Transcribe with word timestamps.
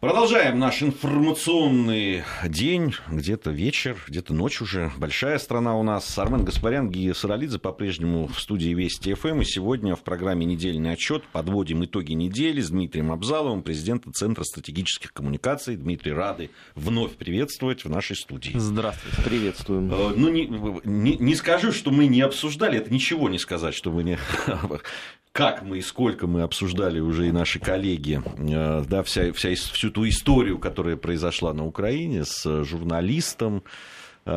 Продолжаем 0.00 0.58
наш 0.58 0.82
информационный 0.82 2.22
день. 2.44 2.94
Где-то 3.10 3.50
вечер, 3.50 3.96
где-то 4.06 4.34
ночь 4.34 4.60
уже. 4.60 4.92
Большая 4.98 5.38
страна 5.38 5.74
у 5.74 5.82
нас. 5.82 6.18
Армен 6.18 6.44
Гаспарян, 6.44 6.90
Гия 6.90 7.14
Саралидзе 7.14 7.58
по-прежнему 7.58 8.26
в 8.26 8.38
студии 8.38 8.74
Вести 8.74 9.14
ФМ. 9.14 9.40
И 9.40 9.44
сегодня 9.46 9.96
в 9.96 10.02
программе 10.02 10.44
«Недельный 10.44 10.92
отчет» 10.92 11.24
подводим 11.32 11.82
итоги 11.82 12.12
недели 12.12 12.60
с 12.60 12.68
Дмитрием 12.68 13.10
Абзаловым, 13.10 13.62
президентом 13.62 14.12
Центра 14.12 14.44
стратегических 14.44 15.14
коммуникаций. 15.14 15.76
Дмитрий, 15.76 16.12
рады 16.12 16.50
вновь 16.74 17.12
приветствовать 17.12 17.86
в 17.86 17.88
нашей 17.88 18.16
студии. 18.16 18.52
Здравствуйте. 18.54 19.22
Приветствуем. 19.22 19.90
Э, 19.90 20.12
ну, 20.14 20.28
не, 20.28 20.46
не, 20.84 21.16
не 21.16 21.34
скажу, 21.34 21.72
что 21.72 21.90
мы 21.90 22.06
не 22.06 22.20
обсуждали, 22.20 22.76
это 22.76 22.92
ничего 22.92 23.30
не 23.30 23.38
сказать, 23.38 23.74
что 23.74 23.90
мы 23.90 24.02
не 24.04 24.18
как 25.36 25.62
мы 25.62 25.78
и 25.78 25.82
сколько 25.82 26.26
мы 26.26 26.40
обсуждали 26.40 26.98
уже 26.98 27.28
и 27.28 27.30
наши 27.30 27.60
коллеги, 27.60 28.22
э, 28.38 28.84
да, 28.88 29.02
вся, 29.02 29.34
вся, 29.34 29.54
всю 29.54 29.90
ту 29.90 30.08
историю, 30.08 30.58
которая 30.58 30.96
произошла 30.96 31.52
на 31.52 31.66
Украине 31.66 32.24
с 32.24 32.64
журналистом, 32.64 33.62
э, 34.24 34.30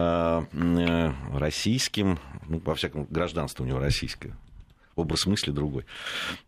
э, 0.51 1.11
российским, 1.33 2.19
ну, 2.49 2.61
во 2.65 2.75
всяком 2.75 3.05
гражданство 3.09 3.63
у 3.63 3.65
него 3.65 3.79
российское, 3.79 4.35
образ 4.97 5.25
мысли 5.25 5.51
другой. 5.51 5.85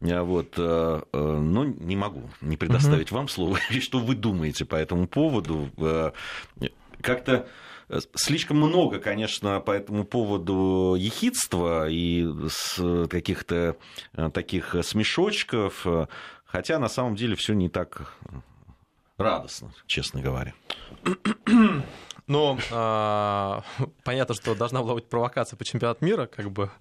Вот, 0.02 0.58
но 0.58 1.64
не 1.64 1.96
могу 1.96 2.30
не 2.42 2.58
предоставить 2.58 3.10
угу. 3.10 3.20
вам 3.20 3.28
слово. 3.30 3.58
Что 3.80 4.00
вы 4.00 4.16
думаете 4.16 4.66
по 4.66 4.76
этому 4.76 5.08
поводу? 5.08 5.70
Как-то 7.02 7.48
Слишком 8.16 8.58
много, 8.58 9.00
конечно, 9.00 9.60
по 9.60 9.72
этому 9.72 10.06
поводу 10.06 10.96
ехидства 10.98 11.90
и 11.90 12.28
каких-то 13.10 13.78
э, 14.14 14.30
таких 14.34 14.76
смешочков, 14.84 15.86
хотя 16.46 16.80
на 16.80 16.90
самом 16.90 17.16
деле 17.16 17.36
все 17.36 17.54
не 17.54 17.70
так 17.70 18.14
радостно, 19.18 19.72
честно 19.88 20.22
говоря. 20.22 20.54
Ну, 22.28 22.58
а, 22.72 23.64
понятно, 24.06 24.36
что 24.36 24.56
должна 24.56 24.82
была 24.82 24.94
быть 24.94 25.10
провокация 25.10 25.58
по 25.58 25.66
чемпионату 25.66 26.06
мира, 26.06 26.28
как 26.28 26.50
бы, 26.50 26.72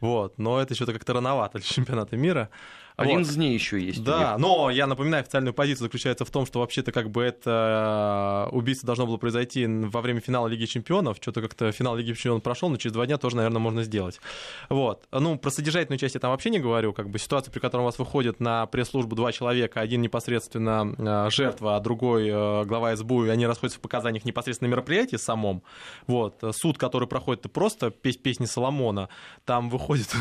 вот, 0.00 0.38
но 0.38 0.60
это 0.60 0.74
еще 0.74 0.86
как-то 0.86 1.12
рановато 1.12 1.58
для 1.58 1.66
чемпионата 1.66 2.16
мира. 2.16 2.50
Один 2.98 3.18
вот. 3.18 3.26
из 3.26 3.36
дней 3.36 3.54
еще 3.54 3.80
есть. 3.80 4.02
Да, 4.02 4.36
но 4.38 4.70
я 4.70 4.88
напоминаю, 4.88 5.20
официальная 5.20 5.52
позиция 5.52 5.84
заключается 5.84 6.24
в 6.24 6.30
том, 6.30 6.46
что 6.46 6.58
вообще-то 6.58 6.90
как 6.90 7.10
бы 7.10 7.22
это 7.22 8.48
э, 8.50 8.56
убийство 8.56 8.86
должно 8.88 9.06
было 9.06 9.18
произойти 9.18 9.66
во 9.66 10.00
время 10.00 10.20
финала 10.20 10.48
Лиги 10.48 10.64
Чемпионов. 10.64 11.18
Что-то 11.20 11.40
как-то 11.40 11.70
финал 11.70 11.94
Лиги 11.94 12.12
Чемпионов 12.14 12.42
прошел, 12.42 12.68
но 12.68 12.76
через 12.76 12.94
два 12.94 13.06
дня 13.06 13.16
тоже, 13.16 13.36
наверное, 13.36 13.60
можно 13.60 13.84
сделать. 13.84 14.20
Вот. 14.68 15.04
Ну, 15.12 15.38
про 15.38 15.50
содержательную 15.50 16.00
часть 16.00 16.16
я 16.16 16.20
там 16.20 16.32
вообще 16.32 16.50
не 16.50 16.58
говорю. 16.58 16.92
Как 16.92 17.08
бы 17.08 17.20
ситуация, 17.20 17.52
при 17.52 17.60
которой 17.60 17.82
у 17.82 17.84
вас 17.84 18.00
выходит 18.00 18.40
на 18.40 18.66
пресс-службу 18.66 19.14
два 19.14 19.30
человека, 19.30 19.80
один 19.80 20.02
непосредственно 20.02 20.92
э, 20.98 21.30
жертва, 21.30 21.76
а 21.76 21.80
другой 21.80 22.26
э, 22.28 22.64
глава 22.64 22.96
СБУ, 22.96 23.26
и 23.26 23.28
они 23.28 23.46
расходятся 23.46 23.78
в 23.78 23.82
показаниях 23.82 24.24
непосредственно 24.24 24.70
мероприятия 24.70 25.18
самом. 25.18 25.62
Вот. 26.08 26.42
Суд, 26.50 26.78
который 26.78 27.06
проходит, 27.06 27.42
это 27.42 27.48
просто 27.48 27.90
песни 27.90 28.46
Соломона. 28.46 29.08
Там 29.44 29.70
выходит 29.70 30.12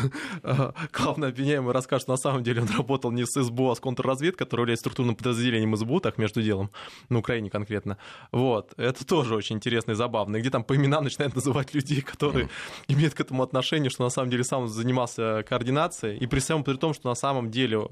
главный 0.94 1.30
обвиняемый 1.30 1.73
расскажет, 1.73 2.03
что 2.03 2.11
на 2.11 2.17
самом 2.17 2.44
деле 2.44 2.61
он 2.61 2.66
работал 2.77 3.11
не 3.11 3.25
с 3.25 3.41
СБУ, 3.41 3.71
а 3.71 3.75
с 3.75 3.79
контрразведкой, 3.79 4.45
которая 4.45 4.63
является 4.63 4.81
структурным 4.81 5.15
подразделением 5.15 5.75
СБУ, 5.75 5.99
так 5.99 6.17
между 6.17 6.41
делом, 6.41 6.69
на 7.09 7.19
Украине 7.19 7.49
конкретно. 7.49 7.97
Вот. 8.31 8.73
Это 8.77 9.05
тоже 9.05 9.35
очень 9.35 9.57
интересно 9.57 9.91
и 9.91 9.95
забавно. 9.95 10.37
И 10.37 10.39
где 10.39 10.49
там 10.49 10.63
по 10.63 10.75
именам 10.75 11.03
начинают 11.03 11.35
называть 11.35 11.73
людей, 11.73 12.01
которые 12.01 12.49
имеют 12.87 13.13
к 13.13 13.19
этому 13.19 13.43
отношение, 13.43 13.89
что 13.89 14.03
на 14.03 14.09
самом 14.09 14.29
деле 14.29 14.43
сам 14.43 14.67
занимался 14.67 15.43
координацией. 15.47 16.17
И 16.17 16.27
при 16.27 16.39
всем 16.39 16.63
при 16.63 16.75
том, 16.75 16.93
что 16.93 17.09
на 17.09 17.15
самом 17.15 17.49
деле, 17.51 17.87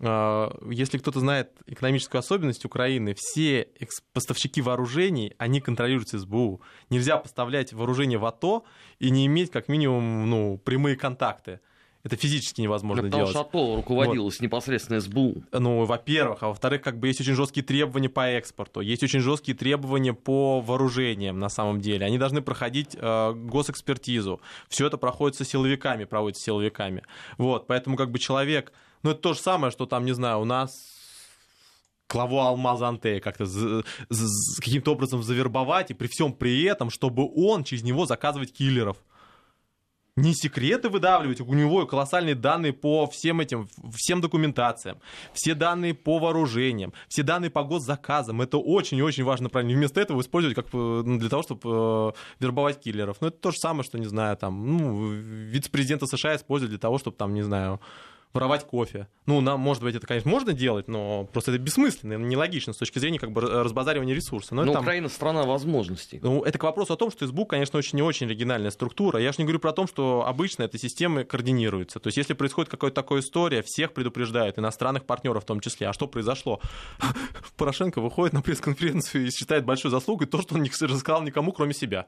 а, 0.00 0.56
если 0.70 0.98
кто-то 0.98 1.20
знает 1.20 1.50
экономическую 1.66 2.18
особенность 2.18 2.64
Украины, 2.64 3.14
все 3.16 3.68
поставщики 4.12 4.62
вооружений, 4.62 5.34
они 5.38 5.60
контролируются 5.60 6.18
СБУ. 6.18 6.60
Нельзя 6.90 7.16
поставлять 7.16 7.72
вооружение 7.72 8.18
в 8.18 8.24
АТО 8.24 8.64
и 8.98 9.10
не 9.10 9.26
иметь 9.26 9.50
как 9.50 9.68
минимум 9.68 10.28
ну, 10.28 10.58
прямые 10.58 10.96
контакты. 10.96 11.60
Это 12.02 12.16
физически 12.16 12.62
невозможно 12.62 13.02
ну, 13.02 13.08
делать. 13.10 13.32
Потому 13.32 13.48
что 13.50 13.58
АТО 13.58 13.76
руководилось 13.76 14.36
вот. 14.36 14.42
непосредственно 14.42 15.00
СБУ. 15.00 15.44
Ну, 15.52 15.84
во-первых. 15.84 16.42
А 16.42 16.48
во-вторых, 16.48 16.80
как 16.80 16.98
бы 16.98 17.08
есть 17.08 17.20
очень 17.20 17.34
жесткие 17.34 17.64
требования 17.64 18.08
по 18.08 18.26
экспорту, 18.26 18.80
есть 18.80 19.02
очень 19.02 19.20
жесткие 19.20 19.56
требования 19.56 20.14
по 20.14 20.60
вооружениям 20.60 21.38
на 21.38 21.50
самом 21.50 21.80
деле. 21.80 22.06
Они 22.06 22.16
должны 22.16 22.40
проходить 22.40 22.96
э, 22.98 23.32
госэкспертизу. 23.34 24.40
Все 24.68 24.86
это 24.86 24.96
проходит 24.96 25.36
со 25.36 25.44
силовиками, 25.44 26.04
проводится 26.04 26.44
силовиками. 26.44 27.02
Вот, 27.36 27.66
поэтому 27.66 27.96
как 27.96 28.10
бы 28.10 28.18
человек... 28.18 28.72
Ну, 29.02 29.10
это 29.10 29.20
то 29.20 29.32
же 29.32 29.40
самое, 29.40 29.70
что 29.70 29.86
там, 29.86 30.04
не 30.04 30.12
знаю, 30.12 30.40
у 30.40 30.44
нас 30.44 31.00
главу 32.10 32.38
Алмаза 32.38 32.88
Антея 32.88 33.20
как-то 33.20 33.46
каким-то 34.56 34.92
образом 34.92 35.22
завербовать, 35.22 35.90
и 35.90 35.94
при 35.94 36.08
всем 36.08 36.32
при 36.32 36.64
этом, 36.64 36.90
чтобы 36.90 37.30
он 37.34 37.64
через 37.64 37.82
него 37.82 38.06
заказывать 38.06 38.52
киллеров 38.52 38.96
не 40.20 40.34
секреты 40.34 40.88
выдавливать, 40.88 41.40
у 41.40 41.54
него 41.54 41.86
колоссальные 41.86 42.34
данные 42.34 42.72
по 42.72 43.06
всем 43.06 43.40
этим, 43.40 43.68
всем 43.94 44.20
документациям, 44.20 44.98
все 45.32 45.54
данные 45.54 45.94
по 45.94 46.18
вооружениям, 46.18 46.92
все 47.08 47.22
данные 47.22 47.50
по 47.50 47.62
госзаказам. 47.62 48.42
Это 48.42 48.58
очень 48.58 48.98
и 48.98 49.02
очень 49.02 49.24
важно 49.24 49.48
правильно. 49.48 49.74
вместо 49.74 50.00
этого 50.00 50.20
использовать 50.20 50.56
как 50.56 50.72
ну, 50.72 51.18
для 51.18 51.28
того, 51.28 51.42
чтобы 51.42 51.60
э, 51.64 52.12
вербовать 52.40 52.80
киллеров. 52.80 53.16
Но 53.20 53.28
это 53.28 53.38
то 53.38 53.50
же 53.50 53.56
самое, 53.58 53.84
что, 53.84 53.98
не 53.98 54.06
знаю, 54.06 54.36
там, 54.36 54.76
ну, 54.76 55.10
вице-президента 55.10 56.06
США 56.06 56.36
используют 56.36 56.70
для 56.70 56.78
того, 56.78 56.98
чтобы, 56.98 57.16
там, 57.16 57.34
не 57.34 57.42
знаю, 57.42 57.80
воровать 58.32 58.64
кофе. 58.66 59.08
Ну, 59.26 59.40
нам, 59.40 59.60
может 59.60 59.82
быть, 59.82 59.94
это, 59.94 60.06
конечно, 60.06 60.30
можно 60.30 60.52
делать, 60.52 60.88
но 60.88 61.24
просто 61.32 61.52
это 61.52 61.60
бессмысленно, 61.60 62.14
нелогично 62.14 62.72
с 62.72 62.76
точки 62.76 62.98
зрения 62.98 63.18
как 63.18 63.32
бы 63.32 63.40
разбазаривания 63.40 64.14
ресурса. 64.14 64.54
Но, 64.54 64.64
но 64.64 64.72
там... 64.72 64.82
Украина 64.82 65.08
страна 65.08 65.44
возможностей. 65.44 66.20
Ну, 66.22 66.42
это 66.42 66.58
к 66.58 66.62
вопросу 66.62 66.92
о 66.92 66.96
том, 66.96 67.10
что 67.10 67.26
СБУ, 67.26 67.46
конечно, 67.46 67.78
очень 67.78 67.96
не 67.96 68.02
очень 68.02 68.26
оригинальная 68.26 68.70
структура. 68.70 69.20
Я 69.20 69.32
же 69.32 69.36
не 69.38 69.44
говорю 69.44 69.58
про 69.58 69.72
то, 69.72 69.86
что 69.86 70.24
обычно 70.26 70.64
эта 70.64 70.78
система 70.78 71.24
координируется. 71.24 71.98
То 71.98 72.08
есть, 72.08 72.16
если 72.16 72.34
происходит 72.34 72.70
какая-то 72.70 72.94
такая 72.94 73.20
история, 73.20 73.62
всех 73.62 73.92
предупреждают, 73.92 74.58
иностранных 74.58 75.04
партнеров 75.04 75.42
в 75.42 75.46
том 75.46 75.60
числе. 75.60 75.88
А 75.88 75.92
что 75.92 76.06
произошло? 76.06 76.60
Порошенко 77.56 78.00
выходит 78.00 78.32
на 78.32 78.42
пресс-конференцию 78.42 79.26
и 79.26 79.30
считает 79.30 79.64
большой 79.64 79.90
заслугой 79.90 80.26
то, 80.26 80.40
что 80.40 80.54
он 80.54 80.62
не 80.62 80.70
рассказал 80.70 81.22
никому, 81.22 81.52
кроме 81.52 81.74
себя 81.74 82.06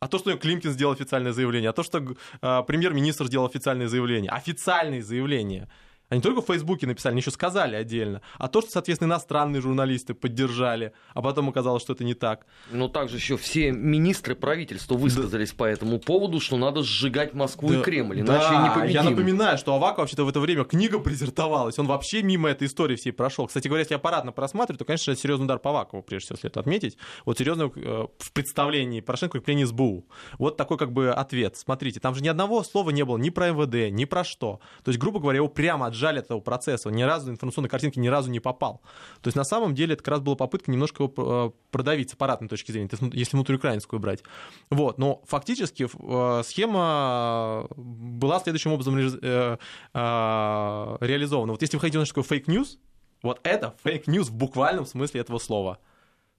а 0.00 0.08
то, 0.08 0.18
что 0.18 0.36
Климкин 0.36 0.72
сделал 0.72 0.92
официальное 0.92 1.32
заявление, 1.32 1.70
а 1.70 1.72
то, 1.72 1.82
что 1.82 1.98
э, 1.98 2.62
премьер-министр 2.66 3.26
сделал 3.26 3.46
официальное 3.46 3.86
заявление. 3.86 4.30
Официальные 4.30 5.02
заявления. 5.02 5.68
Они 6.10 6.20
только 6.20 6.42
в 6.42 6.46
Фейсбуке 6.46 6.86
написали, 6.86 7.12
они 7.12 7.20
еще 7.20 7.30
сказали 7.30 7.76
отдельно. 7.76 8.20
А 8.36 8.48
то, 8.48 8.60
что, 8.60 8.70
соответственно, 8.72 9.08
иностранные 9.08 9.62
журналисты 9.62 10.12
поддержали, 10.12 10.92
а 11.14 11.22
потом 11.22 11.48
оказалось, 11.48 11.82
что 11.82 11.92
это 11.92 12.04
не 12.04 12.14
так. 12.14 12.46
Но 12.70 12.88
также 12.88 13.16
еще 13.16 13.36
все 13.36 13.70
министры 13.70 14.34
правительства 14.34 14.94
высказались 14.94 15.50
да. 15.50 15.56
по 15.56 15.64
этому 15.64 16.00
поводу, 16.00 16.40
что 16.40 16.56
надо 16.56 16.82
сжигать 16.82 17.32
Москву 17.32 17.68
да. 17.68 17.80
и 17.80 17.82
Кремль, 17.82 18.20
иначе 18.20 18.48
да. 18.50 18.62
не 18.62 18.74
победим. 18.74 18.94
Я 18.94 19.02
напоминаю, 19.04 19.56
что 19.56 19.72
Авак 19.74 19.98
вообще-то 19.98 20.24
в 20.24 20.28
это 20.28 20.40
время 20.40 20.64
книга 20.64 20.98
презентовалась, 20.98 21.78
он 21.78 21.86
вообще 21.86 22.22
мимо 22.22 22.50
этой 22.50 22.66
истории 22.66 22.96
всей 22.96 23.12
прошел. 23.12 23.46
Кстати 23.46 23.68
говоря, 23.68 23.82
если 23.82 23.94
аппаратно 23.94 24.32
просматриваю, 24.32 24.78
то, 24.78 24.84
конечно, 24.84 25.12
это 25.12 25.20
серьезный 25.20 25.44
удар 25.44 25.60
по 25.60 25.70
Авакову, 25.70 26.02
прежде 26.02 26.26
всего, 26.26 26.38
следует 26.38 26.56
отметить. 26.56 26.98
Вот 27.24 27.38
серьезно 27.38 27.70
э, 27.74 28.06
в 28.18 28.32
представлении 28.32 29.00
Порошенко 29.00 29.36
укрепление 29.36 29.66
СБУ. 29.66 30.06
Вот 30.38 30.56
такой 30.56 30.76
как 30.76 30.92
бы 30.92 31.10
ответ. 31.10 31.56
Смотрите, 31.56 32.00
там 32.00 32.14
же 32.16 32.22
ни 32.22 32.28
одного 32.28 32.64
слова 32.64 32.90
не 32.90 33.04
было 33.04 33.16
ни 33.16 33.30
про 33.30 33.50
МВД, 33.50 33.92
ни 33.92 34.04
про 34.04 34.24
что. 34.24 34.60
То 34.82 34.90
есть, 34.90 34.98
грубо 34.98 35.20
говоря, 35.20 35.36
его 35.36 35.48
прямо 35.48 35.86
отжали 36.00 36.18
от 36.18 36.26
этого 36.26 36.40
процесса. 36.40 36.88
Ни 36.90 37.02
разу 37.02 37.30
информационной 37.30 37.68
картинки 37.68 37.98
ни 37.98 38.08
разу 38.08 38.30
не 38.30 38.40
попал. 38.40 38.80
То 39.20 39.28
есть 39.28 39.36
на 39.36 39.44
самом 39.44 39.74
деле 39.74 39.94
это 39.94 40.02
как 40.02 40.12
раз 40.12 40.20
была 40.20 40.36
попытка 40.36 40.70
немножко 40.70 41.04
его 41.04 41.12
э, 41.16 41.50
продавить 41.70 42.10
с 42.10 42.14
аппаратной 42.14 42.48
точки 42.48 42.72
зрения, 42.72 42.88
если 43.12 43.36
внутриукраинскую 43.36 44.00
брать. 44.00 44.22
Вот. 44.70 44.98
Но 44.98 45.22
фактически 45.26 45.88
э, 45.92 46.42
схема 46.44 47.66
была 47.76 48.40
следующим 48.40 48.72
образом 48.72 48.98
э, 48.98 49.56
реализована. 49.92 51.52
Вот 51.52 51.62
если 51.62 51.76
вы 51.76 51.80
хотите 51.80 52.04
что 52.04 52.14
такое 52.14 52.24
fake 52.24 52.48
news, 52.48 52.78
вот 53.22 53.40
это 53.42 53.74
fake 53.84 54.06
news 54.06 54.28
в 54.28 54.34
буквальном 54.34 54.86
смысле 54.86 55.20
этого 55.20 55.38
слова. 55.38 55.78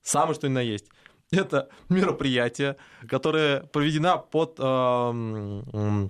Самое 0.02 0.34
что 0.34 0.48
ни 0.48 0.54
на 0.54 0.62
есть. 0.62 0.88
Это 1.32 1.70
мероприятие, 1.88 2.76
которое 3.08 3.62
проведено 3.62 4.20
под 4.20 4.56
э, 4.60 6.10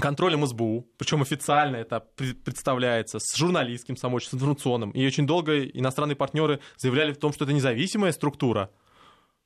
контролем 0.00 0.46
СБУ, 0.46 0.86
причем 0.98 1.22
официально 1.22 1.76
это 1.76 2.00
представляется, 2.44 3.18
с 3.18 3.36
журналистским, 3.36 3.96
самой, 3.96 4.20
с 4.20 4.32
информационным. 4.32 4.90
И 4.90 5.06
очень 5.06 5.26
долго 5.26 5.64
иностранные 5.64 6.16
партнеры 6.16 6.60
заявляли 6.76 7.12
в 7.12 7.18
том, 7.18 7.32
что 7.32 7.44
это 7.44 7.52
независимая 7.52 8.12
структура 8.12 8.70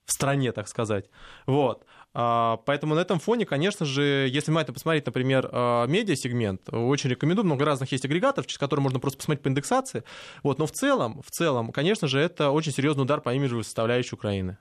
в 0.04 0.12
стране, 0.12 0.52
так 0.52 0.68
сказать. 0.68 1.10
Вот. 1.46 1.84
А, 2.14 2.56
поэтому 2.64 2.94
на 2.94 3.00
этом 3.00 3.20
фоне, 3.20 3.44
конечно 3.44 3.84
же, 3.84 4.28
если 4.30 4.50
мы 4.50 4.62
это 4.62 4.72
посмотреть, 4.72 5.04
например, 5.04 5.48
а, 5.52 5.86
медиа-сегмент, 5.86 6.72
очень 6.72 7.10
рекомендую, 7.10 7.44
много 7.44 7.64
разных 7.64 7.92
есть 7.92 8.06
агрегаторов, 8.06 8.46
через 8.46 8.58
которые 8.58 8.82
можно 8.82 8.98
просто 9.00 9.18
посмотреть 9.18 9.42
по 9.42 9.48
индексации. 9.48 10.04
Вот. 10.42 10.58
Но 10.58 10.66
в 10.66 10.72
целом, 10.72 11.20
в 11.22 11.30
целом, 11.30 11.70
конечно 11.72 12.08
же, 12.08 12.18
это 12.18 12.50
очень 12.50 12.72
серьезный 12.72 13.02
удар 13.02 13.20
по 13.20 13.34
имиджевой 13.34 13.64
составляющей 13.64 14.14
Украины. 14.14 14.56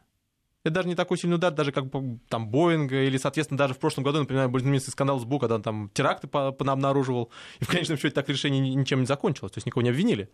Это 0.63 0.75
даже 0.75 0.88
не 0.88 0.95
такой 0.95 1.18
сильный 1.18 1.36
удар, 1.36 1.54
даже 1.54 1.71
как 1.71 1.86
там 2.30 2.50
Боинга, 2.50 3.04
или, 3.04 3.18
соответственно, 3.18 3.57
даже 3.57 3.74
в 3.74 3.80
прошлом 3.80 4.04
году, 4.04 4.19
например, 4.19 4.50
был 4.50 4.59
знаменитый 4.59 4.92
скандал 4.92 5.19
с 5.19 5.24
Бу, 5.24 5.39
когда 5.39 5.56
он 5.56 5.62
там 5.62 5.89
теракты 5.94 6.27
обнаруживал, 6.31 7.31
и 7.59 7.63
в 7.63 7.68
конечном 7.68 7.98
счете 7.98 8.13
так 8.15 8.27
решение 8.27 8.75
ничем 8.75 9.00
не 9.00 9.06
закончилось, 9.06 9.54
то 9.54 9.57
есть 9.57 9.65
никого 9.65 9.81
не 9.81 9.89
обвинили. 9.89 10.30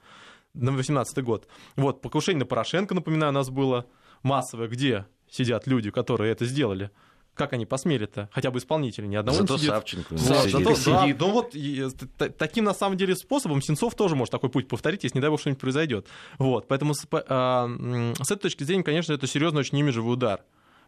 на 0.53 0.71
18 0.71 1.23
год. 1.23 1.47
Вот, 1.75 2.01
покушение 2.01 2.39
на 2.39 2.45
Порошенко, 2.45 2.95
напоминаю, 2.95 3.31
у 3.31 3.35
нас 3.35 3.49
было 3.49 3.85
массовое, 4.23 4.67
где 4.67 5.05
сидят 5.29 5.67
люди, 5.67 5.91
которые 5.91 6.31
это 6.31 6.45
сделали. 6.45 6.89
Как 7.33 7.53
они 7.53 7.65
посмели-то? 7.65 8.29
Хотя 8.31 8.51
бы 8.51 8.59
исполнители, 8.59 9.07
ни 9.07 9.15
одного 9.15 9.39
Зато 9.39 9.53
не 9.53 9.59
сидит. 9.59 9.71
Савченко 9.71 10.15
Да, 10.15 10.17
сидит. 10.41 10.51
зато, 10.51 10.69
да, 10.69 10.75
сидит. 11.01 11.19
ну 11.19 11.31
вот 11.31 11.55
и, 11.55 11.81
э, 11.81 11.89
т- 11.89 12.29
таким 12.29 12.63
на 12.63 12.75
самом 12.75 12.95
деле 12.95 13.15
способом 13.15 13.59
Сенцов 13.61 13.95
тоже 13.95 14.15
может 14.15 14.31
такой 14.31 14.51
путь 14.51 14.67
повторить, 14.67 15.03
если 15.03 15.17
не 15.17 15.21
дай 15.21 15.31
бог 15.31 15.39
что-нибудь 15.39 15.59
произойдет. 15.59 16.05
Вот, 16.37 16.67
поэтому 16.67 16.93
с, 16.93 17.07
м, 17.11 18.13
с 18.15 18.29
этой 18.29 18.41
точки 18.43 18.63
зрения, 18.63 18.83
конечно, 18.83 19.13
это 19.13 19.25
серьезный 19.25 19.61
очень 19.61 19.79
имиджевый 19.79 20.13
удар, 20.13 20.43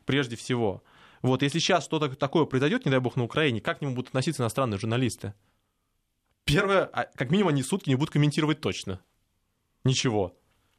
прежде 0.05 0.35
всего. 0.35 0.83
Вот, 1.23 1.41
если 1.41 1.57
сейчас 1.57 1.83
что-то 1.85 2.09
такое 2.15 2.45
произойдет, 2.45 2.85
не 2.85 2.91
дай 2.91 2.99
бог, 2.99 3.15
на 3.15 3.23
Украине, 3.23 3.59
как 3.59 3.79
к 3.79 3.81
нему 3.81 3.95
будут 3.95 4.09
относиться 4.09 4.43
иностранные 4.43 4.77
журналисты? 4.79 5.33
Первое, 6.43 6.83
а, 6.93 7.05
как 7.15 7.31
минимум, 7.31 7.49
они 7.49 7.63
сутки 7.63 7.89
не 7.89 7.95
будут 7.95 8.11
комментировать 8.13 8.61
точно. 8.61 8.99
Ничего. 9.83 10.35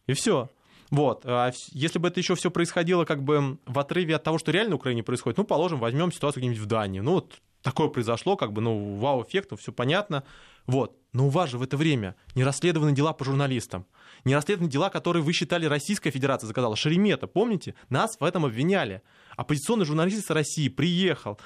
И 0.07 0.13
все. 0.13 0.49
Вот. 0.91 1.23
А 1.25 1.51
если 1.73 1.99
бы 1.99 2.09
это 2.09 2.21
еще 2.21 2.35
все 2.35 2.51
происходило 2.51 3.05
как 3.05 3.23
бы 3.23 3.59
в 3.67 3.79
отрыве 3.79 4.17
от 4.17 4.23
того, 4.23 4.39
что 4.39 4.53
реально 4.53 4.71
на 4.71 4.77
Украине 4.77 5.03
происходит, 5.03 5.39
ну, 5.39 5.45
положим, 5.45 5.79
возьмем 5.79 6.13
ситуацию 6.13 6.43
где-нибудь 6.43 6.63
в 6.63 6.67
Дании. 6.67 7.01
Ну, 7.01 7.13
вот 7.13 7.41
такое 7.63 7.89
произошло, 7.89 8.37
как 8.37 8.53
бы, 8.53 8.61
ну, 8.61 8.97
вау-эффект, 8.97 9.59
все 9.59 9.73
понятно. 9.73 10.23
Вот. 10.67 10.97
Но 11.17 11.29
у 11.29 11.31
вас 11.31 11.49
же 11.49 11.57
в 11.57 11.63
это 11.63 11.79
время 11.79 12.15
не 12.35 12.45
расследованы 12.45 12.93
дела 12.93 13.15
по 13.15 13.25
журналистам, 13.25 13.87
не 14.27 14.35
расследованы 14.35 14.71
дела, 14.71 14.91
которые 14.91 15.23
вы 15.23 15.33
считали 15.33 15.65
Российская 15.65 16.11
Федерация 16.11 16.47
заказала. 16.47 16.77
Шеремета, 16.77 17.27
помните? 17.27 17.75
Нас 17.89 18.19
в 18.21 18.25
этом 18.25 18.45
обвиняли. 18.45 19.01
Оппозиционный 19.35 19.87
журналист 19.87 20.27
из 20.27 20.31
России 20.31 20.69
приехал, 20.69 21.41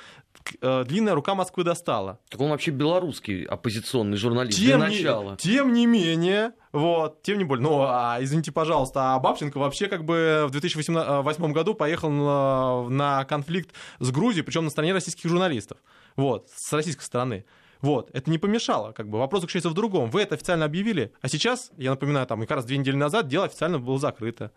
э, 0.61 0.85
длинная 0.89 1.15
рука 1.15 1.37
Москвы 1.37 1.63
достала. 1.63 2.19
Так 2.31 2.41
он 2.41 2.51
вообще 2.51 2.73
белорусский 2.73 3.45
оппозиционный 3.45 4.17
журналист 4.17 4.59
Тем 4.59 4.81
для 4.81 4.89
не, 4.89 4.97
начала. 4.97 5.37
тем 5.37 5.73
не 5.73 5.87
менее, 5.87 6.53
вот, 6.73 7.23
тем 7.23 7.39
не 7.39 7.45
более, 7.45 7.63
ну, 7.63 7.83
а, 7.83 8.19
извините, 8.21 8.51
пожалуйста, 8.51 9.15
а 9.15 9.21
Бабченко 9.21 9.59
вообще 9.59 9.87
как 9.87 10.05
бы 10.05 10.47
в 10.49 10.51
2008 10.51 11.53
году 11.53 11.75
поехал 11.75 12.11
на, 12.11 12.89
на 12.89 13.25
конфликт 13.25 13.71
с 14.01 14.11
Грузией, 14.11 14.43
причем 14.43 14.65
на 14.65 14.71
стороне 14.71 14.95
российских 14.95 15.31
журналистов, 15.31 15.79
вот, 16.17 16.49
с 16.57 16.73
российской 16.73 17.05
стороны. 17.05 17.45
Вот, 17.81 18.11
это 18.13 18.31
не 18.31 18.39
помешало, 18.39 18.93
как 18.93 19.09
бы, 19.09 19.19
вопрос 19.19 19.43
заключается 19.43 19.71
в 19.71 19.75
другом. 19.75 20.11
Вы 20.11 20.23
это 20.23 20.35
официально 20.35 20.67
объявили, 20.67 21.13
а 21.23 21.29
сейчас, 21.29 21.71
я 21.77 21.91
напоминаю, 21.91 22.27
там, 22.27 22.41
как 22.41 22.51
раз 22.51 22.65
две 22.65 22.77
недели 22.77 22.97
назад 22.97 23.29
дело 23.29 23.47
официально 23.47 23.79
было 23.79 23.99
закрыто. 23.99 24.53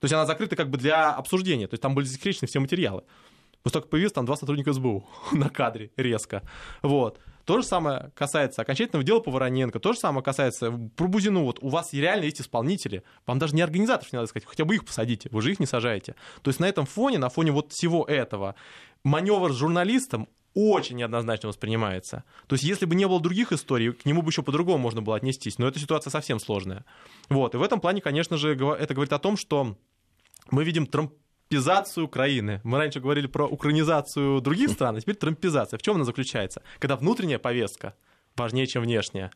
То 0.00 0.04
есть 0.04 0.14
она 0.14 0.26
закрыта 0.26 0.56
как 0.56 0.70
бы 0.70 0.78
для 0.78 1.12
обсуждения, 1.12 1.66
то 1.66 1.74
есть 1.74 1.82
там 1.82 1.94
были 1.94 2.04
засекречены 2.04 2.46
все 2.46 2.60
материалы. 2.60 3.02
После 3.62 3.74
того, 3.74 3.82
как 3.82 3.90
появилось 3.90 4.12
там 4.12 4.26
два 4.26 4.36
сотрудника 4.36 4.72
СБУ 4.72 5.08
на 5.32 5.48
кадре 5.48 5.90
резко. 5.96 6.42
Вот. 6.82 7.18
То 7.44 7.60
же 7.60 7.66
самое 7.66 8.12
касается 8.14 8.62
окончательного 8.62 9.04
дела 9.04 9.20
по 9.20 9.30
Вороненко, 9.30 9.78
то 9.78 9.92
же 9.92 9.98
самое 9.98 10.22
касается 10.22 10.70
про 10.96 11.06
Бузину. 11.06 11.44
Вот 11.44 11.58
у 11.62 11.68
вас 11.68 11.92
реально 11.92 12.24
есть 12.24 12.40
исполнители. 12.40 13.02
Вам 13.24 13.38
даже 13.38 13.54
не 13.54 13.62
организаторов 13.62 14.12
не 14.12 14.16
надо 14.18 14.28
сказать, 14.28 14.46
хотя 14.46 14.64
бы 14.64 14.74
их 14.74 14.84
посадите, 14.84 15.28
вы 15.32 15.42
же 15.42 15.52
их 15.52 15.60
не 15.60 15.66
сажаете. 15.66 16.16
То 16.42 16.50
есть 16.50 16.60
на 16.60 16.66
этом 16.66 16.86
фоне, 16.86 17.18
на 17.18 17.28
фоне 17.28 17.52
вот 17.52 17.72
всего 17.72 18.04
этого, 18.04 18.56
маневр 19.04 19.52
с 19.52 19.56
журналистом 19.56 20.28
очень 20.56 20.96
неоднозначно 20.96 21.50
воспринимается. 21.50 22.24
То 22.46 22.54
есть, 22.54 22.64
если 22.64 22.86
бы 22.86 22.94
не 22.94 23.06
было 23.06 23.20
других 23.20 23.52
историй, 23.52 23.92
к 23.92 24.06
нему 24.06 24.22
бы 24.22 24.30
еще 24.30 24.42
по-другому 24.42 24.78
можно 24.78 25.02
было 25.02 25.16
отнестись. 25.16 25.58
Но 25.58 25.68
эта 25.68 25.78
ситуация 25.78 26.10
совсем 26.10 26.40
сложная. 26.40 26.86
Вот. 27.28 27.54
И 27.54 27.58
в 27.58 27.62
этом 27.62 27.78
плане, 27.78 28.00
конечно 28.00 28.38
же, 28.38 28.54
это 28.54 28.94
говорит 28.94 29.12
о 29.12 29.18
том, 29.18 29.36
что 29.36 29.76
мы 30.50 30.64
видим 30.64 30.86
трампизацию 30.86 32.06
Украины. 32.06 32.62
Мы 32.64 32.78
раньше 32.78 33.00
говорили 33.00 33.26
про 33.26 33.46
украинизацию 33.46 34.40
других 34.40 34.70
стран, 34.70 34.96
а 34.96 35.00
теперь 35.00 35.16
трампизация. 35.16 35.76
В 35.76 35.82
чем 35.82 35.96
она 35.96 36.04
заключается? 36.04 36.62
Когда 36.78 36.96
внутренняя 36.96 37.38
повестка 37.38 37.94
важнее, 38.34 38.66
чем 38.66 38.82
внешняя. 38.82 39.30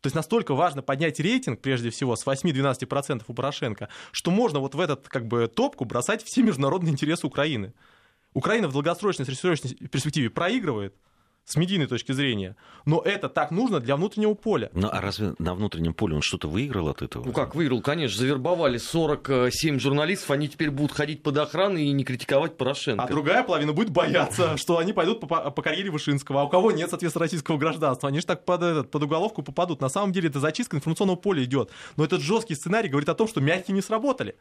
То 0.00 0.06
есть 0.06 0.16
настолько 0.16 0.54
важно 0.54 0.82
поднять 0.82 1.20
рейтинг, 1.20 1.60
прежде 1.60 1.90
всего, 1.90 2.16
с 2.16 2.26
8-12% 2.26 3.22
у 3.28 3.34
Порошенко, 3.34 3.88
что 4.10 4.30
можно 4.30 4.58
вот 4.58 4.74
в 4.74 4.80
этот 4.80 5.08
как 5.08 5.26
бы 5.26 5.46
топку 5.46 5.84
бросать 5.84 6.24
все 6.24 6.42
международные 6.42 6.92
интересы 6.92 7.26
Украины. 7.26 7.72
Украина 8.34 8.68
в 8.68 8.72
долгосрочной, 8.72 9.24
среднесрочной 9.24 9.74
перспективе 9.88 10.30
проигрывает 10.30 10.94
с 11.44 11.56
медийной 11.56 11.86
точки 11.86 12.12
зрения, 12.12 12.54
но 12.84 13.00
это 13.00 13.28
так 13.28 13.50
нужно 13.50 13.80
для 13.80 13.96
внутреннего 13.96 14.34
поля. 14.34 14.70
Ну, 14.72 14.88
а 14.90 15.00
разве 15.00 15.34
на 15.38 15.54
внутреннем 15.54 15.94
поле 15.94 16.14
он 16.14 16.22
что-то 16.22 16.48
выиграл 16.48 16.88
от 16.88 17.02
этого? 17.02 17.24
Ну 17.24 17.32
как 17.32 17.56
выиграл, 17.56 17.80
конечно, 17.80 18.18
завербовали 18.18 18.78
47 18.78 19.80
журналистов, 19.80 20.30
они 20.30 20.48
теперь 20.48 20.70
будут 20.70 20.92
ходить 20.92 21.24
под 21.24 21.38
охраной 21.38 21.86
и 21.86 21.92
не 21.92 22.04
критиковать 22.04 22.56
Порошенко. 22.56 23.02
А 23.02 23.08
другая 23.08 23.42
половина 23.42 23.72
будет 23.72 23.90
бояться, 23.90 24.56
что 24.58 24.78
они 24.78 24.92
пойдут 24.92 25.20
по, 25.20 25.50
по 25.50 25.62
карьере 25.62 25.90
Вышинского. 25.90 26.42
А 26.42 26.44
у 26.44 26.48
кого 26.48 26.70
нет, 26.70 26.88
соответственно, 26.88 27.24
российского 27.24 27.58
гражданства? 27.58 28.08
Они 28.08 28.20
же 28.20 28.26
так 28.26 28.44
под, 28.44 28.62
этот, 28.62 28.90
под 28.92 29.02
уголовку 29.02 29.42
попадут. 29.42 29.80
На 29.80 29.88
самом 29.88 30.12
деле 30.12 30.28
это 30.28 30.38
зачистка 30.38 30.76
информационного 30.76 31.16
поля 31.16 31.42
идет. 31.42 31.70
Но 31.96 32.04
этот 32.04 32.20
жесткий 32.20 32.54
сценарий 32.54 32.88
говорит 32.88 33.08
о 33.08 33.14
том, 33.14 33.26
что 33.26 33.40
мягкие 33.40 33.74
не 33.74 33.82
сработали. 33.82 34.36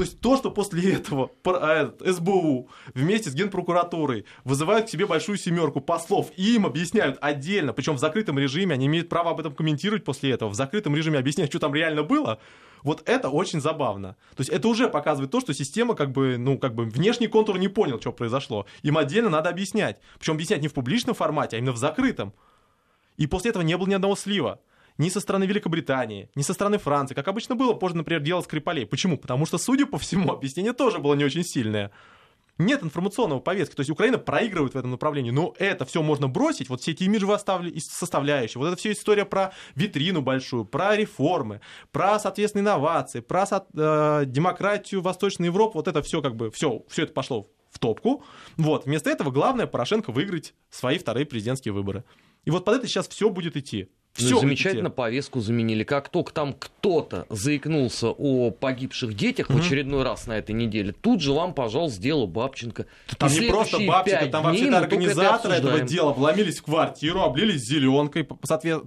То 0.00 0.04
есть 0.04 0.18
то, 0.18 0.38
что 0.38 0.50
после 0.50 0.94
этого 0.94 1.30
а, 1.44 1.92
СБУ 2.02 2.70
вместе 2.94 3.28
с 3.28 3.34
Генпрокуратурой 3.34 4.24
вызывают 4.44 4.86
к 4.86 4.88
себе 4.88 5.04
большую 5.04 5.36
семерку 5.36 5.82
послов 5.82 6.32
и 6.38 6.54
им 6.54 6.64
объясняют 6.64 7.18
отдельно, 7.20 7.74
причем 7.74 7.96
в 7.96 7.98
закрытом 7.98 8.38
режиме, 8.38 8.72
они 8.72 8.86
имеют 8.86 9.10
право 9.10 9.32
об 9.32 9.40
этом 9.40 9.54
комментировать 9.54 10.02
после 10.02 10.30
этого, 10.30 10.48
в 10.48 10.54
закрытом 10.54 10.96
режиме 10.96 11.18
объяснять, 11.18 11.50
что 11.50 11.58
там 11.58 11.74
реально 11.74 12.02
было, 12.02 12.40
вот 12.82 13.02
это 13.04 13.28
очень 13.28 13.60
забавно. 13.60 14.16
То 14.36 14.40
есть 14.40 14.48
это 14.48 14.68
уже 14.68 14.88
показывает 14.88 15.30
то, 15.30 15.40
что 15.40 15.52
система 15.52 15.94
как 15.94 16.12
бы, 16.12 16.38
ну, 16.38 16.56
как 16.56 16.74
бы 16.74 16.86
внешний 16.86 17.26
контур 17.26 17.58
не 17.58 17.68
понял, 17.68 18.00
что 18.00 18.10
произошло. 18.10 18.64
Им 18.80 18.96
отдельно 18.96 19.28
надо 19.28 19.50
объяснять. 19.50 19.98
Причем 20.18 20.32
объяснять 20.32 20.62
не 20.62 20.68
в 20.68 20.72
публичном 20.72 21.14
формате, 21.14 21.56
а 21.56 21.58
именно 21.58 21.72
в 21.72 21.76
закрытом. 21.76 22.32
И 23.18 23.26
после 23.26 23.50
этого 23.50 23.62
не 23.62 23.76
было 23.76 23.86
ни 23.86 23.92
одного 23.92 24.16
слива. 24.16 24.60
Ни 25.00 25.08
со 25.08 25.20
стороны 25.20 25.44
Великобритании, 25.44 26.28
ни 26.34 26.42
со 26.42 26.52
стороны 26.52 26.76
Франции. 26.76 27.14
Как 27.14 27.26
обычно 27.26 27.54
было 27.54 27.72
позже, 27.72 27.96
например, 27.96 28.20
дело 28.20 28.42
Скрипалей. 28.42 28.84
Почему? 28.84 29.16
Потому 29.16 29.46
что, 29.46 29.56
судя 29.56 29.86
по 29.86 29.96
всему, 29.96 30.30
объяснение 30.32 30.74
тоже 30.74 30.98
было 30.98 31.14
не 31.14 31.24
очень 31.24 31.42
сильное. 31.42 31.90
Нет 32.58 32.82
информационного 32.82 33.40
повестки. 33.40 33.74
То 33.74 33.80
есть 33.80 33.88
Украина 33.88 34.18
проигрывает 34.18 34.74
в 34.74 34.76
этом 34.76 34.90
направлении. 34.90 35.30
Но 35.30 35.54
это 35.58 35.86
все 35.86 36.02
можно 36.02 36.28
бросить. 36.28 36.68
Вот 36.68 36.82
все 36.82 36.90
эти 36.90 37.04
имиджевые 37.04 37.38
составляющие. 37.80 38.58
Вот 38.60 38.66
это 38.66 38.76
все 38.76 38.92
история 38.92 39.24
про 39.24 39.54
витрину 39.74 40.20
большую, 40.20 40.66
про 40.66 40.94
реформы, 40.94 41.62
про, 41.92 42.18
соответственно, 42.18 42.60
инновации, 42.60 43.20
про 43.20 43.46
э, 43.48 44.24
демократию 44.26 45.00
Восточной 45.00 45.46
Европы. 45.46 45.78
Вот 45.78 45.88
это 45.88 46.02
все 46.02 46.20
как 46.20 46.36
бы, 46.36 46.50
все, 46.50 46.84
все 46.90 47.04
это 47.04 47.14
пошло 47.14 47.48
в 47.70 47.78
топку. 47.78 48.22
Вот. 48.58 48.84
Вместо 48.84 49.08
этого 49.08 49.30
главное 49.30 49.66
Порошенко 49.66 50.12
выиграть 50.12 50.52
свои 50.68 50.98
вторые 50.98 51.24
президентские 51.24 51.72
выборы. 51.72 52.04
И 52.44 52.50
вот 52.50 52.66
под 52.66 52.76
это 52.76 52.86
сейчас 52.86 53.08
все 53.08 53.30
будет 53.30 53.56
идти. 53.56 53.88
Ну, 54.18 54.26
Всё 54.26 54.36
и 54.38 54.40
замечательно 54.40 54.88
будет 54.90 54.96
повестку 54.96 55.40
заменили. 55.40 55.84
Как 55.84 56.08
только 56.08 56.32
там 56.32 56.52
кто-то 56.52 57.26
заикнулся 57.30 58.08
о 58.08 58.50
погибших 58.50 59.14
детях 59.14 59.48
в 59.48 59.52
Мгм. 59.54 59.60
очередной 59.62 60.02
раз 60.02 60.26
на 60.26 60.36
этой 60.36 60.52
неделе, 60.52 60.92
тут 60.92 61.20
же 61.22 61.32
вам, 61.32 61.54
пожалуйста, 61.54 62.02
дело 62.02 62.26
Бабченко. 62.26 62.86
Там 63.18 63.30
И 63.32 63.38
не 63.38 63.48
просто 63.48 63.78
Бабченко, 63.78 64.26
там 64.26 64.42
дней 64.50 64.64
вообще 64.64 64.64
мы 64.64 64.70
только 64.70 64.76
это 64.76 64.94
организаторы 64.96 65.54
этого 65.54 65.80
дела 65.80 66.12
вломились 66.12 66.58
в 66.58 66.64
квартиру, 66.64 67.20
облились 67.22 67.62
зеленкой, 67.62 68.28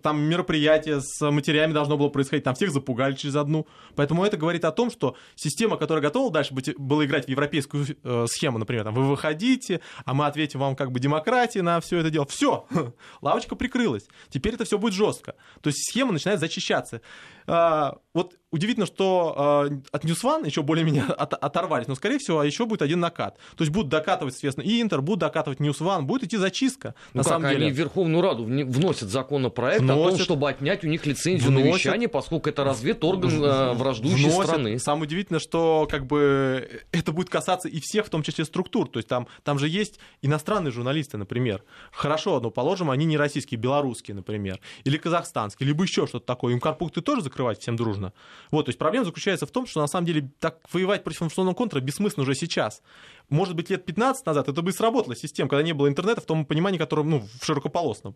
там 0.01 0.21
мероприятие 0.21 0.99
с 1.01 1.31
матерями 1.31 1.71
должно 1.71 1.97
было 1.97 2.09
происходить, 2.09 2.43
там 2.43 2.53
всех 2.55 2.71
запугали 2.71 3.15
через 3.15 3.35
одну. 3.35 3.65
Поэтому 3.95 4.25
это 4.25 4.35
говорит 4.35 4.65
о 4.65 4.71
том, 4.71 4.91
что 4.91 5.15
система, 5.35 5.77
которая 5.77 6.01
готова 6.01 6.31
дальше 6.31 6.53
быть, 6.53 6.77
была 6.77 7.05
играть 7.05 7.25
в 7.25 7.29
европейскую 7.29 7.85
э, 8.03 8.25
схему, 8.27 8.57
например, 8.57 8.83
там, 8.83 8.93
вы 8.93 9.07
выходите, 9.07 9.79
а 10.05 10.13
мы 10.13 10.25
ответим 10.25 10.59
вам 10.59 10.75
как 10.75 10.91
бы 10.91 10.99
демократии 10.99 11.59
на 11.59 11.79
все 11.79 11.99
это 11.99 12.09
дело. 12.09 12.25
Все, 12.25 12.65
лавочка 13.21 13.55
прикрылась. 13.55 14.03
Теперь 14.29 14.55
это 14.55 14.65
все 14.65 14.77
будет 14.77 14.93
жестко. 14.93 15.12
То 15.61 15.67
есть 15.67 15.89
схема 15.89 16.11
начинает 16.13 16.39
зачищаться. 16.39 17.01
А, 17.47 17.97
вот 18.13 18.35
удивительно, 18.51 18.85
что 18.85 19.33
а, 19.35 19.69
от 19.91 20.05
News 20.05 20.23
One 20.23 20.45
еще 20.45 20.61
более-менее 20.61 21.03
от- 21.17 21.33
оторвались, 21.33 21.87
но, 21.87 21.95
скорее 21.95 22.19
всего, 22.19 22.43
еще 22.43 22.65
будет 22.65 22.81
один 22.81 22.99
накат. 22.99 23.37
То 23.57 23.63
есть 23.63 23.71
будут 23.73 23.89
докатывать, 23.89 24.33
соответственно, 24.35 24.65
и 24.65 24.81
Интер, 24.81 25.01
будут 25.01 25.19
докатывать 25.21 25.59
One, 25.59 26.03
будет 26.03 26.23
идти 26.23 26.37
зачистка, 26.37 26.95
Ну 27.13 27.19
на 27.19 27.23
как, 27.23 27.33
самом 27.33 27.45
они 27.47 27.57
деле. 27.59 27.73
в 27.73 27.77
Верховную 27.77 28.21
Раду 28.21 28.43
вносят 28.45 29.09
законопроект 29.09 29.83
о 29.83 29.87
том, 29.87 29.99
Вносят. 30.03 30.21
чтобы 30.21 30.49
отнять 30.49 30.83
у 30.83 30.87
них 30.87 31.05
лицензию 31.05 31.51
на 31.51 31.59
Вносят. 31.61 31.85
вещание, 31.85 32.07
поскольку 32.07 32.49
это 32.49 32.63
разведорган 32.63 33.43
э, 33.43 33.73
враждующей 33.73 34.25
Вносят. 34.29 34.45
страны. 34.45 34.79
Самое 34.79 35.03
удивительное, 35.05 35.39
что 35.39 35.87
как 35.89 36.05
бы 36.05 36.81
это 36.91 37.11
будет 37.11 37.29
касаться 37.29 37.67
и 37.67 37.79
всех, 37.79 38.05
в 38.05 38.09
том 38.09 38.23
числе 38.23 38.45
структур. 38.45 38.87
То 38.87 38.99
есть 38.99 39.09
там, 39.09 39.27
там 39.43 39.57
же 39.59 39.67
есть 39.67 39.99
иностранные 40.21 40.71
журналисты, 40.71 41.17
например. 41.17 41.63
Хорошо, 41.91 42.39
но 42.39 42.51
положим, 42.51 42.89
они 42.91 43.05
не 43.05 43.17
российские, 43.17 43.59
белорусские, 43.59 44.15
например, 44.15 44.59
или 44.83 44.97
казахстанские, 44.97 45.67
либо 45.67 45.83
еще 45.83 46.05
что-то 46.07 46.25
такое. 46.25 46.53
Им 46.53 46.59
карпукты 46.59 47.01
тоже 47.01 47.21
закрывать 47.33 47.59
всем 47.59 47.75
дружно. 47.75 48.13
Вот, 48.51 48.65
то 48.65 48.69
есть 48.69 48.79
проблема 48.79 49.05
заключается 49.05 49.45
в 49.45 49.51
том, 49.51 49.65
что 49.65 49.81
на 49.81 49.87
самом 49.87 50.05
деле 50.05 50.29
так 50.39 50.59
воевать 50.71 51.03
против 51.03 51.17
информационного 51.17 51.55
контра 51.55 51.79
бессмысленно 51.79 52.23
уже 52.23 52.35
сейчас. 52.35 52.81
Может 53.29 53.55
быть, 53.55 53.69
лет 53.69 53.85
15 53.85 54.25
назад 54.25 54.47
это 54.47 54.61
бы 54.61 54.69
и 54.69 54.73
сработала 54.73 55.15
система, 55.15 55.49
когда 55.49 55.63
не 55.63 55.73
было 55.73 55.87
интернета 55.87 56.21
в 56.21 56.25
том 56.25 56.45
понимании, 56.45 56.77
которое, 56.77 57.03
ну, 57.03 57.27
в 57.41 57.45
широкополосном 57.45 58.15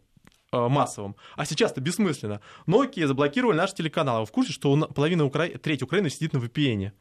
э, 0.51 0.67
массовом. 0.67 1.15
А 1.36 1.45
сейчас 1.45 1.71
это 1.71 1.81
бессмысленно. 1.81 2.41
Но 2.67 2.81
окей, 2.81 3.05
заблокировали 3.05 3.57
наши 3.57 3.75
телеканалы. 3.75 4.21
Вы 4.21 4.25
в 4.27 4.31
курсе, 4.31 4.53
что 4.53 4.77
половина 4.93 5.25
Укра... 5.25 5.47
треть 5.47 5.81
Украины 5.81 6.09
сидит 6.09 6.33
на 6.33 6.38
VPN? 6.38 6.91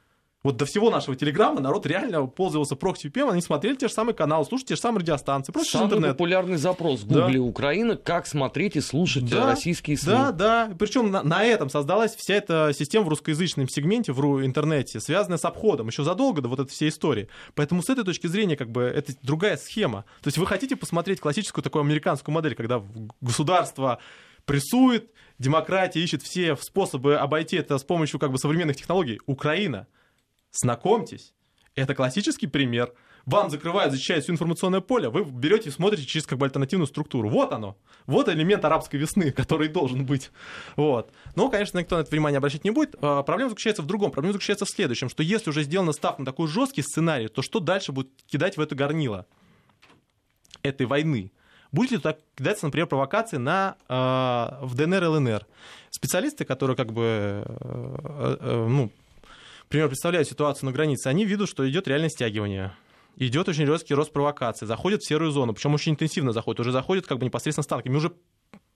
Вот 0.47 0.59
до 0.59 0.65
всего 0.65 0.91
нашего 0.91 1.17
телеграмма 1.17 1.61
народ 1.61 1.87
реально 1.87 2.25
пользовался 2.27 2.77
прокси 2.77 3.09
VPN, 3.09 3.33
они 3.33 3.43
смотрели 3.43 3.75
те 3.75 3.89
же 3.89 3.93
самые 3.93 4.15
каналы, 4.15 4.45
слушали 4.45 4.69
те 4.69 4.77
же 4.77 4.81
самые 4.81 5.01
радиостанции, 5.01 5.51
просто 5.51 5.73
Самый 5.73 5.87
интернет. 5.87 6.11
популярный 6.13 6.57
запрос 6.57 7.01
в 7.01 7.09
Гугле 7.09 7.41
Украина, 7.41 7.97
как 7.97 8.29
смотреть 8.29 8.77
и 8.77 8.81
слушать 8.81 9.29
Да, 9.29 9.45
российские 9.45 9.99
СМИ. 9.99 10.13
Да, 10.13 10.31
да. 10.31 10.71
Причем 10.79 11.11
на, 11.11 11.25
на 11.25 11.43
этом 11.43 11.69
создалась 11.69 12.15
вся 12.15 12.35
эта 12.35 12.71
система 12.73 13.07
в 13.07 13.09
русскоязычном 13.09 13.69
сегменте, 13.69 14.13
в 14.13 14.47
интернете, 14.47 15.01
связанная 15.01 15.39
с 15.39 15.45
обходом, 15.45 15.89
еще 15.89 16.05
задолго 16.05 16.41
до 16.41 16.49
вот 16.49 16.61
этой 16.61 16.71
всей 16.71 16.91
истории. 16.91 17.27
Поэтому 17.57 17.83
с 17.83 17.91
этой 17.91 18.05
точки 18.05 18.29
зрения, 18.29 18.57
как 18.57 18.71
бы, 18.71 18.83
это 18.83 19.15
другая 19.23 19.57
схема. 19.57 20.05
То 20.23 20.29
есть 20.29 20.39
вы 20.39 20.47
хотите 20.47 20.77
посмотреть 20.77 21.19
классическую 21.19 21.65
такую 21.65 21.83
американскую 21.83 22.33
модель, 22.33 22.55
когда 22.55 22.81
государство 23.21 23.99
прессует, 24.45 25.11
демократия 25.41 26.01
ищет 26.01 26.23
все 26.23 26.55
способы 26.55 27.17
обойти 27.17 27.57
это 27.57 27.79
с 27.79 27.83
помощью 27.83 28.21
как 28.21 28.31
бы 28.31 28.39
современных 28.39 28.77
технологий. 28.77 29.21
Украина 29.27 29.89
Знакомьтесь, 30.57 31.35
это 31.75 31.95
классический 31.95 32.47
пример. 32.47 32.93
Вам 33.27 33.51
закрывают, 33.51 33.93
защищают 33.93 34.23
все 34.23 34.33
информационное 34.33 34.81
поле, 34.81 35.09
вы 35.09 35.25
берете 35.25 35.69
и 35.69 35.73
смотрите 35.73 36.07
через 36.07 36.27
как 36.27 36.39
бы 36.39 36.47
альтернативную 36.47 36.87
структуру. 36.87 37.29
Вот 37.29 37.53
оно. 37.53 37.77
Вот 38.07 38.29
элемент 38.29 38.65
арабской 38.65 38.97
весны, 38.97 39.33
который 39.37 39.67
должен 39.69 40.07
быть. 40.07 40.31
Вот. 40.77 41.13
Но, 41.35 41.51
конечно, 41.51 41.79
никто 41.79 41.97
на 41.97 42.03
это 42.03 42.11
внимание 42.13 42.39
обращать 42.39 42.63
не 42.63 42.71
будет. 42.71 42.95
А, 43.01 43.25
Проблема 43.25 43.51
заключается 43.51 43.83
в 43.83 43.87
другом. 43.87 44.13
Проблема 44.13 44.35
заключается 44.35 44.65
в 44.65 44.71
следующем, 44.71 45.09
что 45.09 45.25
если 45.25 45.51
уже 45.51 45.65
сделана 45.65 45.93
ставка 45.93 46.23
на 46.23 46.27
такой 46.27 46.47
жесткий 46.47 46.83
сценарий, 46.83 47.27
то 47.27 47.43
что 47.43 47.59
дальше 47.59 47.91
будет 47.91 48.11
кидать 48.27 48.57
в 48.57 48.61
это 48.61 48.77
горнило 48.77 49.27
этой 50.63 50.87
войны? 50.87 51.33
Будет 51.73 51.91
ли 51.91 51.97
туда 51.97 52.17
кидаться, 52.37 52.67
например, 52.67 52.87
провокации 52.87 53.39
на, 53.39 53.77
э, 53.89 54.65
в 54.65 54.75
ДНР 54.77 55.03
и 55.03 55.07
ЛНР? 55.09 55.47
Специалисты, 55.91 56.45
которые 56.45 56.77
как 56.77 56.93
бы, 56.93 57.43
э, 57.45 58.37
э, 58.41 58.67
ну, 58.69 58.93
например, 59.67 59.89
представляют 59.89 60.29
ситуацию 60.29 60.67
на 60.67 60.73
границе, 60.73 61.09
они 61.09 61.25
видят, 61.25 61.49
что 61.49 61.69
идет 61.69 61.87
реальное 61.89 62.09
стягивание. 62.09 62.75
Идет 63.17 63.49
очень 63.49 63.65
резкий 63.65 63.95
рост 63.95 64.13
провокаций, 64.13 64.67
заходят 64.67 65.03
в 65.03 65.09
серую 65.09 65.31
зону, 65.31 65.55
причем 65.55 65.75
очень 65.75 65.93
интенсивно 65.93 66.33
заходят, 66.33 66.61
уже 66.61 66.73
заходят 66.73 67.07
как 67.07 67.19
бы 67.19 67.25
непосредственно 67.25 67.63
с 67.63 67.67
танками, 67.67 67.97
уже 67.97 68.13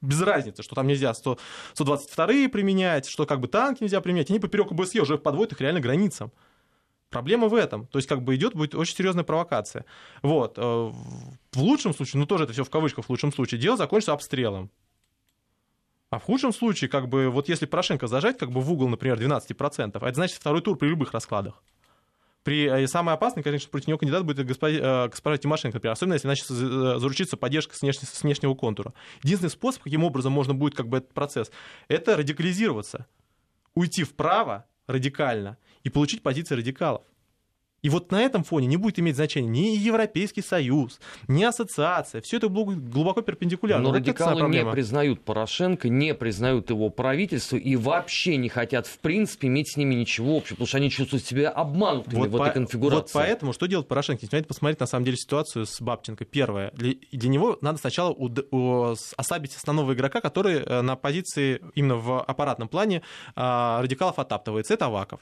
без 0.01 0.21
разницы, 0.23 0.63
что 0.63 0.75
там 0.75 0.87
нельзя 0.87 1.13
100, 1.13 1.39
122 1.75 2.49
применять, 2.49 3.07
что 3.07 3.27
как 3.27 3.41
бы 3.41 3.49
танки 3.49 3.83
нельзя 3.83 4.01
применять, 4.01 4.31
они 4.31 4.41
поперек 4.41 4.73
ОБСЕ 4.73 5.01
уже 5.01 5.19
подводят 5.19 5.53
их 5.53 5.61
реально 5.61 5.81
границам. 5.81 6.33
Проблема 7.11 7.49
в 7.49 7.55
этом. 7.55 7.87
То 7.89 7.99
есть 7.99 8.09
как 8.09 8.23
бы 8.23 8.37
идет 8.37 8.55
будет 8.55 8.75
очень 8.75 8.95
серьезная 8.95 9.25
провокация. 9.25 9.85
Вот. 10.23 10.55
э, 10.57 10.63
В 10.63 11.59
лучшем 11.59 11.93
случае, 11.93 12.21
ну 12.21 12.27
тоже 12.27 12.45
это 12.45 12.53
все 12.53 12.65
в 12.65 12.71
кавычках 12.71 13.07
в 13.07 13.11
лучшем 13.11 13.33
случае, 13.33 13.61
дело 13.61 13.77
закончится 13.77 14.13
обстрелом. 14.13 14.71
А 16.11 16.19
в 16.19 16.25
худшем 16.25 16.53
случае, 16.53 16.91
как 16.91 17.09
бы, 17.09 17.31
вот 17.31 17.49
если 17.49 17.67
Порошенко 17.67 18.09
зажать 18.09 18.37
как 18.37 18.51
бы 18.51 18.61
в 18.61 18.73
угол, 18.73 18.89
например, 18.89 19.19
12%, 19.19 19.99
а 20.01 20.07
это 20.09 20.15
значит 20.15 20.37
второй 20.37 20.61
тур 20.61 20.77
при 20.77 20.89
любых 20.89 21.13
раскладах. 21.13 21.63
При, 22.43 22.65
э, 22.67 22.87
самый 22.89 23.15
опасный, 23.15 23.43
конечно, 23.43 23.71
против 23.71 23.89
него 23.89 23.99
кандидат 23.99 24.25
будет 24.25 24.45
госпожа, 24.47 25.05
э, 25.05 25.09
госпожа 25.09 25.37
Тимошенко, 25.37 25.77
например, 25.77 25.93
особенно 25.93 26.15
если 26.15 26.27
начнется 26.27 26.55
за- 26.55 26.99
заручиться 26.99 27.37
поддержкой 27.37 27.75
с, 27.75 27.83
внешне- 27.83 28.07
с 28.07 28.23
внешнего 28.23 28.55
контура. 28.55 28.93
Единственный 29.23 29.51
способ, 29.51 29.83
каким 29.83 30.03
образом 30.03 30.33
можно 30.33 30.53
будет 30.55 30.75
как 30.75 30.89
бы 30.89 30.99
этот 30.99 31.13
процесс, 31.13 31.53
это 31.87 32.17
радикализироваться, 32.17 33.07
уйти 33.75 34.03
вправо 34.05 34.65
радикально 34.89 35.59
и 35.85 35.91
получить 35.91 36.23
позиции 36.23 36.57
радикалов. 36.57 37.03
И 37.83 37.89
вот 37.89 38.13
на 38.13 38.21
этом 38.21 38.45
фоне 38.45 38.67
не 38.67 38.77
будет 38.77 38.99
иметь 38.99 39.17
значения 39.17 39.49
ни 39.49 39.77
Европейский 39.77 40.43
Союз, 40.43 41.01
ни 41.29 41.43
ассоциация. 41.45 42.21
Все 42.21 42.37
это 42.37 42.49
глубоко 42.49 43.23
перпендикулярно. 43.23 43.85
Но 43.85 43.91
Вот 43.91 43.97
радикалы 43.97 44.43
не 44.51 44.65
признают 44.71 45.23
Порошенко, 45.25 45.89
не 45.89 46.15
признают 46.15 46.69
его 46.71 46.91
правительство 46.91 47.57
и 47.57 47.77
вообще 47.77 48.37
не 48.37 48.49
хотят, 48.49 48.87
в 48.87 48.99
принципе, 48.99 49.47
иметь 49.49 49.73
с 49.73 49.77
ними 49.77 49.95
ничего 49.95 50.37
общего, 50.37 50.57
потому 50.57 50.67
что 50.67 50.77
они 50.77 50.91
чувствуют 50.91 51.25
себя 51.25 51.49
обманутыми 51.51 52.27
в 52.27 52.31
по- 52.31 52.43
этой 52.45 52.55
конфигурации. 52.55 53.01
вот 53.01 53.11
поэтому 53.13 53.53
что 53.53 53.67
делает 53.67 53.89
Порошенко? 53.89 54.25
Если 54.25 54.43
посмотреть 54.43 54.81
на 54.81 54.87
самом 54.87 55.05
деле 55.05 55.17
ситуацию 55.17 55.65
с 55.67 55.81
Бабченко. 55.81 56.25
Первое, 56.25 56.71
для, 56.73 56.95
для 57.13 57.29
него 57.29 57.57
надо 57.63 57.79
сначала 57.79 58.13
уд- 58.13 58.47
у- 58.51 58.95
ослабить 59.17 59.55
основного 59.57 59.95
игрока, 59.95 60.21
который 60.21 60.57
э, 60.59 60.83
на 60.83 60.97
позиции 60.97 61.61
именно 61.75 61.97
в 61.97 62.23
аппаратном 62.23 62.69
плане 62.69 63.03
а, 63.37 63.81
радикалов 63.83 64.19
оттаптывается. 64.19 64.75
Это 64.75 64.87
Аваков. 64.87 65.21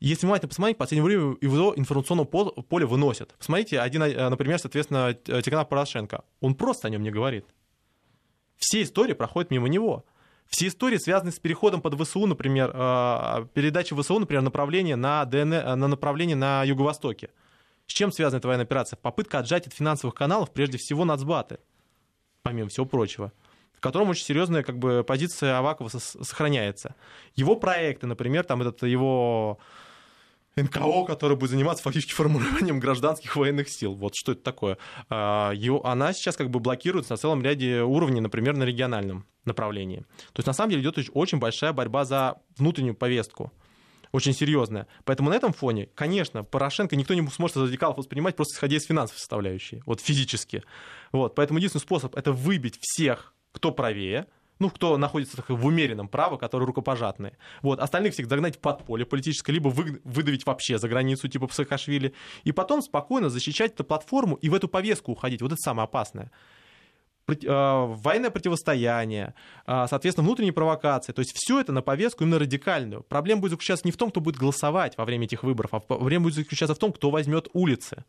Если 0.00 0.24
внимательно 0.24 0.48
посмотреть, 0.48 0.76
в 0.76 0.78
последнее 0.78 1.04
время 1.04 1.36
его 1.42 1.74
информационного 1.76 2.26
пол- 2.26 2.52
поля 2.52 2.86
выносят. 2.86 3.34
Посмотрите, 3.38 3.80
один, 3.80 4.02
э, 4.02 4.28
например, 4.30 4.58
соответственно, 4.58 5.12
Т- 5.12 5.42
Тигран 5.42 5.66
Порошенко. 5.66 6.24
Он 6.40 6.54
просто 6.54 6.88
о 6.88 6.90
нем 6.90 7.02
не 7.02 7.10
говорит. 7.10 7.44
Все 8.56 8.82
истории 8.82 9.12
проходят 9.12 9.50
мимо 9.50 9.68
него. 9.68 10.06
Все 10.46 10.68
истории 10.68 10.96
связаны 10.96 11.32
с 11.32 11.38
переходом 11.38 11.82
под 11.82 12.00
ВСУ, 12.00 12.26
например, 12.26 12.70
э, 12.74 13.46
передачей 13.52 13.94
ВСУ, 13.94 14.18
например, 14.18 14.42
направления 14.42 14.96
на, 14.96 15.24
ДНР, 15.26 15.54
э, 15.54 15.74
на 15.74 15.86
направление 15.86 16.36
на 16.36 16.64
юго-востоке. 16.64 17.28
С 17.86 17.92
чем 17.92 18.10
связана 18.10 18.38
эта 18.38 18.48
военная 18.48 18.64
операция? 18.64 18.96
Попытка 18.96 19.40
отжать 19.40 19.66
от 19.66 19.74
финансовых 19.74 20.14
каналов, 20.14 20.50
прежде 20.50 20.78
всего, 20.78 21.04
нацбаты, 21.04 21.58
помимо 22.42 22.70
всего 22.70 22.86
прочего, 22.86 23.32
в 23.74 23.80
котором 23.80 24.08
очень 24.08 24.24
серьезная 24.24 24.62
как 24.62 24.78
бы, 24.78 25.04
позиция 25.06 25.58
Авакова 25.58 25.88
сохраняется. 25.88 26.94
Его 27.34 27.54
проекты, 27.54 28.06
например, 28.06 28.44
там 28.44 28.62
этот 28.62 28.82
его 28.84 29.58
НКО, 30.62 31.04
который 31.06 31.36
будет 31.36 31.50
заниматься 31.50 31.82
фактически 31.82 32.12
формированием 32.12 32.80
гражданских 32.80 33.36
военных 33.36 33.68
сил. 33.68 33.94
Вот 33.94 34.14
что 34.14 34.32
это 34.32 34.42
такое. 34.42 34.78
А, 35.08 35.52
Она 35.84 36.12
сейчас 36.12 36.36
как 36.36 36.50
бы 36.50 36.60
блокируется 36.60 37.12
на 37.12 37.16
целом 37.16 37.42
ряде 37.42 37.82
уровней, 37.82 38.20
например, 38.20 38.56
на 38.56 38.64
региональном 38.64 39.26
направлении. 39.44 40.00
То 40.32 40.40
есть 40.40 40.46
на 40.46 40.52
самом 40.52 40.70
деле 40.70 40.82
идет 40.82 40.98
оч- 40.98 41.10
очень 41.14 41.38
большая 41.38 41.72
борьба 41.72 42.04
за 42.04 42.36
внутреннюю 42.56 42.94
повестку. 42.94 43.52
Очень 44.12 44.32
серьезная. 44.32 44.88
Поэтому 45.04 45.30
на 45.30 45.34
этом 45.34 45.52
фоне, 45.52 45.88
конечно, 45.94 46.42
Порошенко 46.42 46.96
никто 46.96 47.14
не 47.14 47.26
сможет 47.28 47.56
из 47.56 47.62
радикалов 47.62 47.96
воспринимать 47.96 48.34
просто 48.34 48.56
исходя 48.56 48.76
из 48.76 48.84
финансовой 48.84 49.18
составляющей, 49.20 49.82
вот 49.86 50.00
физически. 50.00 50.64
Вот, 51.12 51.36
поэтому 51.36 51.58
единственный 51.58 51.82
способ 51.82 52.16
это 52.16 52.32
выбить 52.32 52.76
всех, 52.80 53.34
кто 53.52 53.70
правее, 53.70 54.26
ну, 54.60 54.70
кто 54.70 54.96
находится 54.96 55.36
так, 55.36 55.48
в 55.48 55.66
умеренном 55.66 56.06
праве, 56.06 56.36
которые 56.36 56.66
рукопожатные. 56.66 57.36
Вот, 57.62 57.80
остальных 57.80 58.12
всех 58.12 58.28
загнать 58.28 58.56
в 58.56 58.60
подполье 58.60 59.06
политическое, 59.06 59.52
либо 59.52 59.68
вы- 59.68 60.00
выдавить 60.04 60.46
вообще 60.46 60.78
за 60.78 60.88
границу, 60.88 61.26
типа 61.28 61.48
Саакашвили, 61.50 62.14
и 62.44 62.52
потом 62.52 62.82
спокойно 62.82 63.30
защищать 63.30 63.72
эту 63.72 63.84
платформу 63.84 64.36
и 64.36 64.48
в 64.48 64.54
эту 64.54 64.68
повестку 64.68 65.12
уходить. 65.12 65.42
Вот 65.42 65.50
это 65.52 65.60
самое 65.60 65.84
опасное 65.84 66.30
э, 67.28 67.34
военное 67.46 68.30
противостояние, 68.30 69.34
э, 69.66 69.86
соответственно, 69.88 70.26
внутренние 70.26 70.52
провокации. 70.52 71.12
То 71.12 71.20
есть 71.20 71.32
все 71.34 71.60
это 71.60 71.72
на 71.72 71.80
повестку 71.80 72.24
именно 72.24 72.38
радикальную. 72.38 73.02
Проблема 73.02 73.40
будет 73.40 73.52
заключаться 73.52 73.86
не 73.86 73.92
в 73.92 73.96
том, 73.96 74.10
кто 74.10 74.20
будет 74.20 74.36
голосовать 74.36 74.98
во 74.98 75.04
время 75.04 75.24
этих 75.24 75.42
выборов, 75.42 75.72
а 75.72 75.80
проблема 75.80 76.24
будет 76.24 76.34
заключаться 76.34 76.74
в 76.74 76.78
том, 76.78 76.92
кто 76.92 77.10
возьмет 77.10 77.48
улицы. 77.52 78.04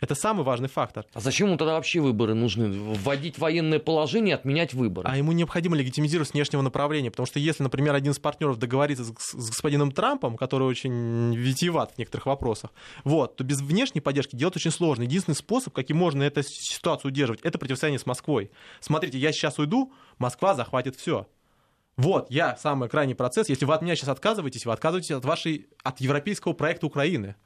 Это 0.00 0.16
самый 0.16 0.42
важный 0.42 0.68
фактор. 0.68 1.06
А 1.14 1.20
зачем 1.20 1.46
ему 1.46 1.56
тогда 1.56 1.74
вообще 1.74 2.00
выборы 2.00 2.34
нужны? 2.34 2.68
Вводить 2.68 3.38
военное 3.38 3.78
положение, 3.78 4.34
отменять 4.34 4.74
выборы? 4.74 5.08
А 5.08 5.16
ему 5.16 5.30
необходимо 5.30 5.76
легитимизировать 5.76 6.32
внешнего 6.32 6.62
направления, 6.62 7.12
потому 7.12 7.26
что 7.26 7.38
если, 7.38 7.62
например, 7.62 7.94
один 7.94 8.10
из 8.12 8.18
партнеров 8.18 8.58
договорится 8.58 9.04
с, 9.04 9.12
с 9.16 9.48
господином 9.50 9.92
Трампом, 9.92 10.36
который 10.36 10.66
очень 10.66 11.34
витиеват 11.36 11.92
в 11.92 11.98
некоторых 11.98 12.26
вопросах, 12.26 12.72
вот, 13.04 13.36
то 13.36 13.44
без 13.44 13.60
внешней 13.60 14.00
поддержки 14.00 14.34
делать 14.34 14.56
очень 14.56 14.72
сложно. 14.72 15.04
Единственный 15.04 15.36
способ, 15.36 15.72
каким 15.72 15.96
можно 15.96 16.24
эту 16.24 16.42
ситуацию 16.42 17.12
удерживать, 17.12 17.40
это 17.42 17.58
противостояние 17.58 18.00
с 18.00 18.06
Москвой. 18.06 18.50
Смотрите, 18.80 19.18
я 19.18 19.30
сейчас 19.30 19.60
уйду, 19.60 19.92
Москва 20.18 20.54
захватит 20.54 20.96
все. 20.96 21.28
Вот, 21.96 22.26
я 22.30 22.56
самый 22.56 22.88
крайний 22.88 23.14
процесс. 23.14 23.48
Если 23.48 23.64
вы 23.64 23.74
от 23.74 23.82
меня 23.82 23.94
сейчас 23.94 24.08
отказываетесь, 24.08 24.66
вы 24.66 24.72
отказываетесь 24.72 25.12
от 25.12 25.24
вашей, 25.24 25.68
от 25.84 26.00
европейского 26.00 26.52
проекта 26.52 26.86
Украины. 26.86 27.36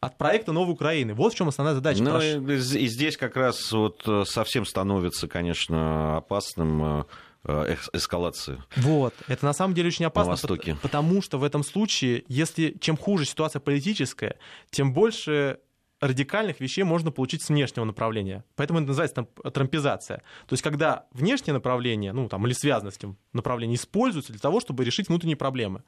От 0.00 0.16
проекта 0.16 0.52
новой 0.52 0.72
Украины. 0.72 1.12
Вот 1.14 1.34
в 1.34 1.36
чем 1.36 1.48
основная 1.48 1.74
задача. 1.74 2.02
Ну, 2.02 2.18
и, 2.20 2.54
и 2.54 2.86
здесь 2.88 3.16
как 3.18 3.36
раз 3.36 3.70
вот 3.72 4.02
э, 4.06 4.24
совсем 4.26 4.64
становится, 4.64 5.28
конечно, 5.28 6.16
опасным 6.16 7.04
э, 7.44 7.74
эс- 7.74 7.90
эскалация. 7.92 8.64
Вот. 8.76 9.12
Это 9.28 9.44
на 9.44 9.52
самом 9.52 9.74
деле 9.74 9.88
очень 9.88 10.06
опасно, 10.06 10.32
Востоке. 10.32 10.72
пот- 10.72 10.80
потому 10.80 11.20
что 11.20 11.38
в 11.38 11.44
этом 11.44 11.62
случае, 11.62 12.24
если 12.28 12.76
чем 12.80 12.96
хуже 12.96 13.26
ситуация 13.26 13.60
политическая, 13.60 14.38
тем 14.70 14.94
больше 14.94 15.58
радикальных 16.00 16.60
вещей 16.60 16.82
можно 16.82 17.10
получить 17.10 17.42
с 17.44 17.50
внешнего 17.50 17.84
направления. 17.84 18.42
Поэтому 18.56 18.78
это 18.78 18.88
называется 18.88 19.16
там, 19.16 19.52
трампизация. 19.52 20.22
То 20.46 20.54
есть, 20.54 20.62
когда 20.62 21.04
внешнее 21.12 21.52
направление, 21.52 22.14
ну, 22.14 22.26
там, 22.26 22.46
или 22.46 22.54
связано 22.54 22.90
с 22.90 22.96
этим 22.96 23.18
направлением, 23.34 23.76
используется 23.76 24.32
для 24.32 24.40
того, 24.40 24.60
чтобы 24.60 24.82
решить 24.82 25.08
внутренние 25.08 25.36
проблемы. 25.36 25.82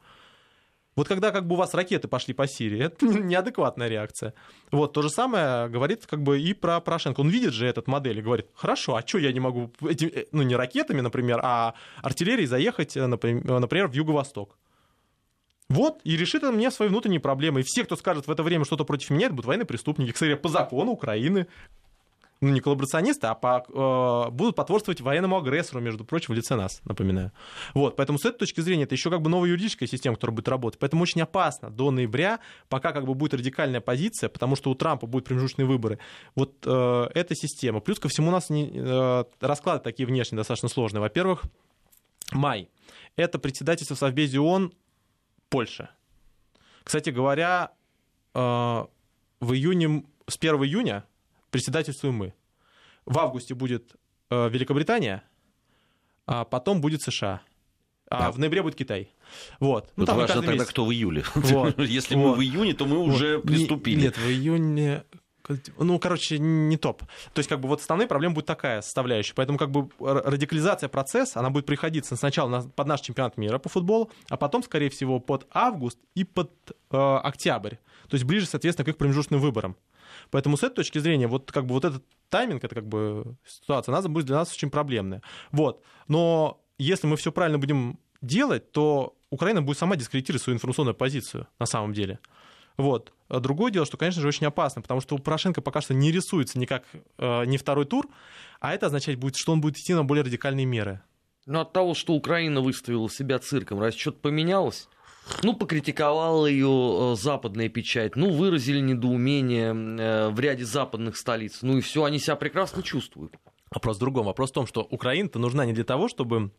Вот 0.95 1.07
когда 1.07 1.31
как 1.31 1.47
бы 1.47 1.55
у 1.55 1.57
вас 1.57 1.73
ракеты 1.73 2.07
пошли 2.07 2.33
по 2.33 2.47
Сирии, 2.47 2.83
это 2.83 3.05
неадекватная 3.07 3.87
реакция. 3.87 4.33
Вот 4.71 4.93
то 4.93 5.01
же 5.01 5.09
самое 5.09 5.67
говорит 5.69 6.05
как 6.05 6.21
бы 6.21 6.39
и 6.39 6.53
про 6.53 6.79
Порошенко. 6.79 7.21
Он 7.21 7.29
видит 7.29 7.53
же 7.53 7.65
этот 7.65 7.87
модель 7.87 8.19
и 8.19 8.21
говорит, 8.21 8.47
хорошо, 8.53 8.95
а 8.95 9.05
что 9.05 9.17
я 9.17 9.31
не 9.31 9.39
могу, 9.39 9.71
этим, 9.87 10.09
э, 10.13 10.25
ну 10.31 10.43
не 10.43 10.55
ракетами, 10.55 11.01
например, 11.01 11.39
а 11.43 11.73
артиллерией 12.01 12.47
заехать, 12.47 12.95
э, 12.95 13.01
э, 13.01 13.07
например, 13.07 13.87
в 13.87 13.93
Юго-Восток. 13.93 14.57
Вот, 15.69 16.01
и 16.03 16.15
решит 16.17 16.43
это 16.43 16.51
мне 16.51 16.69
свои 16.69 16.89
внутренние 16.89 17.19
проблемы. 17.19 17.61
И 17.61 17.63
все, 17.63 17.83
кто 17.83 17.95
скажет 17.95 18.27
в 18.27 18.31
это 18.31 18.43
время 18.43 18.65
что-то 18.65 18.83
против 18.83 19.09
меня, 19.09 19.27
это 19.27 19.35
будут 19.35 19.47
военные 19.47 19.65
преступники, 19.65 20.11
кстати, 20.11 20.35
по 20.35 20.49
закону 20.49 20.91
Украины. 20.91 21.47
Ну, 22.43 22.49
не 22.49 22.59
коллаборационисты, 22.59 23.27
а 23.27 23.35
по, 23.35 23.63
э, 23.67 24.31
будут 24.31 24.57
потворствовать 24.57 24.99
военному 24.99 25.37
агрессору, 25.37 25.79
между 25.79 26.03
прочим, 26.03 26.33
в 26.33 26.37
лице 26.37 26.55
нас, 26.55 26.81
напоминаю. 26.83 27.31
Вот, 27.73 27.95
поэтому 27.95 28.19
с 28.19 28.25
этой 28.25 28.39
точки 28.39 28.59
зрения 28.59 28.83
это 28.83 28.95
еще 28.95 29.09
как 29.09 29.21
бы 29.21 29.29
новая 29.29 29.49
юридическая 29.49 29.87
система, 29.87 30.15
которая 30.15 30.35
будет 30.35 30.49
работать. 30.49 30.77
Поэтому 30.77 31.03
очень 31.03 31.21
опасно 31.21 31.69
до 31.69 31.89
ноября, 31.89 32.41
пока 32.67 32.91
как 32.91 33.05
бы 33.05 33.13
будет 33.13 33.33
радикальная 33.33 33.79
позиция, 33.79 34.27
потому 34.27 34.57
что 34.57 34.71
у 34.71 34.75
Трампа 34.75 35.07
будут 35.07 35.25
промежуточные 35.25 35.65
выборы. 35.65 35.99
Вот 36.35 36.55
э, 36.65 37.09
эта 37.15 37.33
система. 37.33 37.79
Плюс 37.79 37.97
ко 37.97 38.09
всему 38.09 38.27
у 38.27 38.31
нас 38.31 38.49
не, 38.49 38.71
э, 38.75 39.23
расклады 39.39 39.81
такие 39.81 40.05
внешние 40.05 40.37
достаточно 40.37 40.67
сложные. 40.67 40.99
Во-первых, 40.99 41.43
май. 42.33 42.69
Это 43.15 43.39
председательство 43.39 43.95
в 43.95 43.99
Совбезе 43.99 44.41
ООН 44.41 44.73
Польша. 45.47 45.91
Кстати 46.83 47.09
говоря, 47.09 47.71
э, 48.33 48.39
в 48.39 49.53
июне, 49.53 50.03
с 50.27 50.35
1 50.35 50.55
июня 50.65 51.05
председательствуем 51.53 52.15
мы. 52.15 52.33
В 53.05 53.17
августе 53.19 53.53
будет 53.53 53.95
э, 54.29 54.49
Великобритания, 54.49 55.23
а 56.25 56.43
потом 56.43 56.81
будет 56.81 57.01
США. 57.01 57.41
А 58.09 58.19
да. 58.19 58.31
в 58.31 58.39
ноябре 58.39 58.61
будет 58.61 58.75
Китай. 58.75 59.09
Вот. 59.59 59.91
Ну, 59.95 60.05
там 60.05 60.17
важно 60.17 60.35
тогда, 60.35 60.53
месяц. 60.53 60.69
кто 60.69 60.85
в 60.85 60.91
июле. 60.91 61.23
Вот. 61.35 61.79
Если 61.99 62.15
вот. 62.15 62.31
мы 62.31 62.35
в 62.35 62.41
июне, 62.41 62.73
то 62.73 62.85
мы 62.85 62.97
вот. 62.97 63.13
уже 63.13 63.39
приступили. 63.39 64.01
Нет, 64.01 64.17
в 64.17 64.27
июне 64.27 65.03
ну, 65.77 65.99
короче, 65.99 66.39
не 66.39 66.77
топ. 66.77 67.01
То 67.33 67.39
есть, 67.39 67.49
как 67.49 67.59
бы, 67.59 67.67
вот 67.67 67.81
основная 67.81 68.07
проблема 68.07 68.35
будет 68.35 68.45
такая 68.45 68.81
составляющая. 68.81 69.33
Поэтому, 69.35 69.57
как 69.57 69.71
бы, 69.71 69.89
радикализация 69.99 70.87
процесса, 70.87 71.39
она 71.39 71.49
будет 71.49 71.65
приходиться 71.65 72.15
сначала 72.15 72.47
на, 72.49 72.61
под 72.61 72.87
наш 72.87 73.01
чемпионат 73.01 73.37
мира 73.37 73.57
по 73.57 73.67
футболу, 73.67 74.09
а 74.29 74.37
потом, 74.37 74.63
скорее 74.63 74.89
всего, 74.89 75.19
под 75.19 75.45
август 75.51 75.99
и 76.15 76.23
под 76.23 76.51
э, 76.91 76.97
октябрь. 76.97 77.75
То 78.07 78.15
есть, 78.15 78.25
ближе, 78.25 78.45
соответственно, 78.45 78.85
к 78.85 78.89
их 78.89 78.97
промежуточным 78.97 79.39
выборам. 79.39 79.75
Поэтому 80.29 80.57
с 80.57 80.63
этой 80.63 80.75
точки 80.75 80.99
зрения, 80.99 81.27
вот 81.27 81.51
как 81.51 81.65
бы 81.65 81.73
вот 81.73 81.85
этот 81.85 82.03
тайминг, 82.29 82.63
это 82.63 82.75
как 82.75 82.87
бы 82.87 83.35
ситуация, 83.45 83.95
она 83.95 84.07
будет 84.07 84.25
для 84.25 84.37
нас 84.37 84.53
очень 84.53 84.69
проблемная. 84.69 85.21
Вот. 85.51 85.83
Но 86.07 86.61
если 86.77 87.07
мы 87.07 87.17
все 87.17 87.31
правильно 87.31 87.59
будем 87.59 87.99
делать, 88.21 88.71
то 88.71 89.15
Украина 89.29 89.61
будет 89.61 89.77
сама 89.77 89.95
дискредитировать 89.95 90.43
свою 90.43 90.55
информационную 90.55 90.95
позицию 90.95 91.47
на 91.59 91.65
самом 91.65 91.93
деле. 91.93 92.19
Вот. 92.77 93.13
А 93.27 93.39
другое 93.39 93.71
дело, 93.71 93.85
что, 93.85 93.97
конечно 93.97 94.21
же, 94.21 94.27
очень 94.27 94.47
опасно, 94.47 94.81
потому 94.81 95.01
что 95.01 95.15
у 95.15 95.19
Порошенко 95.19 95.61
пока 95.61 95.81
что 95.81 95.93
не 95.93 96.11
рисуется 96.11 96.57
никак 96.57 96.83
э, 97.17 97.45
не 97.45 97.57
второй 97.57 97.85
тур, 97.85 98.07
а 98.59 98.73
это 98.73 98.87
означает, 98.87 99.19
будет, 99.19 99.35
что 99.35 99.51
он 99.51 99.61
будет 99.61 99.77
идти 99.77 99.93
на 99.93 100.03
более 100.03 100.23
радикальные 100.23 100.65
меры. 100.65 101.01
Но 101.45 101.61
от 101.61 101.73
того, 101.73 101.93
что 101.93 102.13
Украина 102.13 102.61
выставила 102.61 103.09
себя 103.09 103.37
цирком, 103.37 103.91
что-то 103.91 104.19
поменялось? 104.19 104.87
Ну, 105.41 105.53
покритиковала 105.55 106.47
ее 106.47 107.13
э, 107.13 107.15
западная 107.15 107.69
печать, 107.69 108.15
ну, 108.15 108.31
выразили 108.31 108.79
недоумение 108.79 109.73
э, 109.73 110.29
в 110.29 110.39
ряде 110.39 110.65
западных 110.65 111.17
столиц. 111.17 111.59
Ну 111.61 111.77
и 111.77 111.81
все, 111.81 112.03
они 112.03 112.19
себя 112.19 112.35
прекрасно 112.35 112.83
чувствуют. 112.83 113.37
Вопрос 113.71 113.97
в 113.97 113.99
другом. 113.99 114.25
Вопрос 114.25 114.51
в 114.51 114.53
том, 114.53 114.67
что 114.67 114.81
Украина-то 114.81 115.39
нужна 115.39 115.65
не 115.65 115.73
для 115.73 115.83
того, 115.83 116.07
чтобы 116.07 116.51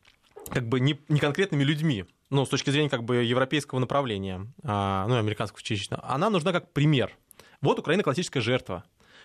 как 0.51 0.69
бы 0.69 0.81
не, 0.81 0.99
не 1.09 1.21
конкретными 1.21 1.63
людьми, 1.63 2.07
ну, 2.31 2.45
с 2.45 2.49
точки 2.49 2.71
зрения 2.71 2.91
как 2.91 3.05
бы 3.05 3.17
европейского 3.17 3.79
направления, 3.79 4.47
а, 4.63 5.07
ну, 5.09 5.17
американского 5.17 5.63
частично, 5.63 6.01
она 6.03 6.31
нужна 6.31 6.53
как 6.53 6.73
пример. 6.73 7.17
Вот 7.61 7.79
Украина 7.79 8.03
классическая 8.03 8.41
жертва. 8.41 8.85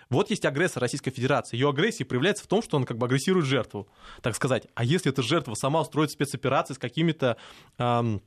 Вот 0.09 0.29
есть 0.29 0.45
агрессор 0.45 0.81
Российской 0.81 1.11
Федерации. 1.11 1.55
Ее 1.55 1.69
агрессия 1.69 2.03
проявляется 2.03 2.43
в 2.43 2.47
том, 2.47 2.63
что 2.63 2.77
он 2.77 2.85
как 2.85 2.97
бы 2.97 3.05
агрессирует 3.05 3.45
жертву, 3.45 3.87
так 4.21 4.35
сказать. 4.35 4.67
А 4.73 4.83
если 4.83 5.11
эта 5.11 5.21
жертва 5.21 5.53
сама 5.53 5.81
устроит 5.81 6.09
спецоперации 6.09 6.73
с 6.73 6.79
какими-то 6.79 7.37
эм, 7.77 8.21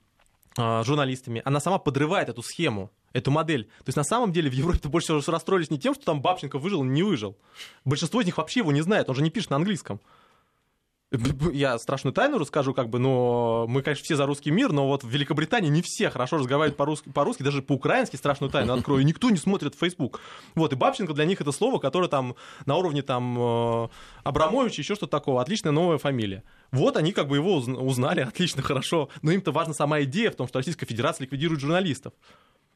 журналистами, 0.56 1.42
она 1.44 1.61
сама 1.61 1.78
подрывает 1.78 2.28
эту 2.28 2.42
схему, 2.42 2.90
эту 3.12 3.30
модель. 3.30 3.64
То 3.64 3.88
есть 3.88 3.97
на 3.97 4.04
самом 4.04 4.32
деле 4.32 4.50
в 4.50 4.54
Европе 4.54 4.88
больше 4.88 5.18
всего 5.18 5.32
расстроились 5.32 5.71
не 5.71 5.78
тем, 5.78 5.94
что 5.94 6.04
там 6.04 6.21
Бабченко 6.21 6.59
выжил, 6.59 6.85
не 6.85 7.02
выжил. 7.02 7.37
Большинство 7.85 8.21
из 8.21 8.26
них 8.26 8.38
вообще 8.38 8.61
его 8.61 8.73
не 8.73 8.82
знает, 8.82 9.09
он 9.09 9.16
же 9.16 9.23
не 9.23 9.30
пишет 9.30 9.50
на 9.50 9.56
английском 9.56 10.00
я 11.52 11.78
страшную 11.78 12.14
тайну 12.14 12.38
расскажу, 12.38 12.75
как 12.75 12.88
бы, 12.88 12.99
но 12.99 13.66
мы, 13.69 13.83
конечно, 13.83 14.04
все 14.04 14.16
за 14.16 14.26
русский 14.26 14.50
мир, 14.50 14.73
но 14.73 14.87
вот 14.87 15.04
в 15.04 15.09
Великобритании 15.09 15.69
не 15.69 15.83
все 15.83 16.11
хорошо 16.11 16.38
разговаривают 16.38 16.76
по-русски, 16.76 17.11
по-русски 17.11 17.42
даже 17.42 17.62
по-украински 17.62 18.16
страшную 18.16 18.50
тайну 18.50 18.73
открою, 18.73 19.04
никто 19.04 19.31
не 19.31 19.37
смотрит 19.37 19.75
Facebook. 19.75 20.21
Вот, 20.54 20.73
и 20.73 20.76
Бабченко 20.76 21.12
для 21.14 21.25
них 21.25 21.40
это 21.40 21.52
слово, 21.52 21.78
которое 21.78 22.09
там 22.09 22.35
на 22.66 22.76
уровне 22.76 23.02
там 23.02 23.37
э, 23.38 23.88
Абрамовича, 24.25 24.83
еще 24.83 24.95
что-то 24.95 25.11
такого, 25.11 25.42
отличная 25.42 25.73
новая 25.73 25.99
фамилия. 25.99 26.42
Вот 26.71 26.97
они 26.97 27.12
как 27.12 27.28
бы 27.28 27.37
его 27.37 27.57
узнали, 27.57 28.21
отлично, 28.28 28.62
хорошо, 28.62 29.09
но 29.23 29.33
им-то 29.33 29.52
важна 29.52 29.75
сама 29.75 30.02
идея 30.02 30.31
в 30.31 30.37
том, 30.37 30.49
что 30.49 30.59
Российская 30.59 30.87
Федерация 30.87 31.25
ликвидирует 31.25 31.61
журналистов. 31.61 32.12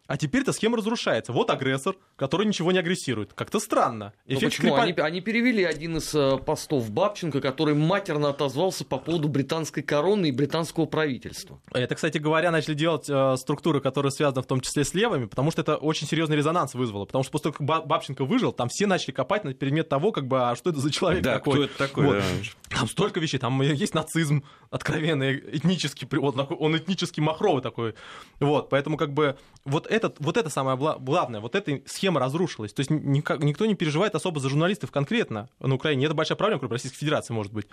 А 0.06 0.16
теперь 0.16 0.42
эта 0.42 0.52
схема 0.52 0.76
разрушается. 0.76 1.32
Вот 1.32 1.50
агрессор, 1.50 1.96
который 2.16 2.46
ничего 2.46 2.72
не 2.72 2.78
агрессирует. 2.78 3.32
Как-то 3.32 3.58
странно. 3.58 4.12
Ну 4.26 4.34
почему? 4.36 4.50
Скрипаль... 4.50 4.92
Они, 4.92 5.00
они 5.00 5.20
перевели 5.20 5.64
один 5.64 5.96
из 5.96 6.14
э, 6.14 6.38
постов 6.38 6.90
Бабченко, 6.90 7.40
который 7.40 7.74
матерно 7.74 8.28
отозвался 8.28 8.84
по 8.84 8.98
поводу 8.98 9.28
британской 9.28 9.82
короны 9.82 10.26
и 10.26 10.32
британского 10.32 10.86
правительства. 10.86 11.60
Это, 11.72 11.94
кстати 11.94 12.18
говоря, 12.18 12.50
начали 12.50 12.74
делать 12.74 13.06
э, 13.08 13.36
структуры, 13.36 13.80
которые 13.80 14.12
связаны 14.12 14.42
в 14.42 14.46
том 14.46 14.60
числе 14.60 14.84
с 14.84 14.94
левыми, 14.94 15.26
потому 15.26 15.50
что 15.50 15.62
это 15.62 15.76
очень 15.76 16.06
серьезный 16.06 16.36
резонанс 16.36 16.74
вызвало. 16.74 17.04
Потому 17.04 17.24
что 17.24 17.32
после 17.32 17.52
того, 17.52 17.66
как 17.66 17.86
Бабченко 17.86 18.24
выжил, 18.24 18.52
там 18.52 18.68
все 18.68 18.86
начали 18.86 19.12
копать 19.12 19.44
на 19.44 19.52
предмет 19.52 19.88
того, 19.88 20.12
как 20.12 20.26
бы, 20.26 20.50
а 20.50 20.56
что 20.56 20.70
это 20.70 20.80
за 20.80 20.90
человек 20.90 21.22
да, 21.22 21.34
такой. 21.34 21.54
кто 21.54 21.64
это 21.64 21.78
такой, 21.78 22.06
вот. 22.06 22.16
да. 22.16 22.76
Там 22.76 22.88
столько 22.88 23.20
вещей. 23.20 23.38
Там 23.38 23.60
есть 23.62 23.94
нацизм 23.94 24.44
откровенный, 24.70 25.38
этнический, 25.38 26.06
вот, 26.18 26.36
он 26.58 26.76
этнический 26.76 27.22
махровый 27.22 27.62
такой. 27.62 27.94
Вот, 28.40 28.68
поэтому 28.68 28.96
как 28.96 29.12
бы 29.12 29.36
вот, 29.64 29.86
этот, 29.96 30.16
вот 30.20 30.36
это 30.36 30.50
самое 30.50 30.76
главное, 30.76 31.40
вот 31.40 31.54
эта 31.54 31.80
схема 31.86 32.20
разрушилась. 32.20 32.72
То 32.72 32.80
есть 32.80 32.90
никак, 32.90 33.42
никто 33.42 33.66
не 33.66 33.74
переживает 33.74 34.14
особо 34.14 34.40
за 34.40 34.48
журналистов 34.48 34.90
конкретно 34.90 35.48
на 35.58 35.74
Украине. 35.74 36.06
Это 36.06 36.14
большая 36.14 36.36
проблема, 36.36 36.60
кроме 36.60 36.74
Российской 36.74 36.98
Федерации, 36.98 37.34
может 37.34 37.52
быть, 37.52 37.66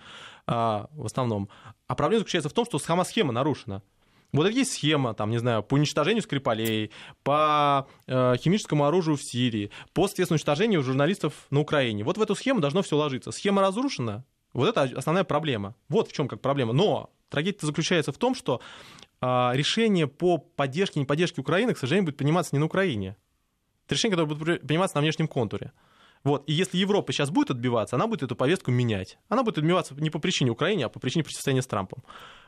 а, 0.47 0.89
в 0.91 1.05
основном. 1.05 1.49
А 1.87 1.95
проблема 1.95 2.19
заключается 2.19 2.49
в 2.49 2.53
том, 2.53 2.65
что 2.65 2.79
сама 2.79 3.05
схема 3.05 3.31
нарушена. 3.31 3.81
Вот 4.31 4.49
есть 4.49 4.73
схема, 4.73 5.13
там, 5.13 5.29
не 5.29 5.37
знаю, 5.37 5.61
по 5.61 5.75
уничтожению 5.75 6.23
Скрипалей, 6.23 6.89
по 7.23 7.87
э, 8.07 8.35
химическому 8.37 8.85
оружию 8.85 9.15
в 9.15 9.21
Сирии, 9.21 9.69
по, 9.93 10.07
соответственно, 10.07 10.37
уничтожению 10.37 10.81
журналистов 10.81 11.45
на 11.51 11.59
Украине. 11.59 12.03
Вот 12.03 12.17
в 12.17 12.21
эту 12.21 12.33
схему 12.33 12.59
должно 12.59 12.81
все 12.81 12.97
ложиться. 12.97 13.31
Схема 13.31 13.61
разрушена, 13.61 14.25
вот 14.53 14.69
это 14.69 14.97
основная 14.97 15.23
проблема. 15.23 15.75
Вот 15.87 16.09
в 16.09 16.13
чем 16.13 16.27
как 16.27 16.41
проблема. 16.41 16.73
Но 16.73 17.11
трагедия 17.29 17.59
заключается 17.61 18.11
в 18.11 18.17
том, 18.17 18.33
что 18.33 18.59
решение 19.53 20.07
по 20.07 20.37
поддержке 20.37 20.99
и 20.99 20.99
не 20.99 21.05
поддержке 21.05 21.41
Украины, 21.41 21.73
к 21.73 21.77
сожалению, 21.77 22.05
будет 22.05 22.17
приниматься 22.17 22.55
не 22.55 22.59
на 22.59 22.65
Украине. 22.65 23.15
Это 23.85 23.95
решение, 23.95 24.17
которое 24.17 24.35
будет 24.35 24.67
приниматься 24.67 24.97
на 24.97 25.01
внешнем 25.01 25.27
контуре. 25.27 25.71
Вот. 26.23 26.43
И 26.47 26.53
если 26.53 26.77
Европа 26.77 27.11
сейчас 27.11 27.29
будет 27.29 27.51
отбиваться, 27.51 27.97
она 27.97 28.07
будет 28.07 28.23
эту 28.23 28.35
повестку 28.35 28.71
менять. 28.71 29.17
Она 29.27 29.43
будет 29.43 29.57
отбиваться 29.57 29.93
не 29.95 30.09
по 30.09 30.19
причине 30.19 30.51
Украины, 30.51 30.83
а 30.83 30.89
по 30.89 30.99
причине 30.99 31.23
противостояния 31.23 31.61
с 31.61 31.67
Трампом. 31.67 32.01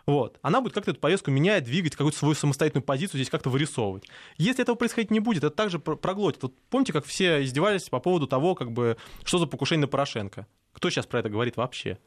Вот. 0.05 0.39
Она 0.41 0.61
будет 0.61 0.73
как-то 0.73 0.91
эту 0.91 0.99
повестку 0.99 1.29
менять, 1.29 1.65
двигать, 1.65 1.95
какую-то 1.95 2.17
свою 2.17 2.35
самостоятельную 2.35 2.85
позицию 2.85 3.19
здесь 3.19 3.29
как-то 3.29 3.49
вырисовывать. 3.49 4.07
Если 4.38 4.61
этого 4.61 4.75
происходить 4.75 5.11
не 5.11 5.19
будет, 5.19 5.43
это 5.43 5.53
также 5.53 5.79
проглотит. 5.79 6.43
Вот 6.43 6.53
помните, 6.69 6.93
как 6.93 7.05
все 7.05 7.43
издевались 7.43 7.89
по 7.89 7.99
поводу 7.99 8.27
того, 8.27 8.55
как 8.55 8.71
бы, 8.71 8.95
что 9.25 9.39
за 9.39 9.45
покушение 9.45 9.81
на 9.81 9.88
Порошенко? 9.88 10.47
Кто 10.71 10.89
сейчас 10.89 11.05
про 11.05 11.19
это 11.19 11.29
говорит 11.29 11.57
вообще? 11.57 11.97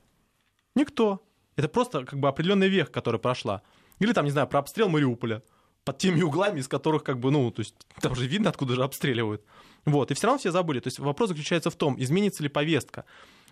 Никто. 0.75 1.23
Это 1.57 1.69
просто 1.69 2.05
как 2.05 2.19
бы 2.19 2.29
определенный 2.29 2.69
век, 2.69 2.91
который 2.91 3.21
прошла. 3.21 3.63
Или 3.99 4.13
там, 4.13 4.25
не 4.25 4.31
знаю, 4.31 4.47
про 4.47 4.61
обстрел 4.61 4.89
Мариуполя 4.89 5.43
под 5.85 5.99
теми 5.99 6.23
углами, 6.23 6.61
из 6.61 6.69
которых 6.69 7.03
как 7.03 7.19
бы, 7.19 7.31
ну, 7.31 7.51
то 7.51 7.61
есть 7.61 7.75
там 8.01 8.15
же 8.15 8.27
видно, 8.27 8.51
откуда 8.51 8.75
же 8.75 8.83
обстреливают. 8.85 9.43
Вот, 9.85 10.11
и 10.11 10.15
все 10.15 10.27
равно 10.27 10.39
все 10.39 10.51
забыли. 10.51 10.81
То 10.81 10.89
есть 10.89 10.99
вопрос 10.99 11.31
заключается 11.31 11.71
в 11.71 11.77
том, 11.77 12.01
изменится 12.01 12.43
ли 12.43 12.49
повестка. 12.49 13.05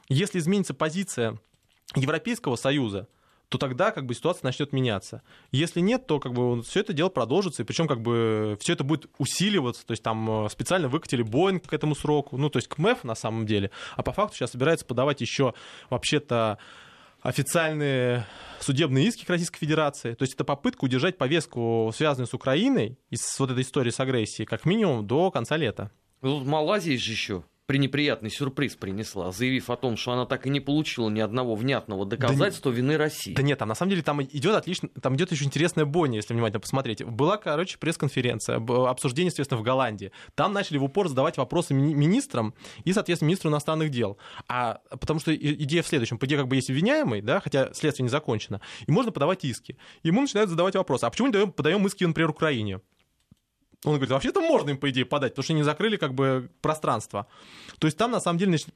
Если 0.09 0.39
изменится 0.39 0.75
позиция 0.75 1.39
Европейского 1.95 2.57
Союза, 2.57 3.09
то 3.49 3.59
тогда 3.59 3.93
как 3.93 4.07
бы 4.07 4.15
ситуация 4.15 4.45
начнет 4.45 4.73
меняться. 4.73 5.23
Если 5.53 5.81
нет, 5.81 6.07
то 6.07 6.19
как 6.19 6.33
бы 6.33 6.63
все 6.63 6.81
это 6.81 6.93
дело 6.93 7.09
продолжится, 7.09 7.63
и 7.63 7.65
причем 7.65 7.87
как 7.87 8.03
бы 8.03 8.59
все 8.61 8.73
это 8.73 8.83
будет 8.83 9.09
усиливаться, 9.19 9.87
то 9.87 9.93
есть 9.93 10.03
там 10.03 10.47
э, 10.47 10.49
специально 10.51 10.89
выкатили 10.89 11.23
Боинг 11.23 11.67
к 11.67 11.73
этому 11.73 11.95
сроку, 11.95 12.37
ну 12.37 12.51
то 12.51 12.57
есть 12.59 12.69
к 12.69 12.79
МЭФ 12.79 13.05
на 13.05 13.15
самом 13.15 13.47
деле, 13.47 13.71
а 13.95 14.03
по 14.03 14.13
факту 14.13 14.37
сейчас 14.37 14.51
собирается 14.51 14.85
подавать 14.85 15.21
еще 15.21 15.55
вообще-то 15.91 16.59
официальные 17.27 18.25
судебные 18.61 19.07
иски 19.07 19.25
к 19.25 19.31
Российской 19.31 19.59
Федерации. 19.59 20.15
То 20.15 20.23
есть 20.23 20.35
это 20.35 20.45
попытка 20.45 20.85
удержать 20.85 21.19
повестку, 21.19 21.93
связанную 21.95 22.29
с 22.29 22.35
Украиной, 22.35 22.99
и 23.11 23.17
с 23.17 23.39
вот 23.41 23.51
этой 23.51 23.63
историей 23.63 23.93
с 23.93 24.01
агрессией, 24.01 24.47
как 24.47 24.65
минимум 24.65 25.07
до 25.07 25.31
конца 25.31 25.57
лета. 25.57 25.91
Ну, 26.23 26.45
Малайзия 26.45 26.97
же 26.97 27.11
еще 27.11 27.45
пренеприятный 27.67 28.31
сюрприз 28.31 28.77
принесла, 28.77 29.33
заявив 29.33 29.71
о 29.71 29.77
том, 29.77 29.97
что 29.97 30.13
она 30.13 30.25
так 30.25 30.47
и 30.47 30.51
не 30.51 30.61
получила 30.61 31.11
ни 31.11 31.21
одного 31.21 31.55
внятного 31.55 32.07
доказательства 32.07 32.71
да 32.71 32.77
вины 32.77 32.97
России. 32.97 33.35
Да 33.35 33.43
нет, 33.43 33.59
там 33.59 33.69
на 33.69 33.75
самом 33.75 33.91
деле 33.91 34.03
там 34.03 34.23
идет 34.23 34.55
отлично, 34.55 34.89
там 35.01 35.17
идет 35.17 35.33
очень 35.33 35.47
интересная 35.47 35.85
бойня, 35.85 36.17
если 36.17 36.33
внимательно 36.33 36.61
посмотреть. 36.61 37.05
Была, 37.05 37.37
короче, 37.37 37.79
пресс-конференция, 37.79 38.57
обсуждение, 38.89 39.29
естественно, 39.29 39.61
в 39.61 39.65
Голландии. 39.65 40.13
Там 40.35 40.53
начали 40.53 40.79
в 40.79 40.85
упор 40.85 41.09
задавать 41.09 41.37
вопросы 41.37 41.75
министрам 41.75 42.55
и, 42.85 42.93
соответственно, 42.93 43.29
министру 43.29 43.51
иностранных 43.51 43.91
дел. 43.91 44.17
А 44.49 44.81
потому 44.89 45.19
что 45.19 45.35
идея 45.35 45.83
в 45.83 45.89
следующем, 45.89 46.19
по 46.19 46.27
идее, 46.27 46.39
как 46.39 46.49
бы 46.49 46.57
есть 46.57 46.71
обвиняемый, 46.71 47.21
да, 47.21 47.41
хотя 47.41 47.73
следствие 47.75 48.05
не 48.05 48.11
закончено, 48.11 48.61
и 48.87 48.93
можно 48.93 49.11
подавать 49.11 49.45
иски. 49.45 49.77
Ему 50.05 50.21
начинают 50.21 50.51
задавать 50.51 50.77
вопросы, 50.77 51.05
а 51.05 51.11
почему 51.11 51.29
не 51.29 51.47
подаем 51.47 51.85
иски, 51.87 52.05
например, 52.05 52.31
Украине? 52.31 52.81
Он 53.85 53.93
говорит, 53.93 54.11
вообще-то 54.11 54.41
можно 54.41 54.71
им, 54.71 54.79
по 54.79 54.91
идее, 54.91 55.05
подать, 55.05 55.33
потому 55.33 55.45
что 55.45 55.53
они 55.53 55.63
закрыли 55.63 55.97
как 55.97 56.15
бы 56.15 56.51
пространство. 56.61 57.27
То 57.79 57.87
есть 57.87 57.97
там, 57.97 58.11
на 58.11 58.21
самом 58.21 58.39
деле, 58.39 58.57
значит, 58.57 58.75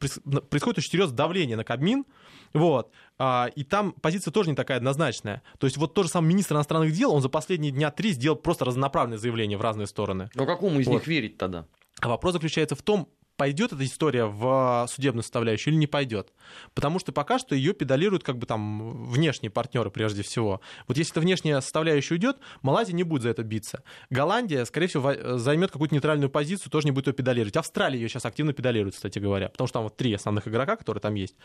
происходит 0.49 0.79
очень 0.79 0.91
серьезное 0.91 1.17
давление 1.17 1.57
на 1.57 1.65
Кабмин, 1.65 2.05
вот, 2.53 2.93
а, 3.19 3.51
и 3.55 3.65
там 3.65 3.93
позиция 3.93 4.33
тоже 4.33 4.51
не 4.51 4.57
такая 4.57 4.79
однозначная. 4.79 5.43
То 5.59 5.67
есть 5.67 5.77
вот 5.77 5.95
тот 5.95 6.07
же 6.07 6.11
самый 6.11 6.29
министр 6.29 6.55
иностранных 6.55 6.93
дел, 6.93 7.13
он 7.13 7.23
за 7.23 7.29
последние 7.29 7.73
дня 7.73 7.91
три 7.91 8.13
сделал 8.13 8.37
просто 8.37 8.65
разнонаправленные 8.65 9.19
заявления 9.19 9.57
в 9.57 9.63
разные 9.63 9.87
стороны. 9.87 10.31
Но 10.35 10.47
какому 10.47 10.81
из 10.81 10.87
вот. 10.87 10.95
них 10.95 11.07
верить 11.07 11.39
тогда? 11.39 11.67
А 12.01 12.09
вопрос 12.09 12.35
заключается 12.35 12.75
в 12.75 12.83
том, 12.83 13.09
пойдет 13.41 13.73
эта 13.73 13.83
история 13.87 14.27
в 14.27 14.87
судебную 14.91 15.23
составляющую 15.23 15.73
или 15.73 15.81
не 15.81 15.87
пойдет. 15.87 16.35
Потому 16.75 16.99
что 16.99 17.11
пока 17.11 17.39
что 17.39 17.55
ее 17.55 17.73
педалируют 17.73 18.23
как 18.23 18.37
бы 18.37 18.45
там 18.45 19.07
внешние 19.07 19.49
партнеры 19.49 19.91
прежде 19.91 20.23
всего. 20.23 20.61
Вот 20.87 20.99
если 20.99 21.15
эта 21.15 21.21
внешняя 21.23 21.63
составляющая 21.63 22.17
уйдет, 22.17 22.37
Малайзия 22.61 22.95
не 22.95 23.03
будет 23.03 23.23
за 23.23 23.31
это 23.31 23.43
биться. 23.43 23.83
Голландия, 24.11 24.67
скорее 24.67 24.89
всего, 24.89 25.39
займет 25.39 25.71
какую-то 25.71 25.95
нейтральную 25.95 26.29
позицию, 26.29 26.71
тоже 26.71 26.85
не 26.87 26.91
будет 26.91 27.07
ее 27.07 27.13
педалировать. 27.15 27.57
Австралия 27.57 27.99
ее 27.99 28.11
сейчас 28.11 28.27
активно 28.27 28.53
педалирует, 28.53 28.95
кстати 28.95 29.19
говоря, 29.19 29.49
потому 29.49 29.69
что 29.69 29.79
там 29.79 29.85
вот 29.85 29.97
три 29.97 30.13
основных 30.13 30.47
игрока, 30.47 30.77
которые 30.77 31.01
там 31.01 31.15
есть. 31.15 31.37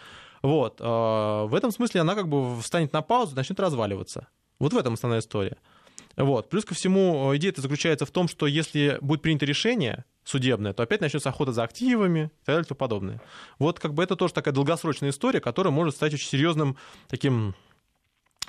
Вот. 0.42 0.82
Э, 0.82 1.46
в 1.46 1.56
этом 1.56 1.72
смысле 1.72 2.02
она 2.02 2.16
как 2.16 2.28
бы 2.28 2.60
встанет 2.60 2.92
на 2.92 3.04
паузу, 3.04 3.38
начнет 3.38 3.58
разваливаться. 3.58 4.28
Вот 4.60 4.74
в 4.74 4.78
этом 4.78 4.96
основная 4.96 5.22
история. 5.22 5.56
Вот. 6.18 6.50
Плюс 6.50 6.66
ко 6.66 6.74
всему, 6.74 7.32
э, 7.32 7.38
идея 7.38 7.52
это 7.54 7.62
заключается 7.62 8.06
в 8.06 8.12
том, 8.12 8.28
что 8.28 8.48
если 8.48 8.98
будет 9.00 9.22
принято 9.22 9.46
решение 9.46 10.04
судебное, 10.26 10.74
то 10.74 10.84
опять 10.84 11.02
начнется 11.02 11.30
охота 11.30 11.54
за 11.54 11.64
активами 11.64 12.32
и 12.42 12.46
так 12.46 12.56
далее 12.56 12.64
и 12.64 12.68
тому 12.68 12.78
подобное. 12.78 13.22
Вот 13.60 13.80
как 13.80 13.94
бы 13.94 14.04
это 14.04 14.16
тоже 14.16 14.34
такая 14.34 14.54
долгосрочная 14.54 15.12
история, 15.12 15.40
которая 15.40 15.72
может 15.72 15.96
стать 15.96 16.14
очень 16.14 16.28
серьезным 16.28 16.76
таким 17.08 17.56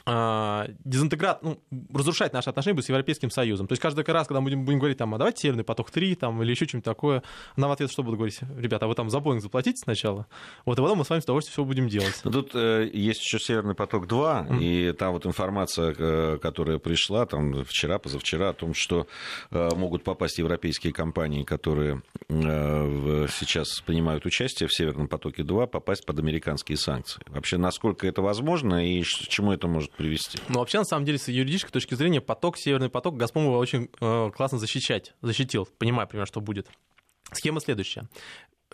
дезинтеграт, 0.07 1.43
ну, 1.43 1.59
разрушать 1.93 2.33
наши 2.33 2.49
отношения 2.49 2.81
с 2.81 2.89
Европейским 2.89 3.31
Союзом. 3.31 3.67
То 3.67 3.73
есть 3.73 3.83
каждый 3.83 4.05
раз, 4.05 4.29
когда 4.29 4.41
мы 4.41 4.45
будем, 4.45 4.65
будем 4.65 4.79
говорить, 4.79 4.99
там, 4.99 5.15
а 5.15 5.19
давайте 5.19 5.41
Северный 5.41 5.65
поток-3 5.65 6.15
там, 6.15 6.43
или 6.43 6.51
еще 6.51 6.67
что-нибудь 6.67 6.85
такое, 6.85 7.23
она 7.57 7.69
в 7.69 7.73
ответ 7.73 7.91
что 7.91 8.03
будет 8.03 8.17
говорить? 8.17 8.39
Ребята, 8.57 8.85
а 8.85 8.89
вы 8.89 8.95
там 8.95 9.11
за 9.11 9.21
Боинг 9.21 9.43
заплатите 9.43 9.79
сначала? 9.79 10.27
Вот, 10.65 10.79
и 10.79 10.83
потом 10.83 10.99
мы 10.99 11.05
с 11.05 11.11
вами 11.11 11.21
с 11.21 11.25
удовольствием 11.25 11.53
все 11.55 11.65
будем 11.65 11.89
делать. 11.89 12.21
Но 12.25 12.31
тут 12.31 12.51
э, 12.55 12.89
есть 12.93 13.21
еще 13.21 13.39
Северный 13.39 13.75
поток-2, 13.75 14.09
mm-hmm. 14.09 14.63
и 14.63 14.93
там 14.93 15.13
вот 15.13 15.27
информация, 15.27 15.95
э, 15.97 16.39
которая 16.39 16.79
пришла 16.79 17.27
там 17.27 17.65
вчера, 17.65 17.99
позавчера, 17.99 18.51
о 18.51 18.53
том, 18.53 18.75
что 18.75 19.07
э, 19.51 19.71
могут 19.75 20.05
попасть 20.05 20.39
европейские 20.39 20.93
компании, 20.93 21.43
которые 21.43 22.03
э, 22.29 23.27
сейчас 23.31 23.81
принимают 23.81 24.25
участие 24.25 24.69
в 24.69 24.75
Северном 24.75 25.09
потоке-2, 25.09 25.67
попасть 25.67 26.07
под 26.07 26.19
американские 26.19 26.79
санкции. 26.79 27.23
Вообще, 27.27 27.57
насколько 27.57 28.07
это 28.07 28.23
возможно 28.23 28.87
и 28.87 29.03
к 29.03 29.07
чему 29.07 29.53
это 29.53 29.67
может 29.67 29.96
привести. 29.97 30.39
Ну, 30.49 30.61
вообще, 30.61 30.79
на 30.79 30.85
самом 30.85 31.05
деле, 31.05 31.19
с 31.19 31.29
юридической 31.29 31.71
точки 31.71 31.95
зрения, 31.95 32.21
поток, 32.21 32.57
Северный 32.57 32.89
поток, 32.89 33.17
Газпром 33.17 33.45
его 33.45 33.59
очень 33.59 33.91
э, 34.01 34.31
классно 34.35 34.59
защищать, 34.59 35.15
защитил, 35.23 35.69
понимая, 35.79 36.07
примерно, 36.07 36.27
что 36.27 36.41
будет. 36.41 36.69
Схема 37.33 37.61
следующая 37.61 38.09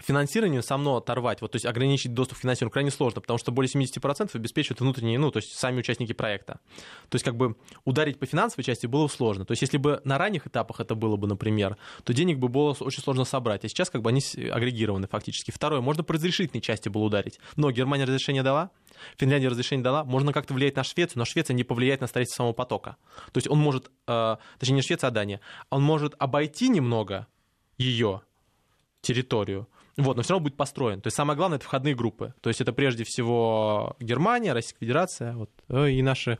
финансирование 0.00 0.62
само 0.62 0.96
оторвать, 0.96 1.42
вот, 1.42 1.52
то 1.52 1.56
есть 1.56 1.66
ограничить 1.66 2.14
доступ 2.14 2.38
к 2.38 2.40
финансированию 2.40 2.72
крайне 2.72 2.90
сложно, 2.90 3.20
потому 3.20 3.38
что 3.38 3.52
более 3.52 3.70
70% 3.70 4.30
обеспечивают 4.34 4.80
внутренние, 4.80 5.18
ну, 5.18 5.30
то 5.30 5.38
есть 5.38 5.52
сами 5.52 5.80
участники 5.80 6.12
проекта. 6.12 6.60
То 7.08 7.16
есть 7.16 7.24
как 7.24 7.36
бы 7.36 7.56
ударить 7.84 8.18
по 8.18 8.26
финансовой 8.26 8.64
части 8.64 8.86
было 8.86 9.06
сложно. 9.08 9.44
То 9.44 9.52
есть 9.52 9.62
если 9.62 9.76
бы 9.76 10.00
на 10.04 10.18
ранних 10.18 10.46
этапах 10.46 10.80
это 10.80 10.94
было 10.94 11.16
бы, 11.16 11.26
например, 11.26 11.76
то 12.04 12.14
денег 12.14 12.38
бы 12.38 12.48
было 12.48 12.74
очень 12.80 13.02
сложно 13.02 13.24
собрать. 13.24 13.64
А 13.64 13.68
сейчас 13.68 13.90
как 13.90 14.02
бы 14.02 14.10
они 14.10 14.20
агрегированы 14.50 15.08
фактически. 15.08 15.50
Второе, 15.50 15.80
можно 15.80 16.02
по 16.02 16.14
разрешительной 16.14 16.62
части 16.62 16.88
было 16.88 17.02
ударить. 17.02 17.38
Но 17.56 17.70
Германия 17.70 18.04
разрешение 18.04 18.42
дала, 18.42 18.70
Финляндия 19.18 19.48
разрешение 19.48 19.84
дала, 19.84 20.04
можно 20.04 20.32
как-то 20.32 20.54
влиять 20.54 20.76
на 20.76 20.84
Швецию, 20.84 21.18
но 21.18 21.24
Швеция 21.24 21.54
не 21.54 21.64
повлияет 21.64 22.00
на 22.00 22.06
строительство 22.06 22.42
самого 22.42 22.52
потока. 22.54 22.96
То 23.32 23.38
есть 23.38 23.48
он 23.48 23.58
может, 23.58 23.90
э, 24.06 24.36
точнее 24.58 24.76
не 24.76 24.82
Швеция, 24.82 25.08
а 25.08 25.10
Дания, 25.10 25.40
он 25.70 25.82
может 25.82 26.14
обойти 26.18 26.68
немного 26.68 27.26
ее 27.76 28.22
территорию, 29.02 29.68
вот, 29.96 30.16
но 30.16 30.22
все 30.22 30.32
равно 30.32 30.44
будет 30.44 30.56
построен. 30.56 31.00
То 31.00 31.08
есть 31.08 31.16
самое 31.16 31.36
главное 31.36 31.56
это 31.56 31.66
входные 31.66 31.94
группы. 31.94 32.34
То 32.40 32.48
есть 32.48 32.60
это 32.60 32.72
прежде 32.72 33.04
всего 33.04 33.96
Германия, 34.00 34.52
Российская 34.52 34.80
Федерация 34.80 35.34
вот, 35.34 35.50
э, 35.68 35.90
и 35.90 36.02
наши 36.02 36.38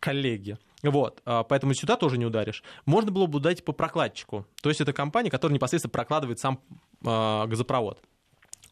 коллеги. 0.00 0.58
Вот, 0.82 1.20
а, 1.26 1.44
поэтому 1.44 1.74
сюда 1.74 1.96
тоже 1.96 2.16
не 2.16 2.24
ударишь. 2.24 2.62
Можно 2.86 3.10
было 3.10 3.26
бы 3.26 3.38
ударить 3.38 3.64
по 3.64 3.72
прокладчику. 3.72 4.46
То 4.62 4.70
есть 4.70 4.80
это 4.80 4.92
компания, 4.92 5.30
которая 5.30 5.54
непосредственно 5.54 5.90
прокладывает 5.90 6.38
сам 6.38 6.60
э, 7.04 7.46
газопровод. 7.46 8.02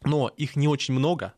Но 0.03 0.29
их 0.29 0.55
не 0.55 0.67
очень 0.67 0.93
много. 0.93 1.33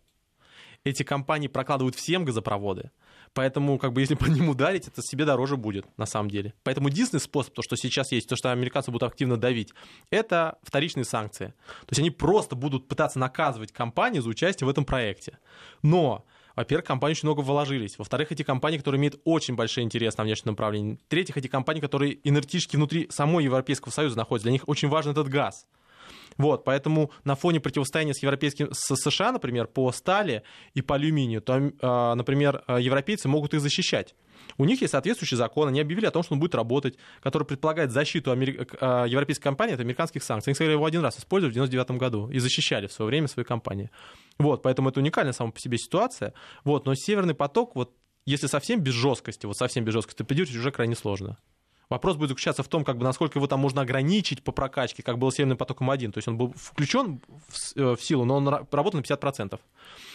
Эти 0.84 1.04
компании 1.04 1.48
прокладывают 1.48 1.96
всем 1.96 2.26
газопроводы. 2.26 2.92
Поэтому, 3.34 3.78
как 3.78 3.94
бы, 3.94 4.02
если 4.02 4.16
по 4.16 4.26
ним 4.26 4.50
ударить, 4.50 4.88
это 4.88 5.02
себе 5.02 5.26
дороже 5.26 5.56
будет, 5.56 5.86
на 5.98 6.06
самом 6.06 6.30
деле. 6.30 6.54
Поэтому 6.64 6.90
единственный 6.90 7.22
способ, 7.22 7.54
то, 7.54 7.62
что 7.62 7.76
сейчас 7.76 8.12
есть, 8.12 8.28
то, 8.28 8.36
что 8.36 8.52
американцы 8.52 8.92
будут 8.92 9.10
активно 9.10 9.38
давить, 9.38 9.74
это 10.10 10.58
вторичные 10.64 11.06
санкции. 11.06 11.48
То 11.82 11.88
есть 11.92 12.00
они 12.00 12.12
просто 12.12 12.56
будут 12.56 12.88
пытаться 12.88 13.20
наказывать 13.20 13.72
компании 13.72 14.20
за 14.20 14.30
участие 14.30 14.68
в 14.68 14.70
этом 14.70 14.84
проекте. 14.84 15.38
Но 15.82 16.26
во-первых, 16.56 16.86
компании 16.86 17.14
очень 17.14 17.28
много 17.28 17.42
вложились. 17.42 17.98
Во-вторых, 17.98 18.32
эти 18.32 18.44
компании, 18.44 18.78
которые 18.78 19.00
имеют 19.00 19.22
очень 19.24 19.56
большой 19.56 19.84
интерес 19.84 20.18
на 20.18 20.24
внешнем 20.24 20.52
направлении. 20.52 21.00
В-третьих, 21.06 21.38
эти 21.38 21.48
компании, 21.48 21.80
которые 21.80 22.20
энергетически 22.28 22.76
внутри 22.76 23.08
самой 23.10 23.46
Европейского 23.46 23.92
Союза 23.92 24.18
находятся. 24.18 24.46
Для 24.46 24.52
них 24.52 24.68
очень 24.68 24.90
важен 24.90 25.12
этот 25.12 25.30
газ. 25.30 25.66
Вот, 26.42 26.64
поэтому 26.64 27.12
на 27.24 27.36
фоне 27.36 27.60
противостояния 27.60 28.16
с 28.16 28.24
европейским, 28.24 28.74
с 28.74 28.96
США, 28.96 29.32
например, 29.32 29.68
по 29.68 29.92
стали 29.92 30.42
и 30.74 30.82
по 30.82 30.96
алюминию, 30.96 31.40
то, 31.40 31.72
а, 31.82 32.16
например, 32.16 32.64
а, 32.66 32.80
европейцы 32.80 33.28
могут 33.28 33.54
их 33.54 33.62
защищать. 33.62 34.16
У 34.58 34.66
них 34.66 34.82
есть 34.82 34.92
соответствующий 34.92 35.38
закон, 35.38 35.68
они 35.68 35.80
объявили 35.80 36.08
о 36.08 36.12
том, 36.12 36.24
что 36.24 36.34
он 36.34 36.40
будет 36.40 36.56
работать, 36.56 36.98
который 37.22 37.44
предполагает 37.44 37.92
защиту 37.92 38.32
амери... 38.32 38.68
А, 38.80 39.06
европейской 39.06 39.44
компании 39.44 39.76
от 39.76 39.82
американских 39.82 40.24
санкций. 40.24 40.50
Они, 40.50 40.56
сказали, 40.56 40.74
его 40.74 40.86
один 40.86 41.02
раз 41.02 41.20
использовали 41.20 41.52
в 41.52 41.54
99 41.54 41.92
году 42.00 42.28
и 42.32 42.40
защищали 42.40 42.88
в 42.88 42.92
свое 42.92 43.08
время 43.08 43.28
свои 43.28 43.46
компании. 43.46 43.92
Вот, 44.40 44.64
поэтому 44.64 44.90
это 44.90 45.00
уникальная 45.00 45.34
сама 45.34 45.52
по 45.52 45.60
себе 45.60 45.78
ситуация. 45.78 46.34
Вот, 46.64 46.88
но 46.88 46.96
Северный 46.96 47.36
поток, 47.36 47.76
вот, 47.76 47.94
если 48.26 48.48
совсем 48.48 48.80
без 48.80 48.94
жесткости, 48.94 49.46
вот 49.46 49.58
совсем 49.58 49.86
без 49.86 49.94
жесткости, 49.94 50.24
придерживать 50.24 50.60
уже 50.60 50.72
крайне 50.72 50.96
сложно. 50.96 51.38
Вопрос 51.92 52.16
будет 52.16 52.30
заключаться 52.30 52.64
в 52.64 52.70
том, 52.70 52.86
как 52.86 52.98
бы, 52.98 53.04
насколько 53.04 53.38
его 53.38 53.48
там 53.48 53.60
можно 53.60 53.82
ограничить 53.82 54.42
по 54.42 54.54
прокачке, 54.54 55.04
как 55.04 55.18
был 55.18 55.30
Северным 55.30 55.58
потоком 55.58 55.90
1. 55.90 56.14
То 56.14 56.20
есть 56.20 56.28
он 56.30 56.38
был 56.38 56.54
включен 56.56 57.20
в, 57.50 57.78
э, 57.78 57.96
в 57.98 58.02
силу, 58.02 58.24
но 58.24 58.38
он 58.38 58.48
работал 58.48 58.94
на 58.94 59.04
50%. 59.04 59.60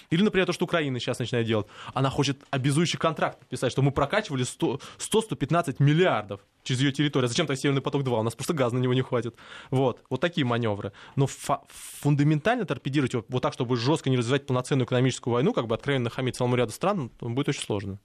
Или, 0.09 0.23
например, 0.23 0.47
то, 0.47 0.55
что 0.55 0.65
Украина 0.65 0.99
сейчас 0.99 1.19
начинает 1.19 1.47
делать. 1.47 1.67
Она 1.93 2.09
хочет 2.09 2.39
обязующий 2.49 2.99
контракт 2.99 3.41
подписать, 3.41 3.73
что 3.73 3.83
мы 3.83 3.91
прокачивали 3.91 4.47
100-115 4.47 5.77
миллиардов 5.79 6.41
через 6.63 6.81
ее 6.81 6.93
территорию. 6.93 7.27
А 7.27 7.29
зачем 7.29 7.47
то 7.47 7.55
Северный 7.55 7.83
поток-2? 7.83 8.21
У 8.21 8.23
нас 8.23 8.35
просто 8.35 8.55
газа 8.55 8.75
на 8.75 8.79
него 8.79 8.95
не 8.95 9.03
хватит. 9.03 9.35
Вот, 9.71 10.01
вот 10.09 10.23
такие 10.23 10.47
маневры. 10.47 10.93
Но 11.15 11.27
фундаментально 11.27 12.65
торпедировать 12.65 13.13
его 13.13 13.23
вот 13.29 13.43
так, 13.43 13.53
чтобы 13.53 13.77
жестко 13.77 14.09
не 14.09 14.17
развивать 14.17 14.47
полноценную 14.47 14.87
экономическую 14.87 15.35
войну, 15.35 15.53
как 15.53 15.67
бы 15.67 15.75
откровенно 15.75 16.09
хамить 16.09 16.37
целому 16.37 16.57
ряду 16.57 16.73
стран, 16.73 17.11
будет 17.21 17.51
очень 17.51 17.61
сложно. 17.61 17.99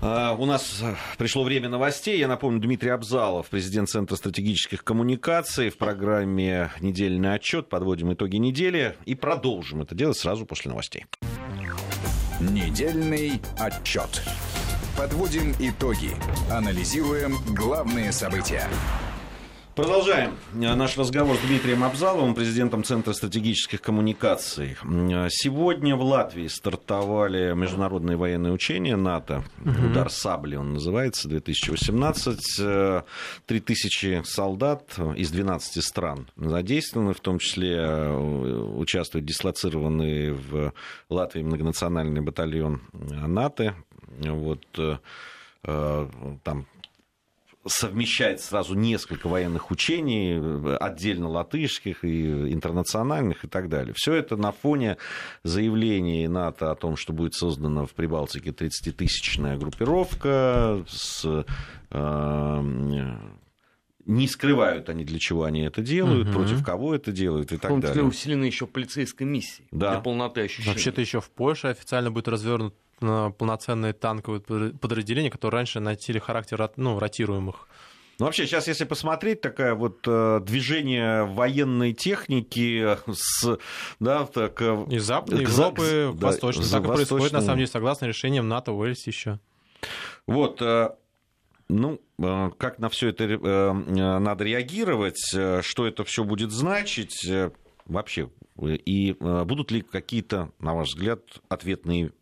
А, 0.00 0.34
у 0.38 0.44
нас 0.46 0.82
пришло 1.18 1.44
время 1.44 1.68
новостей. 1.68 2.18
Я 2.18 2.28
напомню, 2.28 2.60
Дмитрий 2.60 2.90
Абзалов, 2.90 3.48
президент 3.48 3.88
Центра 3.88 4.16
стратегических 4.16 4.84
коммуникаций. 4.84 5.70
В 5.70 5.78
программе 5.78 6.70
«Недельный 6.80 7.34
отчет» 7.34 7.68
подводим 7.68 8.12
итоги 8.12 8.36
недели 8.36 8.96
и 9.04 9.14
продолжим 9.14 9.82
это 9.82 9.94
делать 9.94 10.18
сразу 10.18 10.46
после 10.46 10.70
новостей. 10.70 11.06
Недельный 12.40 13.40
отчет. 13.58 14.22
Подводим 14.96 15.54
итоги. 15.58 16.10
Анализируем 16.50 17.36
главные 17.54 18.12
события. 18.12 18.68
Продолжаем 19.76 20.38
наш 20.54 20.96
разговор 20.96 21.36
с 21.36 21.40
Дмитрием 21.40 21.84
Абзаловым, 21.84 22.34
президентом 22.34 22.82
Центра 22.82 23.12
стратегических 23.12 23.82
коммуникаций. 23.82 24.74
Сегодня 25.28 25.96
в 25.96 26.02
Латвии 26.02 26.46
стартовали 26.46 27.52
международные 27.52 28.16
военные 28.16 28.54
учения 28.54 28.96
НАТО. 28.96 29.44
Угу. 29.66 29.90
Удар 29.90 30.08
сабли 30.08 30.56
он 30.56 30.72
называется, 30.72 31.28
2018. 31.28 33.04
3000 33.44 34.22
солдат 34.24 34.98
из 35.14 35.30
12 35.30 35.84
стран 35.84 36.26
задействованы, 36.36 37.12
в 37.12 37.20
том 37.20 37.38
числе 37.38 37.76
э, 37.76 38.16
участвуют 38.78 39.26
дислоцированные 39.26 40.32
в 40.32 40.72
Латвии 41.10 41.42
многонациональный 41.42 42.22
батальон 42.22 42.80
НАТО. 42.94 43.74
Вот 44.20 44.64
э, 44.78 44.96
э, 45.64 46.08
там 46.44 46.66
совмещает 47.66 48.40
сразу 48.40 48.74
несколько 48.74 49.28
военных 49.28 49.70
учений, 49.70 50.76
отдельно 50.76 51.28
латышских 51.28 52.04
и 52.04 52.52
интернациональных 52.52 53.44
и 53.44 53.48
так 53.48 53.68
далее. 53.68 53.94
Все 53.96 54.14
это 54.14 54.36
на 54.36 54.52
фоне 54.52 54.96
заявлений 55.42 56.28
НАТО 56.28 56.70
о 56.70 56.74
том, 56.74 56.96
что 56.96 57.12
будет 57.12 57.34
создана 57.34 57.86
в 57.86 57.90
Прибалтике 57.92 58.50
30-тысячная 58.50 59.58
группировка 59.58 60.84
с 60.88 61.44
э, 61.90 63.16
не 64.06 64.28
скрывают 64.28 64.88
они, 64.88 65.04
для 65.04 65.18
чего 65.18 65.44
они 65.44 65.62
это 65.62 65.82
делают, 65.82 66.28
угу. 66.28 66.38
против 66.38 66.64
кого 66.64 66.94
это 66.94 67.10
делают 67.10 67.52
и 67.52 67.56
так 67.56 67.70
далее. 67.70 67.80
В 67.80 67.82
том 67.82 67.90
числе 67.90 68.02
усилены 68.04 68.44
еще 68.44 68.66
полицейской 68.66 69.26
миссией 69.26 69.66
да. 69.72 69.92
для 69.92 70.00
полноты 70.00 70.42
ощущения. 70.42 70.70
Вообще-то 70.70 71.00
еще 71.00 71.20
в 71.20 71.28
Польше 71.30 71.68
официально 71.68 72.10
будет 72.10 72.28
развернут 72.28 72.74
полноценные 72.98 73.92
танковые 73.92 74.40
подразделения, 74.40 75.30
которые 75.30 75.58
раньше 75.58 75.80
носили 75.80 76.18
характер 76.18 76.70
ну, 76.76 76.98
ротируемых 76.98 77.68
Ну, 78.18 78.26
вообще, 78.26 78.46
сейчас, 78.46 78.68
если 78.68 78.84
посмотреть, 78.84 79.42
такое 79.42 79.74
вот 79.74 79.98
э, 80.06 80.40
движение 80.42 81.24
военной 81.24 81.92
техники 81.92 82.96
с, 83.12 83.58
да, 84.00 84.24
так, 84.26 84.62
э, 84.62 84.86
Из 84.90 85.04
Западной 85.04 85.44
к 85.44 85.48
Европы 85.48 86.08
в 86.12 86.18
да, 86.18 86.28
Восточную. 86.28 86.66
за 86.66 86.76
Так 86.76 86.84
и 86.84 86.94
происходит, 86.94 87.32
на 87.32 87.42
самом 87.42 87.58
деле, 87.58 87.68
согласно 87.68 88.06
решениям 88.06 88.48
НАТО, 88.48 88.72
Уэльс 88.72 89.06
еще. 89.06 89.38
Вот, 90.26 90.60
э, 90.60 90.90
ну, 91.68 92.00
э, 92.18 92.50
как 92.58 92.78
на 92.78 92.88
все 92.88 93.08
это 93.08 93.24
э, 93.24 93.72
надо 93.72 94.44
реагировать, 94.44 95.18
что 95.18 95.86
это 95.86 96.04
все 96.04 96.24
будет 96.24 96.50
значить 96.50 97.26
вообще, 97.84 98.30
и 98.58 99.16
будут 99.20 99.70
ли 99.70 99.82
какие-то, 99.82 100.50
на 100.58 100.74
ваш 100.74 100.88
взгляд, 100.88 101.20
ответные 101.48 102.12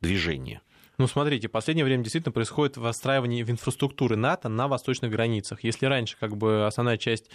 движения? 0.00 0.62
Ну, 1.00 1.06
смотрите, 1.06 1.48
в 1.48 1.50
последнее 1.50 1.86
время 1.86 2.02
действительно 2.02 2.30
происходит 2.30 2.76
выстраивание 2.76 3.40
инфраструктуры 3.40 4.16
НАТО 4.16 4.50
на 4.50 4.68
восточных 4.68 5.10
границах. 5.10 5.64
Если 5.64 5.86
раньше 5.86 6.18
как 6.20 6.36
бы 6.36 6.66
основная 6.66 6.98
часть 6.98 7.30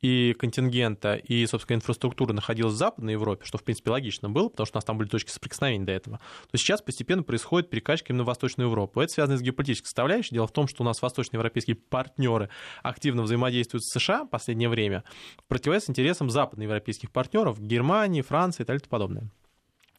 и 0.00 0.34
контингента, 0.36 1.14
и, 1.14 1.46
собственно, 1.46 1.76
инфраструктуры 1.76 2.34
находилась 2.34 2.74
в 2.74 2.76
Западной 2.76 3.12
Европе, 3.12 3.44
что, 3.44 3.56
в 3.56 3.62
принципе, 3.62 3.92
логично 3.92 4.30
было, 4.30 4.48
потому 4.48 4.66
что 4.66 4.76
у 4.76 4.78
нас 4.78 4.84
там 4.84 4.98
были 4.98 5.08
точки 5.08 5.30
соприкосновения 5.30 5.84
до 5.84 5.92
этого, 5.92 6.18
то 6.50 6.58
сейчас 6.58 6.82
постепенно 6.82 7.22
происходит 7.22 7.70
перекачка 7.70 8.12
именно 8.12 8.24
в 8.24 8.26
Восточную 8.26 8.68
Европу. 8.68 9.00
Это 9.00 9.12
связано 9.12 9.38
с 9.38 9.42
геополитической 9.42 9.86
составляющей. 9.86 10.34
Дело 10.34 10.48
в 10.48 10.52
том, 10.52 10.66
что 10.66 10.82
у 10.82 10.84
нас 10.84 11.00
восточноевропейские 11.00 11.76
партнеры 11.76 12.48
активно 12.82 13.22
взаимодействуют 13.22 13.84
с 13.84 13.92
США 13.92 14.24
в 14.24 14.28
последнее 14.28 14.68
время, 14.68 15.04
в 15.38 15.46
противовес 15.46 15.88
интересам 15.88 16.30
западноевропейских 16.30 17.12
партнеров 17.12 17.60
Германии, 17.60 18.22
Франции 18.22 18.64
и 18.64 18.66
так 18.66 18.74
далее 18.74 18.80
и 18.80 18.88
тому 18.88 18.90
подобное. 18.90 19.30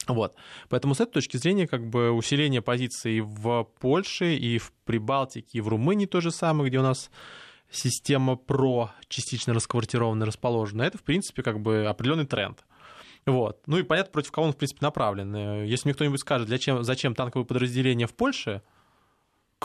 Вот. 0.07 0.35
Поэтому 0.69 0.95
с 0.95 1.01
этой 1.01 1.13
точки 1.13 1.37
зрения 1.37 1.67
как 1.67 1.87
бы 1.87 2.11
усиление 2.11 2.61
позиций 2.61 3.21
в 3.21 3.67
Польше 3.79 4.35
и 4.35 4.57
в 4.57 4.71
Прибалтике, 4.85 5.57
и 5.57 5.61
в 5.61 5.67
Румынии 5.67 6.05
то 6.05 6.21
же 6.21 6.31
самое, 6.31 6.69
где 6.69 6.79
у 6.79 6.83
нас 6.83 7.09
система 7.71 8.35
ПРО 8.35 8.91
частично 9.07 9.53
расквартированная, 9.53 10.27
расположена, 10.27 10.83
это, 10.83 10.97
в 10.97 11.03
принципе, 11.03 11.43
как 11.43 11.59
бы 11.59 11.85
определенный 11.85 12.25
тренд. 12.25 12.63
Вот. 13.25 13.61
Ну 13.65 13.79
и 13.79 13.83
понятно, 13.83 14.11
против 14.11 14.31
кого 14.31 14.47
он, 14.47 14.53
в 14.53 14.57
принципе, 14.57 14.85
направлен. 14.85 15.35
Э, 15.35 15.65
Если 15.67 15.87
мне 15.87 15.95
кто-нибудь 15.95 16.19
скажет, 16.19 16.47
для 16.47 16.59
чем, 16.59 16.83
зачем 16.83 17.15
танковые 17.15 17.45
подразделения 17.45 18.05
в 18.05 18.13
Польше, 18.13 18.61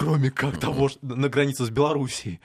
кроме 0.01 0.31
как 0.31 0.59
того, 0.59 0.89
что 0.89 0.99
на 1.03 1.29
границе 1.29 1.65
с 1.65 1.71
Белоруссией. 1.71 2.41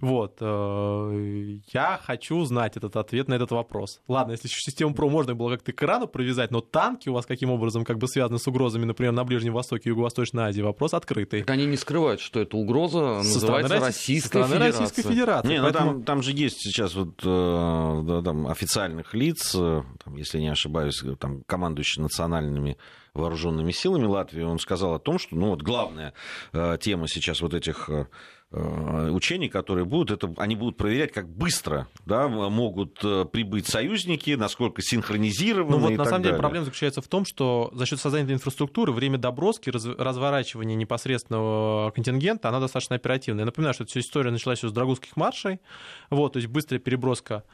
Вот. 0.00 0.36
э, 0.40 1.58
Я 1.72 1.98
хочу 2.04 2.44
знать 2.44 2.76
этот 2.76 2.96
ответ 2.96 3.28
на 3.28 3.34
этот 3.34 3.50
вопрос. 3.50 4.00
Ладно, 4.08 4.32
если 4.32 4.46
еще 4.48 4.60
систему 4.60 4.94
ПРО 4.94 5.08
можно 5.08 5.34
было 5.34 5.50
как-то 5.52 5.72
к 5.72 5.82
Ирану 5.82 6.06
привязать, 6.06 6.50
но 6.50 6.60
танки 6.60 7.08
у 7.08 7.14
вас 7.14 7.26
каким 7.26 7.50
образом 7.50 7.84
как 7.84 7.98
бы 7.98 8.06
связаны 8.06 8.38
с 8.38 8.46
угрозами, 8.46 8.84
например, 8.84 9.12
на 9.12 9.24
Ближнем 9.24 9.54
Востоке 9.54 9.88
и 9.88 9.92
Юго-Восточной 9.92 10.44
Азии, 10.44 10.60
вопрос 10.62 10.94
открытый. 10.94 11.40
Так 11.40 11.50
они 11.50 11.66
не 11.66 11.76
скрывают, 11.76 12.20
что 12.20 12.40
это 12.40 12.56
угроза 12.56 13.22
Со 13.22 13.34
называется 13.34 13.74
Росси- 13.74 13.84
Российская 13.86 14.42
со 14.42 14.48
стороны 14.48 14.54
Федерация. 14.66 14.80
Российской 14.82 15.10
Федерации. 15.10 15.48
Не, 15.48 15.56
ну 15.58 15.62
Поэтому- 15.64 15.90
там, 15.92 16.02
там 16.04 16.22
же 16.22 16.32
есть 16.32 16.58
сейчас 16.60 16.94
вот 16.94 17.20
э, 17.24 18.02
да, 18.04 18.22
там 18.22 18.46
официальных 18.46 19.14
лиц, 19.14 19.54
э, 19.56 19.82
там, 20.04 20.16
если 20.16 20.38
не 20.38 20.48
ошибаюсь, 20.48 21.02
там 21.18 21.42
командующий 21.46 22.02
национальными 22.02 22.76
вооруженными 23.18 23.72
силами 23.72 24.06
Латвии, 24.06 24.42
он 24.42 24.58
сказал 24.58 24.94
о 24.94 24.98
том, 24.98 25.18
что 25.18 25.36
ну 25.36 25.50
вот 25.50 25.62
главная 25.62 26.14
э, 26.52 26.78
тема 26.80 27.08
сейчас 27.08 27.40
вот 27.40 27.54
этих 27.54 27.88
э, 27.90 28.06
учений, 28.50 29.50
которые 29.50 29.84
будут, 29.84 30.10
это 30.10 30.32
они 30.38 30.56
будут 30.56 30.78
проверять, 30.78 31.12
как 31.12 31.28
быстро 31.28 31.86
да, 32.06 32.28
могут 32.28 32.98
э, 33.04 33.26
прибыть 33.30 33.66
союзники, 33.66 34.30
насколько 34.30 34.80
синхронизированы. 34.80 35.76
Ну 35.76 35.78
вот 35.78 35.96
на 35.98 36.04
самом 36.06 36.22
деле 36.22 36.30
далее. 36.32 36.40
проблема 36.40 36.64
заключается 36.64 37.02
в 37.02 37.08
том, 37.08 37.26
что 37.26 37.70
за 37.74 37.84
счет 37.84 38.00
создания 38.00 38.24
этой 38.24 38.34
инфраструктуры 38.34 38.92
время 38.92 39.18
доброски, 39.18 39.68
раз- 39.68 39.84
разворачивания 39.84 40.76
непосредственного 40.76 41.90
контингента, 41.90 42.48
она 42.48 42.58
достаточно 42.58 42.96
оперативная. 42.96 43.42
Я 43.42 43.46
напоминаю, 43.46 43.74
что 43.74 43.84
эта 43.84 43.90
вся 43.90 44.00
история 44.00 44.30
началась 44.30 44.60
с 44.60 44.72
Драгунских 44.72 45.16
маршей, 45.16 45.60
вот, 46.08 46.32
то 46.32 46.38
есть 46.38 46.48
быстрая 46.48 46.80
переброска 46.80 47.44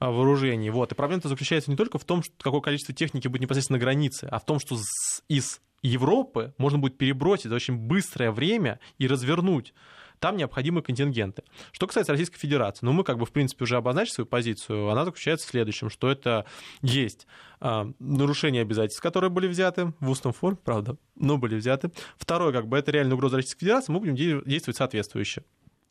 а, 0.00 0.10
вооружений. 0.10 0.70
Вот. 0.70 0.90
И 0.90 0.96
проблема 0.96 1.22
заключается 1.24 1.70
не 1.70 1.76
только 1.76 1.98
в 1.98 2.04
том, 2.04 2.24
что 2.24 2.34
какое 2.40 2.60
количество 2.60 2.92
техники 2.92 3.28
будет 3.28 3.42
непосредственно 3.42 3.78
на 3.78 3.80
границе, 3.80 4.26
а 4.28 4.40
в 4.40 4.44
том, 4.44 4.58
что 4.58 4.76
из 5.28 5.60
Европы 5.82 6.52
можно 6.58 6.78
будет 6.78 6.98
перебросить 6.98 7.46
за 7.46 7.54
очень 7.54 7.76
быстрое 7.76 8.32
время 8.32 8.80
и 8.98 9.06
развернуть 9.06 9.72
там 10.22 10.36
необходимые 10.36 10.84
контингенты. 10.84 11.42
Что 11.72 11.88
касается 11.88 12.12
Российской 12.12 12.38
Федерации, 12.38 12.86
ну 12.86 12.92
мы 12.92 13.02
как 13.02 13.18
бы 13.18 13.26
в 13.26 13.32
принципе 13.32 13.64
уже 13.64 13.76
обозначили 13.76 14.14
свою 14.14 14.26
позицию, 14.26 14.88
она 14.88 15.04
заключается 15.04 15.48
в 15.48 15.50
следующем, 15.50 15.90
что 15.90 16.08
это 16.08 16.46
есть 16.80 17.26
а, 17.58 17.90
нарушения 17.98 18.60
обязательств, 18.60 19.02
которые 19.02 19.30
были 19.30 19.48
взяты 19.48 19.92
в 19.98 20.08
устном 20.08 20.32
форме, 20.32 20.58
правда, 20.64 20.96
но 21.16 21.38
были 21.38 21.56
взяты. 21.56 21.90
Второе, 22.16 22.52
как 22.52 22.68
бы 22.68 22.78
это 22.78 22.92
реальная 22.92 23.14
угроза 23.14 23.38
Российской 23.38 23.62
Федерации, 23.62 23.90
мы 23.90 23.98
будем 23.98 24.14
де- 24.14 24.40
действовать 24.46 24.76
соответствующе. 24.76 25.42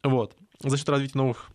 Вот. 0.02 0.38
За 0.64 0.78
счет 0.78 0.88
развития 0.88 1.18
новых 1.18 1.50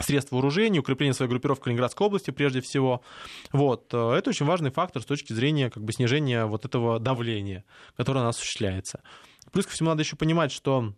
средств 0.00 0.30
вооружения, 0.30 0.78
укрепления 0.78 1.14
своей 1.14 1.28
группировки 1.28 1.62
в 1.62 1.64
Калининградской 1.64 2.06
области 2.06 2.30
прежде 2.30 2.60
всего. 2.60 3.02
Вот. 3.50 3.92
Это 3.92 4.30
очень 4.30 4.46
важный 4.46 4.70
фактор 4.70 5.02
с 5.02 5.04
точки 5.04 5.32
зрения 5.32 5.68
как 5.68 5.82
бы, 5.82 5.92
снижения 5.92 6.44
вот 6.44 6.64
этого 6.64 7.00
давления, 7.00 7.64
которое 7.96 8.20
у 8.20 8.24
нас 8.24 8.36
осуществляется. 8.36 9.02
Плюс 9.50 9.66
ко 9.66 9.72
всему 9.72 9.88
надо 9.88 10.02
еще 10.02 10.14
понимать, 10.14 10.52
что 10.52 10.94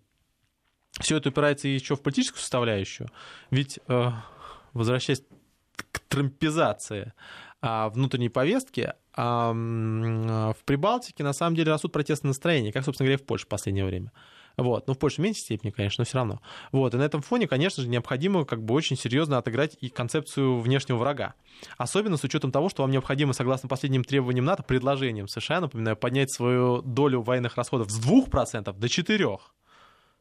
все 0.99 1.17
это 1.17 1.29
упирается 1.29 1.69
еще 1.69 1.97
в 1.97 2.03
политическую 2.03 2.41
составляющую. 2.41 3.09
Ведь, 3.51 3.79
э, 3.89 4.11
возвращаясь 4.73 5.23
к 5.93 6.01
трампизации 6.01 7.13
а, 7.63 7.91
внутренней 7.91 8.31
повестки, 8.31 8.93
а, 9.13 9.53
а, 9.53 10.53
в 10.53 10.65
Прибалтике 10.65 11.23
на 11.23 11.33
самом 11.33 11.57
деле 11.57 11.73
растут 11.73 11.93
протестные 11.93 12.31
настроения, 12.31 12.73
как, 12.73 12.85
собственно 12.85 13.07
говоря, 13.07 13.21
и 13.21 13.23
в 13.23 13.27
Польше 13.27 13.45
в 13.45 13.49
последнее 13.49 13.85
время. 13.85 14.13
Вот. 14.57 14.87
Ну, 14.87 14.95
в 14.95 14.99
Польше 14.99 15.17
в 15.17 15.25
меньшей 15.25 15.41
степени, 15.41 15.71
конечно, 15.71 16.03
но 16.03 16.07
все 16.07 16.19
равно. 16.19 16.41
Вот. 16.73 16.95
И 16.95 16.97
на 16.97 17.03
этом 17.03 17.23
фоне, 17.23 17.47
конечно 17.47 17.83
же, 17.83 17.89
необходимо 17.89 18.45
как 18.45 18.63
бы 18.63 18.75
очень 18.75 18.97
серьезно 18.97 19.39
отыграть 19.39 19.77
и 19.81 19.89
концепцию 19.89 20.61
внешнего 20.61 20.99
врага. 20.99 21.35
Особенно 21.79 22.17
с 22.17 22.25
учетом 22.25 22.51
того, 22.51 22.69
что 22.69 22.83
вам 22.83 22.91
необходимо, 22.91 23.33
согласно 23.33 23.69
последним 23.69 24.05
требованиям 24.05 24.45
НАТО, 24.45 24.63
предложениям 24.63 25.29
США, 25.29 25.61
напоминаю, 25.61 25.97
поднять 25.97 26.33
свою 26.33 26.83
долю 26.83 27.23
военных 27.23 27.57
расходов 27.57 27.91
с 27.91 28.01
2% 28.01 28.73
до 28.73 28.87
4%. 28.87 29.41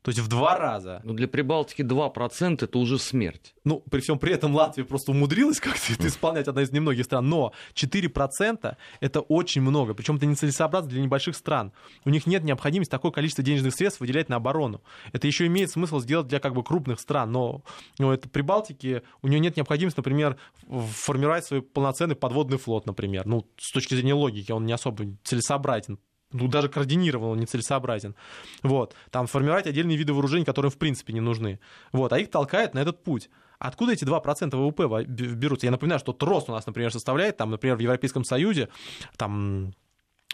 То 0.02 0.12
есть 0.12 0.20
в 0.22 0.30
два 0.30 0.58
раза. 0.58 1.02
Ну, 1.04 1.14
для 1.14 1.28
Прибалтики 1.28 1.82
2% 1.82 2.64
это 2.64 2.80
уже 2.80 2.98
смерть. 2.98 3.54
Ну, 3.66 3.82
при 3.92 4.00
всем 4.00 4.18
при 4.18 4.34
этом 4.34 4.56
Латвия 4.56 4.86
просто 4.86 5.12
умудрилась 5.12 5.60
как-то 5.60 5.94
это 5.94 6.08
исполнять, 6.08 6.48
одна 6.48 6.62
из 6.62 6.72
немногих 6.72 7.06
стран. 7.06 7.28
Но 7.28 7.52
4% 7.74 8.78
это 9.02 9.20
очень 9.22 9.62
много. 9.62 9.94
Причем 9.94 10.16
это 10.16 10.26
нецелесообразно 10.26 10.90
для 10.90 11.02
небольших 11.02 11.36
стран. 11.36 11.74
У 12.06 12.10
них 12.10 12.28
нет 12.28 12.44
необходимости 12.44 12.90
такое 12.90 13.12
количество 13.12 13.44
денежных 13.44 13.76
средств 13.76 14.00
выделять 14.00 14.30
на 14.30 14.38
оборону. 14.38 14.82
Это 15.12 15.28
еще 15.28 15.46
имеет 15.48 15.70
смысл 15.70 16.00
сделать 16.00 16.28
для 16.28 16.40
как 16.40 16.54
бы 16.54 16.64
крупных 16.64 17.02
стран. 17.02 17.34
Но, 17.34 17.64
но 17.98 18.14
это 18.14 18.30
при 18.30 18.42
Балтике 18.42 19.04
у 19.22 19.28
нее 19.28 19.42
нет 19.42 19.58
необходимости, 19.58 20.00
например, 20.00 20.38
формировать 20.70 21.44
свой 21.44 21.62
полноценный 21.62 22.16
подводный 22.16 22.58
флот, 22.58 22.86
например. 22.86 23.26
Ну, 23.26 23.46
с 23.58 23.72
точки 23.72 23.96
зрения 23.96 24.14
логики 24.14 24.54
он 24.54 24.66
не 24.66 24.72
особо 24.72 25.06
целесообразен. 25.26 26.00
Ну, 26.32 26.48
даже 26.48 26.70
координированно 26.70 27.32
он 27.32 27.40
нецелесообразен. 27.40 28.16
Вот. 28.62 28.96
Там 29.10 29.26
формировать 29.26 29.66
отдельные 29.66 29.98
виды 29.98 30.14
вооружений, 30.14 30.46
которые 30.46 30.72
в 30.72 30.78
принципе 30.78 31.14
не 31.14 31.22
нужны. 31.22 31.60
Вот. 31.92 32.14
А 32.14 32.20
их 32.20 32.30
толкает 32.30 32.74
на 32.76 32.80
этот 32.80 33.04
путь. 33.04 33.30
Откуда 33.58 33.94
эти 33.94 34.06
2% 34.06 34.56
ВВП 34.56 35.06
берутся? 35.06 35.68
Я 35.68 35.72
напоминаю, 35.72 36.00
что 36.00 36.14
ТРОС 36.14 36.46
у 36.48 36.52
нас, 36.52 36.66
например, 36.66 36.92
составляет, 36.92 37.38
там, 37.38 37.52
например, 37.52 37.76
в 37.76 37.80
Европейском 37.80 38.24
Союзе, 38.24 38.70
там, 39.18 39.74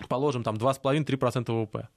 положим, 0.09 0.43
там 0.43 0.55
2,5-3% 0.55 1.51
ВВП. 1.51 1.87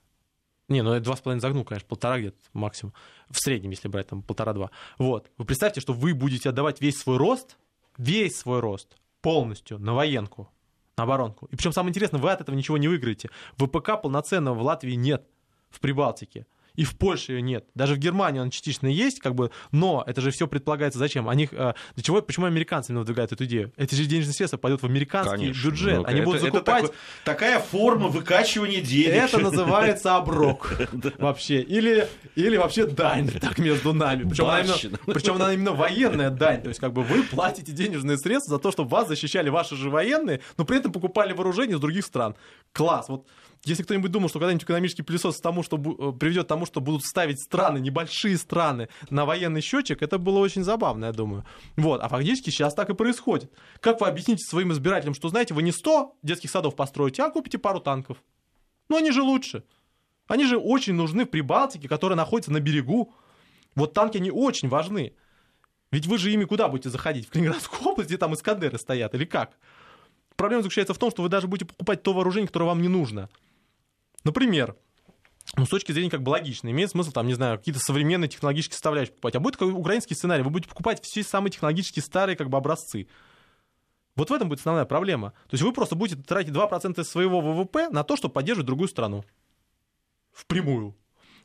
Не, 0.69 0.83
ну 0.83 0.93
это 0.93 1.11
2,5 1.11 1.41
загнул, 1.41 1.65
конечно, 1.65 1.89
полтора 1.89 2.19
где-то 2.19 2.37
максимум. 2.53 2.95
В 3.31 3.39
среднем, 3.39 3.71
если 3.71 3.89
брать, 3.89 4.07
там 4.07 4.23
полтора-два. 4.23 4.71
Вот. 4.99 5.31
Вы 5.39 5.45
представьте, 5.45 5.81
что 5.81 5.93
вы 5.93 6.15
будете 6.15 6.51
отдавать 6.51 6.81
весь 6.81 6.99
свой 6.99 7.17
рост, 7.17 7.57
весь 7.97 8.39
свой 8.39 8.61
рост 8.61 8.97
полностью 9.21 9.79
на 9.79 9.95
военку, 9.95 10.51
на 10.99 11.05
оборонку. 11.05 11.47
И 11.47 11.57
причем 11.57 11.73
самое 11.73 11.91
интересное, 11.91 12.21
вы 12.21 12.31
от 12.31 12.41
этого 12.41 12.55
ничего 12.55 12.77
не 12.77 12.89
выиграете. 12.89 13.31
ВПК 13.57 14.01
полноценного 14.03 14.55
в 14.55 14.63
Латвии 14.63 14.95
нет, 14.95 15.27
в 15.71 15.81
Прибалтике. 15.81 16.47
И 16.79 16.85
в 16.85 16.97
Польше 16.97 17.33
ее 17.33 17.43
нет. 17.43 17.65
Даже 17.75 17.97
в 17.97 17.99
Германии 17.99 18.39
он 18.39 18.51
частично 18.51 18.87
есть, 18.87 19.19
как 19.19 19.35
бы, 19.35 19.51
но 19.73 20.05
это 20.07 20.21
же 20.21 20.31
все 20.31 20.47
предполагается 20.47 21.01
зачем? 21.01 21.29
Они, 21.29 21.49
э, 21.51 21.73
для 21.97 22.05
чего, 22.05 22.23
почему 22.23 22.47
американцы 22.47 22.93
именно 22.93 23.01
выдвигают 23.01 23.33
эту 23.33 23.45
идею? 23.47 23.73
Эти 23.77 23.97
же 23.97 24.05
денежные 24.05 24.33
средства 24.33 24.59
пойдут 24.59 24.83
в 24.83 24.87
американский 24.87 25.37
Конечно. 25.39 25.69
бюджет. 25.71 25.97
Ну, 25.99 26.05
Они 26.05 26.21
это- 26.21 26.25
будут 26.25 26.43
это 26.43 26.53
закупать 26.53 26.83
такой- 26.85 26.97
такая 27.25 27.59
форма 27.59 28.07
выкачивания 28.07 28.81
денег. 28.81 29.09
это 29.25 29.39
называется 29.41 30.15
оброк 30.15 30.73
вообще. 31.19 31.63
Или, 31.63 32.09
или 32.37 32.57
вообще 32.57 32.87
дань, 32.87 33.29
так 33.29 33.59
между 33.59 33.93
нами. 33.93 34.29
Причем 34.29 34.45
она, 34.47 34.61
именно, 34.61 34.99
причем 35.07 35.35
она 35.35 35.53
именно 35.55 35.73
военная 35.73 36.31
дань. 36.31 36.63
То 36.63 36.69
есть, 36.69 36.79
как 36.79 36.93
бы 36.93 37.03
вы 37.03 37.25
платите 37.25 37.73
денежные 37.73 38.19
средства 38.19 38.55
за 38.57 38.63
то, 38.63 38.71
чтобы 38.71 38.91
вас 38.91 39.09
защищали 39.09 39.49
ваши 39.49 39.75
же 39.75 39.91
военные, 39.91 40.41
но 40.57 40.65
при 40.65 40.79
этом 40.79 40.93
покупали 40.93 41.33
вооружение 41.33 41.75
из 41.75 41.81
других 41.81 42.05
стран. 42.05 42.37
Класс. 42.73 43.09
Вот 43.09 43.27
если 43.65 43.83
кто-нибудь 43.83 44.11
думал, 44.11 44.29
что 44.29 44.39
когда-нибудь 44.39 44.65
экономический 44.65 45.03
пылесос 45.03 45.39
тому, 45.41 45.63
что 45.63 45.77
э, 45.77 46.13
приведет 46.19 46.47
к 46.47 46.49
тому, 46.49 46.67
что 46.67 46.81
будут 46.81 47.05
ставить 47.05 47.43
страны, 47.43 47.79
небольшие 47.79 48.37
страны, 48.39 48.89
на 49.11 49.25
военный 49.25 49.61
счетчик, 49.61 50.03
это 50.03 50.19
было 50.19 50.39
очень 50.39 50.65
забавно, 50.65 51.07
я 51.07 51.13
думаю. 51.13 51.45
Вот. 51.77 52.01
А 52.01 52.09
фактически 52.09 52.51
сейчас 52.51 52.75
так 52.75 52.91
и 52.91 52.95
происходит. 52.95 53.53
Как 53.81 54.01
вы 54.01 54.07
объясните 54.07 54.45
своим 54.45 54.73
избирателям, 54.73 55.15
что, 55.15 55.29
знаете, 55.29 55.55
вы 55.55 55.63
не 55.63 55.73
100 55.73 56.17
детских 56.23 56.51
садов 56.51 56.77
построите, 56.77 57.23
а 57.23 57.31
купите 57.31 57.59
пару 57.59 57.81
танков? 57.81 58.19
Ну, 58.89 58.97
они 58.97 59.11
же 59.11 59.23
лучше. 59.23 59.65
Они 60.27 60.45
же 60.45 60.59
очень 60.59 60.95
нужны 60.95 61.25
в 61.25 61.31
Прибалтике, 61.31 61.89
которая 61.89 62.17
находится 62.17 62.53
на 62.53 62.61
берегу. 62.61 63.15
Вот 63.75 63.95
танки, 63.95 64.19
они 64.19 64.31
очень 64.31 64.69
важны. 64.69 65.15
Ведь 65.91 66.07
вы 66.07 66.19
же 66.19 66.31
ими 66.31 66.45
куда 66.45 66.69
будете 66.69 66.91
заходить? 66.91 67.27
В 67.27 67.31
Калининградскую 67.31 67.83
область, 67.91 68.09
где 68.09 68.19
там 68.19 68.35
Искандеры 68.35 68.79
стоят, 68.79 69.15
или 69.15 69.25
как? 69.25 69.57
Проблема 70.37 70.63
заключается 70.63 70.95
в 70.95 70.99
том, 70.99 71.11
что 71.11 71.23
вы 71.23 71.29
даже 71.29 71.49
будете 71.49 71.67
покупать 71.67 72.03
то 72.03 72.13
вооружение, 72.13 72.47
которое 72.47 72.67
вам 72.67 72.83
не 72.83 72.89
нужно. 72.89 73.29
Например, 74.25 74.77
ну, 75.57 75.65
с 75.65 75.69
точки 75.69 75.93
зрения 75.93 76.11
как 76.11 76.23
бы 76.23 76.31
логично, 76.31 76.69
имеет 76.69 76.91
смысл, 76.91 77.11
там, 77.11 77.27
не 77.27 77.35
знаю, 77.35 77.59
какие-то 77.59 77.81
современные 77.81 78.29
технологические 78.29 78.75
составляющие 78.75 79.13
покупать. 79.13 79.37
А 79.37 79.41
будет 79.41 79.55
такой 79.55 79.73
украинский 79.73 80.15
сценарий, 80.15 80.43
вы 80.43 80.51
будете 80.51 80.69
покупать 80.69 81.01
все 81.03 81.23
самые 81.23 81.51
технологически 81.51 82.01
старые 82.01 82.37
как 82.37 82.49
бы 82.51 82.59
образцы. 82.59 83.09
Вот 84.15 84.31
в 84.31 84.33
этом 84.33 84.49
будет 84.49 84.59
основная 84.59 84.85
проблема. 84.85 85.31
То 85.49 85.55
есть 85.55 85.63
вы 85.63 85.73
просто 85.73 85.95
будете 85.95 86.21
тратить 86.21 86.53
2% 86.53 87.05
своего 87.05 87.41
ВВП 87.41 87.89
на 87.89 88.03
то, 88.03 88.17
чтобы 88.17 88.35
поддерживать 88.35 88.67
другую 88.67 88.89
страну. 88.89 89.25
Впрямую. 90.33 90.97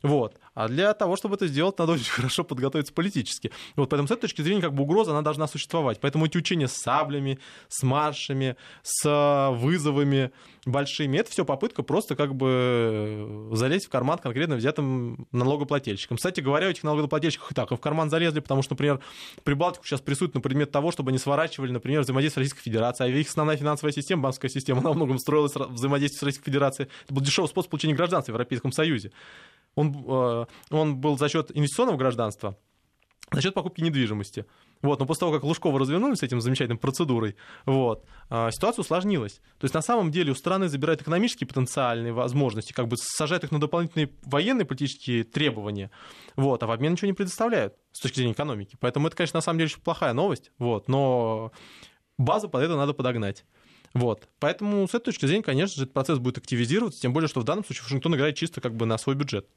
Вот. 0.03 0.37
А 0.53 0.67
для 0.67 0.93
того, 0.93 1.15
чтобы 1.15 1.35
это 1.35 1.47
сделать, 1.47 1.79
надо 1.79 1.91
очень 1.93 2.11
хорошо 2.11 2.43
подготовиться 2.43 2.93
политически. 2.93 3.51
Вот, 3.75 3.89
поэтому 3.89 4.07
с 4.07 4.11
этой 4.11 4.21
точки 4.21 4.41
зрения 4.41 4.61
как 4.61 4.73
бы 4.73 4.83
угроза, 4.83 5.11
она 5.11 5.21
должна 5.21 5.47
существовать. 5.47 5.99
Поэтому 5.99 6.25
эти 6.25 6.37
учения 6.37 6.67
с 6.67 6.73
саблями, 6.73 7.39
с 7.69 7.83
маршами, 7.83 8.57
с 8.83 9.05
э, 9.05 9.55
вызовами 9.55 10.31
большими, 10.65 11.17
это 11.17 11.31
все 11.31 11.45
попытка 11.45 11.83
просто 11.83 12.15
как 12.15 12.35
бы 12.35 13.49
залезть 13.53 13.87
в 13.87 13.89
карман 13.89 14.17
конкретно 14.17 14.55
взятым 14.55 15.27
налогоплательщикам. 15.31 16.17
Кстати 16.17 16.41
говоря, 16.41 16.69
этих 16.69 16.83
налогоплательщиков 16.83 17.51
и 17.51 17.55
так 17.55 17.71
и 17.71 17.75
в 17.75 17.79
карман 17.79 18.09
залезли, 18.09 18.41
потому 18.41 18.61
что, 18.61 18.73
например, 18.73 18.99
Прибалтику 19.43 19.85
сейчас 19.85 20.01
прессуют 20.01 20.35
на 20.35 20.41
предмет 20.41 20.71
того, 20.71 20.91
чтобы 20.91 21.09
они 21.09 21.17
сворачивали, 21.17 21.71
например, 21.71 22.01
взаимодействие 22.01 22.45
с 22.45 22.45
Российской 22.45 22.63
Федерацией. 22.69 23.13
А 23.13 23.17
их 23.17 23.29
основная 23.29 23.57
финансовая 23.57 23.93
система, 23.93 24.23
банковская 24.23 24.49
система, 24.49 24.79
она 24.81 24.89
во 24.89 24.95
многом 24.95 25.17
строилась 25.17 25.53
взаимодействие 25.55 26.19
с 26.19 26.23
Российской 26.23 26.45
Федерацией. 26.45 26.89
Это 27.05 27.13
был 27.13 27.21
дешевый 27.21 27.49
способ 27.49 27.71
получения 27.71 27.95
гражданства 27.95 28.33
в 28.33 28.35
Европейском 28.35 28.71
Союзе 28.71 29.11
он, 29.75 30.05
э, 30.07 30.45
он 30.71 30.97
был 30.97 31.17
за 31.17 31.29
счет 31.29 31.51
инвестиционного 31.55 31.97
гражданства, 31.97 32.57
за 33.31 33.41
счет 33.41 33.53
покупки 33.53 33.81
недвижимости. 33.81 34.45
Вот, 34.81 34.99
но 34.99 35.05
после 35.05 35.21
того, 35.21 35.31
как 35.31 35.43
Лужкова 35.43 35.79
развернули 35.79 36.15
с 36.15 36.23
этим 36.23 36.41
замечательной 36.41 36.77
процедурой, 36.77 37.37
вот, 37.65 38.05
э, 38.29 38.49
ситуация 38.51 38.81
усложнилась. 38.81 39.35
То 39.57 39.63
есть 39.63 39.73
на 39.73 39.81
самом 39.81 40.11
деле 40.11 40.33
у 40.33 40.35
страны 40.35 40.67
забирают 40.67 41.01
экономические 41.01 41.47
потенциальные 41.47 42.11
возможности, 42.11 42.73
как 42.73 42.89
бы 42.89 42.97
сажают 42.97 43.45
их 43.45 43.51
на 43.51 43.61
дополнительные 43.61 44.09
военные 44.23 44.65
политические 44.65 45.23
требования, 45.23 45.89
вот, 46.35 46.61
а 46.63 46.67
в 46.67 46.71
обмен 46.71 46.91
ничего 46.91 47.07
не 47.07 47.13
предоставляют 47.13 47.75
с 47.93 48.01
точки 48.01 48.17
зрения 48.17 48.33
экономики. 48.33 48.75
Поэтому 48.77 49.07
это, 49.07 49.15
конечно, 49.15 49.37
на 49.37 49.41
самом 49.41 49.59
деле 49.59 49.67
очень 49.67 49.81
плохая 49.81 50.11
новость, 50.11 50.51
вот, 50.57 50.89
но 50.89 51.53
базу 52.17 52.49
под 52.49 52.63
это 52.63 52.75
надо 52.75 52.93
подогнать. 52.93 53.45
Вот. 53.93 54.27
Поэтому 54.39 54.87
с 54.87 54.89
этой 54.89 55.05
точки 55.05 55.27
зрения, 55.27 55.43
конечно 55.43 55.77
же, 55.77 55.83
этот 55.83 55.93
процесс 55.93 56.19
будет 56.19 56.39
активизироваться, 56.39 56.99
тем 56.99 57.13
более, 57.13 57.29
что 57.29 57.39
в 57.39 57.43
данном 57.43 57.63
случае 57.63 57.83
Вашингтон 57.83 58.15
играет 58.15 58.35
чисто 58.35 58.59
как 58.59 58.75
бы 58.75 58.85
на 58.85 58.97
свой 58.97 59.15
бюджет 59.15 59.47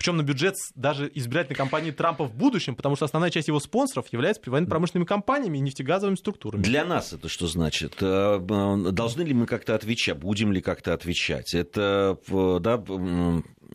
причем 0.00 0.16
на 0.16 0.22
бюджет 0.22 0.56
даже 0.76 1.10
избирательной 1.14 1.56
кампании 1.56 1.90
Трампа 1.90 2.24
в 2.24 2.34
будущем, 2.34 2.74
потому 2.74 2.96
что 2.96 3.04
основная 3.04 3.28
часть 3.28 3.48
его 3.48 3.60
спонсоров 3.60 4.10
является 4.10 4.40
военно-промышленными 4.50 5.04
компаниями 5.04 5.58
и 5.58 5.60
нефтегазовыми 5.60 6.14
структурами. 6.16 6.62
Для 6.62 6.86
нас 6.86 7.12
это 7.12 7.28
что 7.28 7.46
значит? 7.46 7.96
Э, 8.00 8.38
должны 8.40 9.20
ли 9.20 9.34
мы 9.34 9.44
как-то 9.44 9.74
отвечать? 9.74 10.16
Будем 10.16 10.52
ли 10.52 10.62
как-то 10.62 10.94
отвечать? 10.94 11.52
Это, 11.52 12.16
да, 12.30 12.82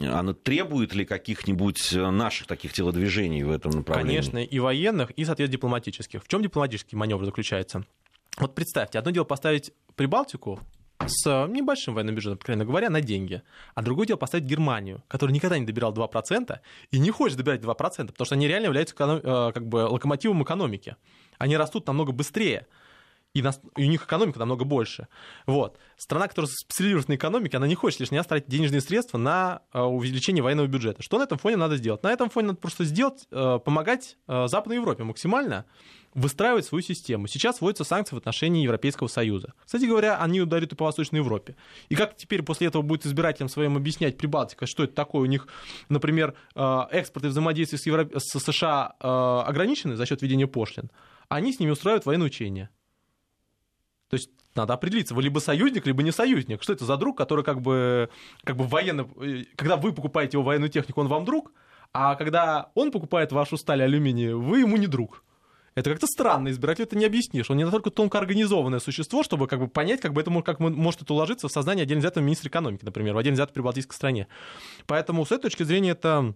оно 0.02 0.34
требует 0.34 0.96
ли 0.96 1.06
каких-нибудь 1.06 1.94
наших 1.94 2.48
таких 2.48 2.74
телодвижений 2.74 3.44
в 3.44 3.52
этом 3.52 3.74
направлении? 3.74 4.16
Конечно, 4.16 4.40
и 4.40 4.58
военных, 4.58 5.12
и, 5.12 5.26
соответственно, 5.26 5.60
дипломатических. 5.60 6.24
В 6.24 6.28
чем 6.28 6.42
дипломатический 6.42 6.96
маневр 6.96 7.24
заключается? 7.24 7.86
Вот 8.38 8.56
представьте, 8.56 8.98
одно 8.98 9.12
дело 9.12 9.26
поставить 9.26 9.74
Прибалтику 9.96 10.60
с 11.06 11.48
небольшим 11.48 11.94
военным 11.94 12.16
бюджетом, 12.16 12.38
откровенно 12.38 12.66
говоря, 12.66 12.90
на 12.90 13.02
деньги. 13.02 13.42
А 13.74 13.82
другое 13.82 14.08
дело 14.08 14.18
поставить 14.18 14.46
Германию, 14.46 15.04
которая 15.08 15.34
никогда 15.34 15.58
не 15.60 15.66
добирала 15.66 15.94
2% 15.94 16.60
и 16.92 17.00
не 17.00 17.12
хочет 17.12 17.38
добирать 17.38 17.62
2%, 17.62 18.08
потому 18.08 18.26
что 18.26 18.36
они 18.36 18.48
реально 18.48 18.66
являются 18.66 18.96
э, 18.98 19.52
как 19.54 19.68
бы 19.68 19.78
локомотивом 19.88 20.44
экономики. 20.44 20.96
Они 21.38 21.58
растут 21.58 21.88
намного 21.88 22.12
быстрее 22.12 22.66
и, 23.34 23.42
нас, 23.42 23.60
и 23.76 23.84
у 23.84 23.90
них 23.90 24.06
экономика 24.06 24.40
намного 24.40 24.64
больше. 24.64 25.08
Вот. 25.46 25.78
Страна, 25.98 26.30
которая 26.30 26.50
специализируется 26.50 27.12
на 27.12 27.16
экономике, 27.16 27.58
она 27.58 27.68
не 27.68 27.76
хочет 27.76 28.00
лишний 28.00 28.18
раз 28.18 28.28
тратить 28.28 28.48
денежные 28.48 28.80
средства 28.82 29.18
на 29.18 29.62
э, 29.74 29.82
увеличение 29.82 30.42
военного 30.42 30.68
бюджета. 30.68 31.04
Что 31.04 31.20
на 31.20 31.24
этом 31.24 31.38
фоне 31.38 31.58
надо 31.58 31.76
сделать? 31.76 32.02
На 32.04 32.12
этом 32.14 32.30
фоне 32.30 32.48
надо 32.48 32.60
просто 32.60 32.86
сделать, 32.86 33.28
э, 33.32 33.60
помогать 33.64 34.18
Западной 34.28 34.78
Европе 34.78 35.04
максимально, 35.04 35.66
выстраивать 36.16 36.66
свою 36.66 36.82
систему. 36.82 37.28
Сейчас 37.28 37.62
вводятся 37.62 37.84
санкции 37.84 38.16
в 38.16 38.18
отношении 38.18 38.64
Европейского 38.64 39.08
Союза. 39.08 39.54
Кстати 39.66 39.86
говоря, 39.86 40.18
они 40.18 40.42
ударят 40.42 40.72
и 40.72 40.76
по 40.76 40.86
Восточной 40.86 41.18
Европе. 41.18 41.56
И 41.90 41.96
как 41.96 42.16
теперь 42.16 42.42
после 42.42 42.68
этого 42.68 42.82
будет 42.82 43.06
избирателям 43.06 43.50
своим 43.50 43.76
объяснять 43.76 44.18
Прибалтика, 44.18 44.66
что 44.66 44.86
это 44.86 44.94
такое? 44.94 45.24
У 45.24 45.26
них, 45.26 45.48
например, 45.90 46.34
э, 46.56 46.82
экспорт 46.92 47.26
и 47.26 47.28
взаимодействие 47.28 47.80
с, 47.80 47.86
Евро... 47.86 48.10
с 48.18 48.40
США 48.40 48.96
э, 49.00 49.08
ограничены 49.48 49.98
за 49.98 50.06
счет 50.06 50.22
введения 50.22 50.48
пошлин. 50.48 50.90
Они 51.28 51.52
с 51.52 51.60
ними 51.60 51.72
устраивают 51.72 52.06
военные 52.06 52.28
учения. 52.28 52.70
То 54.10 54.16
есть 54.16 54.30
надо 54.56 54.74
определиться, 54.74 55.14
вы 55.14 55.22
либо 55.22 55.40
союзник, 55.40 55.86
либо 55.86 56.02
не 56.02 56.12
союзник. 56.12 56.64
Что 56.64 56.72
это 56.72 56.86
за 56.86 56.96
друг, 56.96 57.18
который 57.18 57.44
как 57.44 57.62
бы, 57.62 58.10
как 58.46 58.56
бы 58.56 58.64
военно... 58.64 59.06
Э, 59.20 59.44
когда 59.58 59.76
вы 59.76 59.92
покупаете 59.92 60.38
его 60.38 60.44
военную 60.44 60.70
технику, 60.70 61.02
он 61.02 61.10
вам 61.10 61.26
друг, 61.26 61.52
а 61.92 62.16
когда 62.16 62.72
он 62.74 62.92
покупает 62.92 63.34
вашу 63.34 63.58
сталь 63.58 63.84
алюминий, 63.84 64.32
вы 64.32 64.62
ему 64.62 64.78
не 64.78 64.88
друг. 64.88 65.26
Это 65.76 65.90
как-то 65.90 66.08
странно, 66.08 66.50
избирателю 66.50 66.86
это 66.86 66.98
не 66.98 67.06
объяснишь. 67.06 67.52
Он 67.52 67.58
не 67.58 67.66
настолько 67.66 67.90
тонко 67.90 68.18
организованное 68.18 68.80
существо, 68.80 69.24
чтобы 69.24 69.48
как 69.48 69.60
бы 69.60 69.68
понять, 69.68 70.00
как 70.00 70.14
бы 70.14 70.22
это 70.22 70.32
как 70.42 70.62
может 70.62 71.02
это 71.02 71.14
уложиться 71.14 71.50
в 71.50 71.52
сознание 71.52 71.84
отдельно 71.84 72.00
взятого 72.00 72.24
министра 72.24 72.48
экономики, 72.48 72.86
например, 72.86 73.14
в 73.14 73.18
отдельно 73.18 73.36
взятой 73.36 73.54
прибалтийской 73.54 73.94
стране. 73.94 74.28
Поэтому 74.88 75.26
с 75.26 75.32
этой 75.34 75.44
точки 75.44 75.64
зрения 75.64 75.92
это 75.92 76.34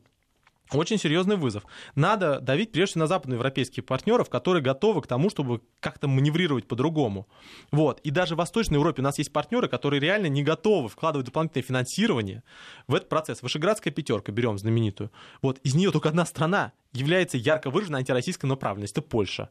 очень 0.72 0.98
серьезный 0.98 1.36
вызов. 1.36 1.64
Надо 1.96 2.40
давить 2.40 2.72
прежде 2.72 2.92
всего 2.92 3.02
на 3.02 3.08
западноевропейских 3.08 3.86
партнеров, 3.86 4.30
которые 4.30 4.62
готовы 4.62 5.02
к 5.02 5.08
тому, 5.08 5.30
чтобы 5.30 5.62
как-то 5.80 6.08
маневрировать 6.08 6.68
по-другому. 6.68 7.28
Вот. 7.72 8.00
И 8.02 8.12
даже 8.12 8.36
в 8.36 8.38
Восточной 8.38 8.76
Европе 8.76 9.02
у 9.02 9.04
нас 9.04 9.18
есть 9.18 9.34
партнеры, 9.34 9.68
которые 9.68 10.00
реально 10.00 10.28
не 10.28 10.44
готовы 10.44 10.90
вкладывать 10.90 11.26
дополнительное 11.26 11.64
финансирование 11.64 12.44
в 12.88 12.96
этот 12.96 13.10
процесс. 13.10 13.42
Вышеградская 13.42 13.92
пятерка, 13.92 14.32
берем 14.32 14.58
знаменитую. 14.58 15.12
Вот. 15.42 15.60
Из 15.60 15.74
нее 15.74 15.92
только 15.92 16.10
одна 16.10 16.26
страна 16.26 16.74
является 16.94 17.38
ярко 17.38 17.70
выраженной 17.70 18.00
антироссийской 18.00 18.50
направленностью. 18.50 19.02
Это 19.02 19.10
Польша, 19.10 19.50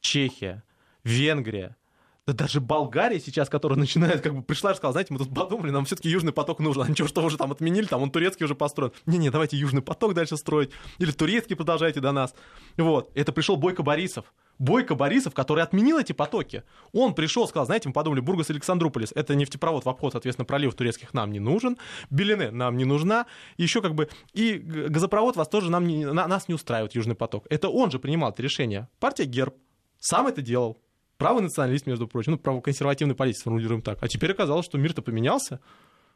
Чехия, 0.00 0.62
Венгрия, 1.04 1.76
да 2.24 2.32
даже 2.32 2.60
Болгария 2.60 3.18
сейчас, 3.18 3.48
которая 3.48 3.78
начинает, 3.80 4.20
как 4.20 4.34
бы 4.34 4.42
пришла 4.42 4.72
и 4.72 4.74
сказала, 4.74 4.92
знаете, 4.92 5.12
мы 5.12 5.18
тут 5.18 5.34
подумали, 5.34 5.70
нам 5.70 5.84
все-таки 5.84 6.08
Южный 6.08 6.32
поток 6.32 6.60
нужен. 6.60 6.82
А 6.82 6.88
ничего, 6.88 7.08
что 7.08 7.22
уже 7.24 7.36
там 7.36 7.50
отменили, 7.50 7.86
там 7.86 8.02
он 8.02 8.10
турецкий 8.10 8.44
уже 8.44 8.54
построен. 8.54 8.92
Не-не, 9.06 9.30
давайте 9.30 9.56
Южный 9.56 9.82
поток 9.82 10.14
дальше 10.14 10.36
строить. 10.36 10.70
Или 10.98 11.10
турецкий 11.10 11.56
продолжайте 11.56 12.00
до 12.00 12.12
нас. 12.12 12.34
Вот. 12.76 13.10
Это 13.14 13.32
пришел 13.32 13.56
Бойко 13.56 13.82
Борисов. 13.82 14.32
Бойко 14.58 14.94
Борисов, 14.94 15.34
который 15.34 15.64
отменил 15.64 15.98
эти 15.98 16.12
потоки. 16.12 16.62
Он 16.92 17.14
пришел, 17.14 17.48
сказал, 17.48 17.66
знаете, 17.66 17.88
мы 17.88 17.92
подумали, 17.92 18.20
Бургас 18.20 18.50
Александрополис, 18.50 19.10
это 19.12 19.34
нефтепровод 19.34 19.84
в 19.84 19.88
обход, 19.88 20.12
соответственно, 20.12 20.44
проливов 20.44 20.74
турецких 20.76 21.14
нам 21.14 21.32
не 21.32 21.40
нужен, 21.40 21.78
Белине 22.10 22.52
нам 22.52 22.76
не 22.76 22.84
нужна, 22.84 23.26
еще 23.56 23.82
как 23.82 23.94
бы, 23.94 24.08
и 24.34 24.58
газопровод 24.58 25.36
вас 25.36 25.48
тоже 25.48 25.70
нам 25.70 25.86
не, 25.86 26.04
на, 26.04 26.28
нас 26.28 26.46
не 26.46 26.54
устраивает, 26.54 26.94
Южный 26.94 27.16
поток. 27.16 27.46
Это 27.50 27.70
он 27.70 27.90
же 27.90 27.98
принимал 27.98 28.30
это 28.30 28.42
решение. 28.42 28.88
Партия 29.00 29.24
Герб 29.24 29.56
сам 29.98 30.28
это 30.28 30.42
делал. 30.42 30.78
Правый 31.22 31.42
националист, 31.42 31.86
между 31.86 32.08
прочим, 32.08 32.32
ну, 32.32 32.38
правоконсервативный 32.38 33.14
политик, 33.14 33.40
сформулируем 33.40 33.80
так. 33.80 34.02
А 34.02 34.08
теперь 34.08 34.32
оказалось, 34.32 34.66
что 34.66 34.76
мир-то 34.76 35.02
поменялся. 35.02 35.60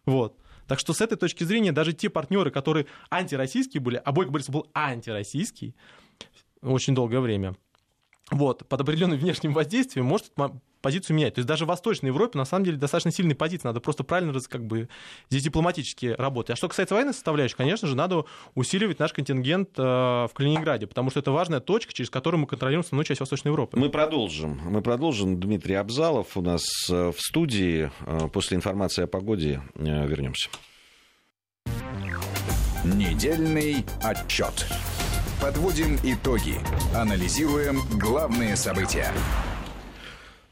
Вот. 0.04 0.36
Так 0.66 0.80
что 0.80 0.92
с 0.92 1.00
этой 1.00 1.16
точки 1.16 1.44
зрения 1.44 1.70
даже 1.70 1.92
те 1.92 2.10
партнеры, 2.10 2.50
которые 2.50 2.86
антироссийские 3.08 3.80
были, 3.80 4.02
а 4.04 4.10
Бойко 4.10 4.32
Борисов 4.32 4.52
был 4.52 4.66
антироссийский 4.74 5.76
очень 6.60 6.94
долгое 6.94 7.20
время, 7.20 7.54
вот, 8.30 8.66
под 8.66 8.80
определенным 8.80 9.18
внешним 9.18 9.52
воздействием 9.52 10.06
может 10.06 10.32
позицию 10.86 11.16
менять. 11.16 11.34
То 11.34 11.40
есть 11.40 11.48
даже 11.48 11.64
в 11.64 11.68
Восточной 11.68 12.10
Европе 12.10 12.38
на 12.38 12.44
самом 12.44 12.64
деле 12.64 12.76
достаточно 12.76 13.10
сильные 13.10 13.34
позиции. 13.34 13.66
Надо 13.66 13.80
просто 13.80 14.04
правильно 14.04 14.32
как 14.48 14.64
бы 14.64 14.88
здесь 15.28 15.42
дипломатически 15.42 16.14
работать. 16.16 16.52
А 16.52 16.56
что 16.56 16.68
касается 16.68 16.94
военной 16.94 17.12
составляющей, 17.12 17.56
конечно 17.56 17.88
же, 17.88 17.96
надо 17.96 18.24
усиливать 18.54 19.00
наш 19.00 19.12
контингент 19.12 19.70
э, 19.76 19.82
в 19.82 20.30
Калининграде, 20.32 20.86
потому 20.86 21.10
что 21.10 21.18
это 21.18 21.32
важная 21.32 21.58
точка, 21.58 21.92
через 21.92 22.08
которую 22.08 22.42
мы 22.42 22.46
контролируем 22.46 22.84
основную 22.84 23.04
часть 23.04 23.18
Восточной 23.18 23.48
Европы. 23.48 23.76
Мы 23.76 23.88
продолжим. 23.88 24.60
Мы 24.64 24.80
продолжим. 24.80 25.40
Дмитрий 25.40 25.74
Абзалов 25.74 26.36
у 26.36 26.40
нас 26.40 26.62
э, 26.88 27.10
в 27.10 27.20
студии. 27.20 27.90
Э, 28.06 28.28
после 28.32 28.56
информации 28.56 29.02
о 29.02 29.06
погоде 29.08 29.62
вернемся. 29.74 30.50
Недельный 32.84 33.84
отчет. 34.04 34.68
Подводим 35.42 35.98
итоги. 36.04 36.60
Анализируем 36.94 37.80
главные 37.98 38.54
события. 38.54 39.12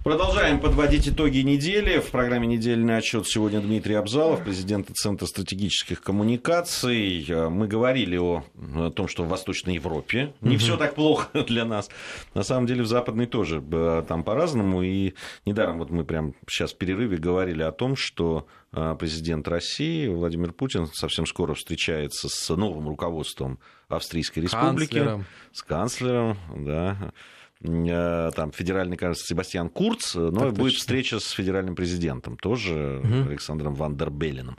Продолжаем 0.05 0.61
подводить 0.61 1.09
итоги 1.09 1.39
недели. 1.39 1.99
В 1.99 2.11
программе 2.11 2.47
«Недельный 2.47 2.99
отчет» 2.99 3.27
сегодня 3.27 3.63
Дмитрий 3.63 3.95
Абзалов, 3.95 4.45
президент 4.45 4.91
Центра 4.91 5.25
стратегических 5.25 6.03
коммуникаций. 6.03 7.25
Мы 7.49 7.67
говорили 7.67 8.19
о, 8.19 8.45
о 8.77 8.91
том, 8.91 9.09
что 9.09 9.25
в 9.25 9.29
Восточной 9.29 9.77
Европе 9.77 10.35
не 10.43 10.59
все 10.59 10.77
так 10.77 10.95
плохо 10.95 11.45
для 11.49 11.65
нас. 11.65 11.89
На 12.35 12.43
самом 12.43 12.67
деле 12.67 12.83
в 12.83 12.87
Западной 12.87 13.25
тоже 13.25 13.63
там 14.07 14.25
по-разному. 14.25 14.83
И 14.83 15.15
недаром 15.47 15.79
вот 15.79 15.89
мы 15.89 16.05
прямо 16.05 16.35
сейчас 16.47 16.75
в 16.75 16.77
перерыве 16.77 17.17
говорили 17.17 17.63
о 17.63 17.73
том, 17.73 17.97
что 17.97 18.47
а, 18.73 18.97
президент 18.97 19.49
России 19.49 20.07
Владимир 20.09 20.53
Путин 20.53 20.87
совсем 20.93 21.25
скоро 21.25 21.55
встречается 21.55 22.29
с 22.29 22.55
новым 22.55 22.89
руководством 22.89 23.59
Австрийской 23.89 24.43
Республики. 24.43 24.97
Канцлером. 24.97 25.25
С 25.51 25.63
канцлером, 25.63 26.37
да 26.59 26.99
Э, 27.05 27.44
там 27.61 28.53
федеральный, 28.53 28.97
кажется, 28.97 29.27
Себастьян 29.27 29.71
Курц, 29.71 30.15
но 30.15 30.31
так 30.31 30.55
будет 30.55 30.73
точно. 30.73 30.79
встреча 30.79 31.19
с 31.19 31.31
федеральным 31.31 31.75
президентом, 31.75 32.37
тоже 32.37 33.01
угу. 33.03 33.31
Александром 33.31 33.75
Вандербелленом. 33.75 34.59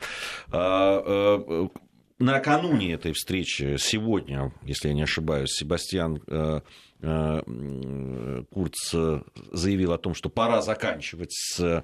А, 0.51 1.03
э, 1.05 1.67
накануне 2.19 2.93
этой 2.93 3.13
встречи, 3.13 3.75
сегодня, 3.77 4.53
если 4.63 4.87
я 4.87 4.93
не 4.93 5.03
ошибаюсь, 5.03 5.51
Себастьян 5.51 6.21
э, 6.27 6.35
Э, 6.35 6.61
Курц 7.05 8.93
э, 8.93 9.21
заявил 9.51 9.93
о 9.93 9.97
том, 9.97 10.15
что 10.15 10.29
пора 10.29 10.61
заканчивать 10.61 11.33
с 11.33 11.83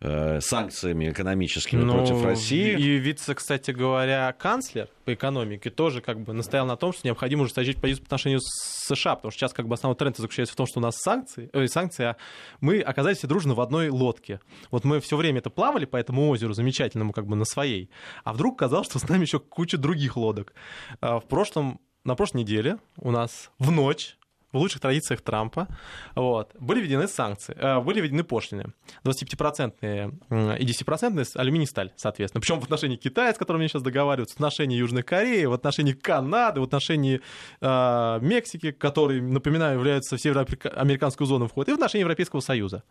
э, 0.00 0.40
санкциями 0.40 1.10
экономическими 1.10 1.82
ну, 1.82 1.94
против 1.94 2.24
России. 2.24 2.78
И 2.78 2.98
вице, 2.98 3.34
кстати 3.34 3.72
говоря, 3.72 4.32
канцлер 4.32 4.88
по 5.04 5.14
экономике 5.14 5.70
тоже 5.70 6.00
как 6.00 6.20
бы 6.20 6.32
настоял 6.32 6.66
на 6.66 6.76
том, 6.76 6.92
что 6.92 7.06
необходимо 7.06 7.42
ужесточить 7.42 7.80
позицию 7.80 8.04
по 8.04 8.08
отношению 8.08 8.40
с 8.40 8.86
США, 8.86 9.16
потому 9.16 9.32
что 9.32 9.40
сейчас 9.40 9.52
как 9.52 9.66
бы 9.66 9.74
основной 9.74 9.96
тренд 9.96 10.16
заключается 10.16 10.52
в 10.52 10.56
том, 10.56 10.66
что 10.66 10.78
у 10.78 10.82
нас 10.82 10.96
санкции, 10.98 11.50
э, 11.52 11.66
санкции, 11.66 12.04
а 12.04 12.16
мы 12.60 12.80
оказались 12.80 13.18
все 13.18 13.26
дружно 13.26 13.54
в 13.54 13.60
одной 13.60 13.88
лодке. 13.88 14.40
Вот 14.70 14.84
мы 14.84 15.00
все 15.00 15.16
время 15.16 15.38
это 15.38 15.50
плавали 15.50 15.84
по 15.84 15.96
этому 15.96 16.28
озеру 16.28 16.52
замечательному 16.52 17.12
как 17.12 17.26
бы 17.26 17.34
на 17.34 17.44
своей, 17.44 17.90
а 18.22 18.32
вдруг 18.32 18.58
казалось, 18.58 18.86
что 18.86 19.00
с 19.00 19.08
нами 19.08 19.22
еще 19.22 19.40
куча 19.40 19.78
других 19.78 20.16
лодок. 20.16 20.54
В 21.00 21.24
прошлом 21.28 21.80
на 22.04 22.14
прошлой 22.14 22.42
неделе 22.42 22.78
у 22.98 23.10
нас 23.10 23.50
в 23.58 23.70
ночь 23.70 24.16
в 24.52 24.58
лучших 24.58 24.80
традициях 24.80 25.20
Трампа, 25.20 25.68
вот, 26.14 26.54
были 26.58 26.80
введены 26.80 27.08
санкции, 27.08 27.54
э, 27.56 27.80
были 27.80 28.00
введены 28.00 28.24
пошлины 28.24 28.72
25-процентные 29.04 30.12
и 30.58 30.64
10-процентные 30.64 31.26
алюминий 31.34 31.66
сталь, 31.66 31.92
соответственно. 31.96 32.40
Причем 32.40 32.60
в 32.60 32.64
отношении 32.64 32.96
Китая, 32.96 33.32
с 33.32 33.38
которым 33.38 33.60
они 33.60 33.68
сейчас 33.68 33.82
договариваются, 33.82 34.34
в 34.34 34.38
отношении 34.38 34.76
Южной 34.76 35.02
Кореи, 35.02 35.44
в 35.44 35.52
отношении 35.52 35.92
Канады, 35.92 36.60
в 36.60 36.64
отношении 36.64 37.20
э, 37.60 38.18
Мексики, 38.20 38.72
который, 38.72 39.20
напоминаю, 39.20 39.78
является 39.78 40.16
в 40.16 40.20
североамериканскую 40.20 41.26
зону 41.26 41.46
входа, 41.48 41.70
и 41.70 41.74
в 41.74 41.76
отношении 41.76 42.02
Европейского 42.02 42.40
Союза. 42.40 42.82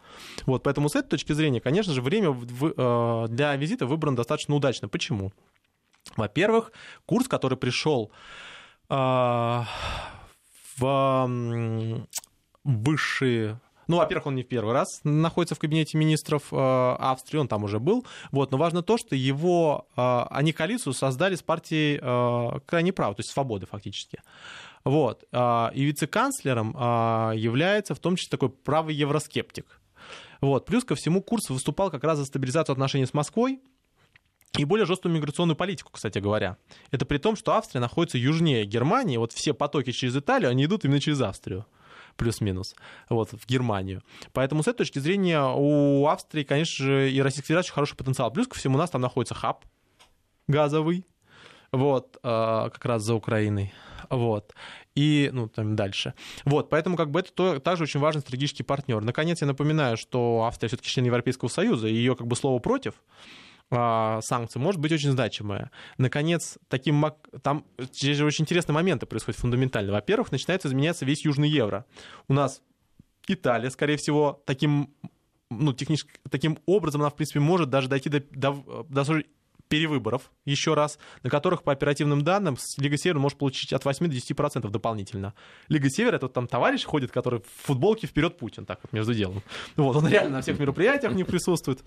Вот, 0.46 0.64
поэтому 0.64 0.90
с 0.90 0.96
этой 0.96 1.10
точки 1.10 1.34
зрения, 1.34 1.60
конечно 1.60 1.94
же, 1.94 2.02
время 2.02 2.32
в, 2.32 2.74
э, 2.76 3.28
для 3.30 3.56
визита 3.56 3.86
выбрано 3.86 4.18
достаточно 4.18 4.56
удачно. 4.56 4.88
Почему? 4.88 5.32
Во-первых, 6.16 6.72
курс, 7.06 7.28
который 7.28 7.58
пришел 7.58 8.12
э, 8.90 9.64
в 10.80 12.08
высшие 12.64 13.60
ну, 13.90 13.98
во-первых, 13.98 14.28
он 14.28 14.36
не 14.36 14.44
в 14.44 14.48
первый 14.48 14.76
раз 14.76 15.02
находится 15.04 15.56
в 15.56 15.60
кабинете 15.60 15.98
министров 15.98 16.54
э, 16.54 16.96
Австрии, 17.00 17.40
он 17.40 17.48
там 17.48 17.64
уже 17.64 17.80
был. 17.80 18.06
Вот, 18.32 18.52
но 18.52 18.58
важно 18.60 18.84
то, 18.84 19.00
что 19.00 19.16
его, 19.16 19.88
э, 19.98 20.26
они 20.30 20.54
коалицию 20.54 20.94
создали 20.94 21.34
с 21.34 21.42
партией 21.42 22.00
э, 22.00 22.60
крайне 22.68 22.94
прав, 22.94 23.16
то 23.16 23.22
есть 23.22 23.32
свободы 23.32 23.66
фактически. 23.66 24.22
Вот. 24.84 25.24
Э, 25.32 25.72
и 25.74 25.84
вице-канцлером 25.86 26.74
является 27.36 27.96
в 27.96 28.00
том 28.00 28.16
числе 28.16 28.30
такой 28.30 28.50
правый 28.50 28.94
евроскептик. 28.94 29.82
Вот. 30.40 30.68
Плюс 30.68 30.84
ко 30.84 30.94
всему 30.94 31.24
Курс 31.24 31.50
выступал 31.50 31.90
как 31.90 32.04
раз 32.04 32.20
за 32.20 32.26
стабилизацию 32.26 32.74
отношений 32.74 33.08
с 33.08 33.16
Москвой, 33.16 33.60
и 34.58 34.66
более 34.66 34.86
жесткую 34.86 35.14
миграционную 35.14 35.56
политику, 35.56 35.92
кстати 35.92 36.20
говоря. 36.20 36.58
Это 36.92 37.06
при 37.06 37.18
том, 37.18 37.36
что 37.36 37.54
Австрия 37.54 37.80
находится 37.80 38.18
южнее 38.18 38.66
Германии. 38.66 39.18
Вот 39.18 39.32
все 39.32 39.54
потоки 39.54 39.92
через 39.92 40.16
Италию, 40.16 40.50
они 40.50 40.66
идут 40.66 40.86
именно 40.86 41.00
через 41.00 41.22
Австрию 41.22 41.66
плюс-минус, 42.16 42.76
вот, 43.10 43.32
в 43.32 43.48
Германию. 43.48 44.04
Поэтому 44.34 44.62
с 44.62 44.68
этой 44.68 44.80
точки 44.80 45.00
зрения 45.00 45.42
у 45.42 46.06
Австрии, 46.08 46.44
конечно 46.44 46.86
же, 46.86 47.12
и 47.12 47.22
Российской 47.22 47.48
Федерации 47.48 47.72
хороший 47.72 47.96
потенциал. 47.96 48.32
Плюс 48.32 48.48
ко 48.48 48.56
всему 48.58 48.76
у 48.76 48.78
нас 48.78 48.90
там 48.90 49.02
находится 49.02 49.36
хаб 49.36 49.64
газовый, 50.48 51.06
вот, 51.72 52.18
э, 52.18 52.20
как 52.74 52.84
раз 52.84 53.04
за 53.04 53.16
Украиной, 53.16 53.74
вот, 54.10 54.54
и, 54.96 55.30
ну, 55.32 55.48
там 55.48 55.76
дальше. 55.76 56.14
Вот, 56.44 56.70
поэтому 56.70 56.98
как 56.98 57.10
бы 57.10 57.22
это 57.22 57.32
то, 57.32 57.60
также 57.60 57.84
очень 57.84 58.02
важный 58.02 58.22
стратегический 58.22 58.64
партнер. 58.64 59.02
Наконец, 59.02 59.40
я 59.40 59.48
напоминаю, 59.48 59.96
что 59.96 60.44
Австрия 60.46 60.68
все-таки 60.68 60.90
член 60.90 61.06
Европейского 61.06 61.48
Союза, 61.48 61.88
и 61.88 61.94
ее 61.94 62.16
как 62.16 62.28
бы 62.28 62.36
слово 62.36 62.60
против 62.60 62.96
а, 63.72 64.20
санкций 64.22 64.60
может 64.60 64.82
быть 64.82 64.92
очень 64.92 65.12
значимая. 65.12 65.72
Наконец, 65.98 66.58
таким, 66.68 67.06
там 67.42 67.66
здесь 67.78 68.18
же 68.18 68.26
очень 68.26 68.44
интересные 68.44 68.74
моменты 68.74 69.06
происходят 69.06 69.40
фундаментально. 69.40 69.92
Во-первых, 69.92 70.32
начинает 70.32 70.66
изменяться 70.66 71.06
весь 71.06 71.26
Южный 71.26 71.50
Евро. 71.50 71.86
У 72.28 72.34
нас 72.34 72.62
Италия, 73.28 73.70
скорее 73.70 73.98
всего, 73.98 74.42
таким 74.46 74.94
ну, 75.52 75.74
технически, 75.74 76.12
таким 76.30 76.58
образом 76.66 77.02
она, 77.02 77.10
в 77.10 77.16
принципе, 77.16 77.40
может 77.40 77.70
даже 77.70 77.88
дойти 77.88 78.10
до, 78.10 78.22
до, 78.32 78.86
до 78.88 79.04
перевыборов 79.70 80.32
еще 80.46 80.74
раз, 80.74 81.00
на 81.24 81.30
которых 81.30 81.64
по 81.64 81.72
оперативным 81.72 82.24
данным 82.24 82.58
Лига 82.78 82.98
Севера 82.98 83.20
может 83.20 83.38
получить 83.38 83.72
от 83.72 83.86
8 83.86 84.08
до 84.08 84.16
10% 84.16 84.70
дополнительно. 84.70 85.34
Лига 85.70 85.90
Севера, 85.90 86.18
это 86.18 86.26
вот 86.26 86.34
там 86.34 86.48
товарищ 86.48 86.84
ходит, 86.84 87.12
который 87.12 87.40
в 87.40 87.68
футболке 87.68 88.08
вперед 88.08 88.38
Путин, 88.38 88.66
так 88.66 88.80
вот 88.84 88.92
между 88.92 89.14
делом. 89.14 89.42
Вот, 89.76 89.96
он 89.96 90.08
реально 90.08 90.38
на 90.38 90.42
всех 90.42 90.60
мероприятиях 90.60 91.14
не 91.14 91.24
присутствует. 91.24 91.84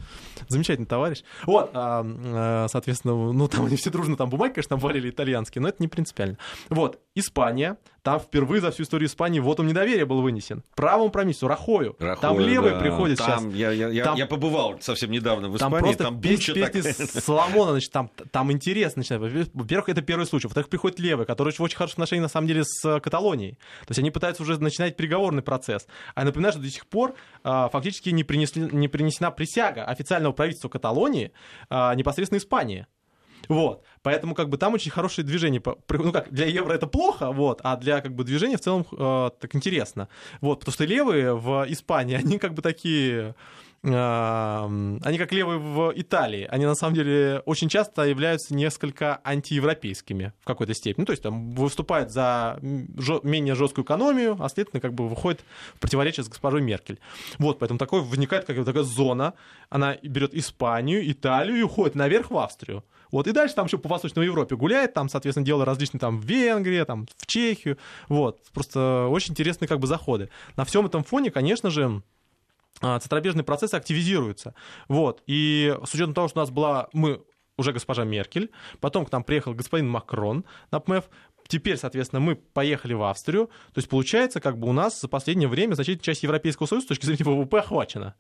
Замечательный 0.49 0.87
товарищ. 0.87 1.23
Вот, 1.45 1.71
а, 1.75 2.05
а, 2.07 2.67
соответственно, 2.69 3.33
ну 3.33 3.49
там 3.49 3.67
они 3.67 3.77
все 3.77 3.91
дружно 3.91 4.17
там 4.17 4.31
бумаги, 4.31 4.55
конечно, 4.55 4.77
валили 4.77 5.11
итальянские, 5.11 5.61
но 5.61 5.69
это 5.69 5.79
не 5.81 5.89
принципиально. 5.89 6.39
Вот, 6.71 7.01
Испания, 7.15 7.77
там 8.03 8.19
впервые 8.19 8.61
за 8.61 8.71
всю 8.73 8.83
историю 8.83 9.09
Испании 9.09 9.41
вот 9.41 9.61
он 9.61 9.69
недоверие 9.69 10.05
был 10.05 10.23
вынесен. 10.23 10.65
Правому 10.75 11.11
промиссу, 11.11 11.47
Рахою. 11.47 11.97
Рахою 11.99 12.21
там 12.21 12.41
левый 12.41 12.73
да. 12.73 12.81
приходит 12.81 13.19
там, 13.19 13.53
сейчас. 13.53 13.55
Я, 13.55 13.71
я, 13.71 14.05
там, 14.05 14.17
я 14.17 14.27
побывал 14.27 14.81
совсем 14.81 15.11
недавно 15.11 15.49
в 15.49 15.57
Испании. 15.57 15.73
Там 15.73 15.83
просто 15.83 16.05
там 16.05 16.21
песни 16.21 17.13
так... 17.13 17.23
Соломона, 17.23 17.73
значит, 17.73 17.93
там, 17.93 18.11
там 18.31 18.51
интересно 18.51 19.01
начинает. 19.01 19.51
Во-первых, 19.55 19.89
это 19.89 20.03
первый 20.03 20.27
случай. 20.27 20.49
Во-вторых, 20.49 20.69
приходит 20.69 20.99
левый, 20.99 21.27
который 21.27 21.53
в 21.53 21.61
очень 21.61 21.77
хороших 21.77 21.97
отношениях, 21.97 22.25
на 22.25 22.29
самом 22.29 22.49
деле, 22.49 22.65
с 22.65 23.01
Каталонией. 23.01 23.53
То 23.83 23.91
есть 23.91 23.99
они 24.01 24.11
пытаются 24.11 24.43
уже 24.43 24.59
начинать 24.61 24.97
переговорный 24.97 25.43
процесс. 25.43 25.87
А 26.15 26.21
я 26.21 26.27
напоминаю, 26.27 26.53
что 26.53 26.63
до 26.63 26.71
сих 26.71 26.87
пор 26.87 27.15
а, 27.45 27.69
фактически 27.69 28.11
не, 28.11 28.25
принесли, 28.25 28.69
не 28.73 28.89
принесена 28.89 29.31
присяга 29.31 29.85
официального 29.85 30.33
правительства 30.33 30.69
Каталонии 30.69 31.33
а, 31.71 31.95
непосредственно 31.95 32.39
Испании. 32.39 32.87
Вот. 33.49 33.85
Поэтому 34.03 34.35
как 34.35 34.49
бы 34.49 34.59
там 34.59 34.75
очень 34.75 34.91
хорошее 34.91 35.27
движение. 35.27 35.63
Ну 35.89 36.13
как, 36.13 36.31
для 36.31 36.47
евро 36.47 36.73
это 36.73 36.87
плохо, 36.87 37.33
вот, 37.33 37.61
а 37.63 37.77
для 37.77 38.01
как 38.01 38.15
бы 38.15 38.25
движения 38.25 38.57
в 38.57 38.61
целом 38.61 38.87
э, 38.93 39.31
так 39.41 39.55
интересно. 39.55 40.09
Вот, 40.41 40.61
потому 40.61 40.73
что 40.75 40.85
левые 40.85 41.35
в 41.35 41.65
Испании, 41.69 42.17
они 42.23 42.39
как 42.39 42.55
бы 42.55 42.63
такие 42.63 43.35
они 43.85 45.19
как 45.19 45.33
левые 45.33 45.59
в 45.59 45.93
Италии, 45.97 46.47
они 46.49 46.67
на 46.67 46.77
самом 46.77 46.95
деле 46.95 47.43
очень 47.47 47.69
часто 47.69 48.03
являются 48.05 48.55
несколько 48.55 49.21
антиевропейскими 49.25 50.33
в 50.41 50.45
какой-то 50.45 50.73
степени. 50.73 51.03
Ну, 51.03 51.07
то 51.07 51.13
есть 51.13 51.23
там 51.25 51.51
выступают 51.51 52.13
за 52.13 52.61
менее 52.63 53.57
жесткую 53.57 53.85
экономию, 53.85 54.37
а 54.39 54.49
следовательно 54.49 54.81
как 54.81 54.95
бы 54.95 55.09
выходит 55.09 55.41
в 55.75 55.81
противоречие 55.81 56.23
с 56.23 56.29
госпожой 56.29 56.63
Меркель. 56.63 57.01
Вот, 57.39 57.59
поэтому 57.59 57.79
такой 57.79 58.03
возникает 58.03 58.45
как 58.45 58.65
такая 58.65 58.85
зона, 58.85 59.35
она 59.69 59.97
берет 60.01 60.33
Испанию, 60.33 61.11
Италию 61.11 61.57
и 61.59 61.63
уходит 61.63 61.97
наверх 61.97 62.31
в 62.31 62.39
Австрию. 62.39 62.85
Вот, 63.13 63.29
и 63.29 63.33
дальше 63.33 63.55
там 63.55 63.67
еще 63.67 63.79
по 63.79 63.89
Восточной 63.89 64.25
Европе 64.25 64.57
гуляет, 64.57 64.95
там, 64.95 65.09
соответственно, 65.09 65.47
делает 65.47 65.69
различные 65.69 66.01
там 66.01 66.19
в 66.19 66.25
Венгрии, 66.25 66.83
там, 66.85 67.07
в 67.17 67.27
Чехию. 67.27 67.79
Вот, 68.09 68.41
просто 68.53 69.07
очень 69.09 69.33
интересные 69.33 69.69
как 69.69 69.79
бы 69.79 69.87
заходы. 69.87 70.31
На 70.57 70.65
всем 70.65 70.87
этом 70.87 71.05
фоне, 71.05 71.31
конечно 71.31 71.71
же, 71.71 72.03
а, 72.81 72.99
центробежные 72.99 73.45
процессы 73.45 73.75
активизируются. 73.75 74.55
Вот. 74.89 75.23
И 75.27 75.77
с 75.85 75.95
учетом 75.95 76.15
того, 76.15 76.29
что 76.29 76.41
у 76.41 76.43
нас 76.43 76.51
была, 76.51 76.89
мы 76.93 77.23
уже 77.57 77.73
госпожа 77.73 78.05
Меркель, 78.05 78.51
потом 78.81 79.05
к 79.07 79.13
нам 79.13 79.25
приехал 79.25 79.55
господин 79.55 79.89
Макрон 79.89 80.45
на 80.71 80.81
ПМФ, 80.81 81.05
Теперь, 81.53 81.77
соответственно, 81.77 82.21
мы 82.21 82.37
поехали 82.37 82.95
в 82.95 83.03
Австрию. 83.03 83.49
То 83.75 83.79
есть, 83.79 83.91
получается, 83.91 84.41
как 84.41 84.59
бы 84.59 84.71
у 84.71 84.73
нас 84.73 84.99
за 84.99 85.07
последнее 85.07 85.49
время 85.49 85.75
значительная 85.75 86.03
часть 86.03 86.23
Европейского 86.23 86.67
Союза 86.67 86.87
с 86.87 86.89
точки 86.89 87.05
зрения 87.05 87.25
ВВП 87.31 87.59
охвачена. 87.59 88.15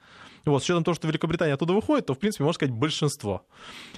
Вот, 0.45 0.61
с 0.61 0.67
учетом 0.67 0.85
того, 0.85 0.95
что 0.95 1.09
Великобритания 1.09 1.55
оттуда 1.55 1.73
выходит, 1.73 2.05
то, 2.05 2.13
в 2.13 2.19
принципе, 2.19 2.45
можно 2.45 2.57
сказать, 2.57 2.75
большинство. 2.75 3.47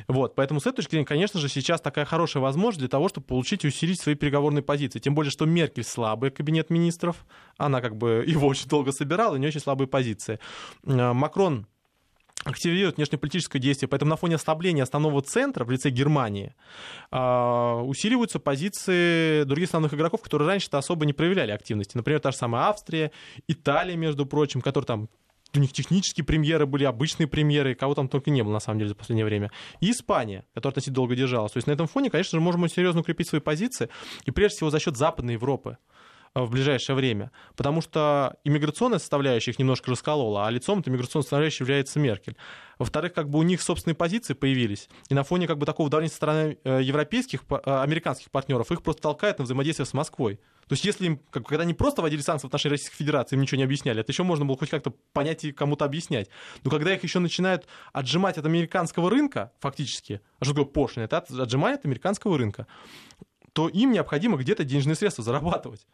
Вот, 0.07 0.37
поэтому 0.37 0.61
с 0.61 0.67
этой 0.67 0.77
точки 0.77 0.93
зрения, 0.93 1.05
конечно 1.05 1.41
же, 1.41 1.49
сейчас 1.49 1.81
такая 1.81 2.05
хорошая 2.05 2.45
возможность 2.45 2.79
для 2.79 2.89
того, 2.89 3.09
чтобы 3.09 3.27
получить 3.27 3.65
и 3.65 3.67
усилить 3.67 4.01
свои 4.01 4.15
переговорные 4.15 4.63
позиции. 4.63 5.01
Тем 5.01 5.17
более, 5.17 5.33
что 5.33 5.47
Меркель 5.47 5.83
слабый 5.83 6.31
кабинет 6.31 6.71
министров, 6.71 7.27
она 7.57 7.81
как 7.81 7.97
бы 7.97 8.23
его 8.29 8.47
очень 8.47 8.69
долго 8.69 8.93
собирала, 8.93 9.35
и 9.35 9.41
не 9.41 9.49
очень 9.49 9.59
слабые 9.59 9.89
позиции. 9.89 10.39
Э, 10.85 11.13
Макрон 11.13 11.67
активирует 12.45 12.97
внешнеполитическое 12.97 13.61
действие. 13.61 13.89
Поэтому 13.89 14.11
на 14.11 14.17
фоне 14.17 14.37
ослабления 14.37 14.83
основного 14.83 15.23
центра 15.23 15.65
в 15.65 15.71
лице 15.71 15.91
Германии 15.91 16.55
а, 17.11 17.81
усиливаются 17.83 18.39
позиции 18.39 19.45
других 19.45 19.69
основных 19.69 19.95
игроков, 19.95 20.23
которые 20.23 20.49
раньше-то 20.49 20.79
особо 20.79 21.07
не 21.07 21.13
проявляли 21.13 21.53
активности. 21.53 21.97
Например, 21.97 22.21
та 22.21 22.31
же 22.31 22.37
самая 22.37 22.65
Австрия, 22.65 23.11
Италия, 23.49 23.97
между 23.97 24.27
прочим, 24.27 24.61
которые 24.61 24.87
там 24.87 25.09
у 25.57 25.61
них 25.61 25.73
технические 25.73 26.25
премьеры 26.25 26.67
были, 26.67 26.85
обычные 26.85 27.27
премьеры, 27.27 27.75
кого 27.75 27.95
там 27.95 28.09
только 28.09 28.31
не 28.31 28.43
было, 28.43 28.53
на 28.53 28.61
самом 28.61 28.79
деле, 28.79 28.89
за 28.89 28.95
последнее 28.95 29.25
время. 29.25 29.51
И 29.81 29.91
Испания, 29.91 30.45
которая 30.53 30.73
относительно 30.73 30.97
долго 30.97 31.15
держалась. 31.15 31.53
То 31.53 31.59
есть 31.59 31.67
на 31.67 31.73
этом 31.73 31.87
фоне, 31.87 32.11
конечно 32.11 32.37
же, 32.37 32.41
можем 32.41 32.69
серьезно 32.69 33.03
укрепить 33.03 33.29
свои 33.29 33.41
позиции, 33.41 33.89
и 34.25 34.31
прежде 34.31 34.57
всего 34.57 34.71
за 34.71 34.81
счет 34.81 34.97
Западной 34.97 35.35
Европы 35.35 35.71
э, 35.71 36.04
в 36.35 36.51
ближайшее 36.51 36.97
время. 36.97 37.31
Потому 37.57 37.81
что 37.81 38.37
иммиграционная 38.45 38.99
составляющая 38.99 39.53
их 39.53 39.59
немножко 39.59 39.91
расколола, 39.91 40.47
а 40.47 40.51
лицом 40.51 40.81
этой 40.81 40.89
иммиграционной 40.89 41.23
составляющей 41.23 41.63
является 41.63 41.99
Меркель. 41.99 42.37
Во-вторых, 42.79 43.13
как 43.13 43.31
бы 43.31 43.39
у 43.39 43.43
них 43.43 43.63
собственные 43.63 43.95
позиции 43.95 44.35
появились, 44.35 44.89
и 45.09 45.15
на 45.15 45.23
фоне 45.23 45.47
как 45.47 45.59
бы 45.59 45.67
такого 45.67 45.89
давления 45.89 46.11
со 46.11 46.17
стороны 46.17 46.59
э, 46.65 46.81
европейских, 46.83 47.45
э, 47.49 47.57
американских 47.65 48.33
партнеров 48.33 48.73
их 48.73 48.83
просто 48.83 49.03
толкает 49.03 49.39
на 49.39 49.45
взаимодействие 49.45 49.87
с 49.87 49.93
Москвой. 49.93 50.41
То 50.67 50.73
есть 50.73 50.85
если 50.85 51.07
им, 51.07 51.21
как, 51.31 51.47
когда 51.47 51.63
они 51.63 51.75
просто 51.75 52.03
вводили 52.03 52.21
санкции 52.21 52.47
в 52.47 52.49
отношении 52.49 52.73
Российской 52.73 52.97
Федерации, 52.97 53.37
им 53.37 53.43
ничего 53.43 53.59
не 53.59 53.65
объясняли, 53.65 54.01
это 54.01 54.11
еще 54.11 54.25
можно 54.25 54.45
было 54.45 54.57
хоть 54.57 54.71
как-то 54.71 54.93
понять 55.13 55.45
и 55.45 55.53
кому-то 55.53 55.85
объяснять. 55.85 56.29
Но 56.65 56.71
когда 56.71 56.93
их 56.95 57.03
еще 57.05 57.21
начинают 57.21 57.67
отжимать 57.93 58.39
от 58.39 58.47
американского 58.47 59.09
рынка, 59.09 59.53
фактически, 59.61 60.21
а 60.41 60.45
что 60.45 60.55
такое 60.55 60.71
пошлина, 60.71 61.05
это 61.05 61.19
отжимание 61.19 61.77
от 61.77 61.85
американского 61.85 62.37
рынка, 62.39 62.67
то 63.53 63.69
им 63.69 63.93
необходимо 63.93 64.37
где-то 64.37 64.65
денежные 64.65 64.97
средства 64.97 65.23
зарабатывать. 65.23 65.87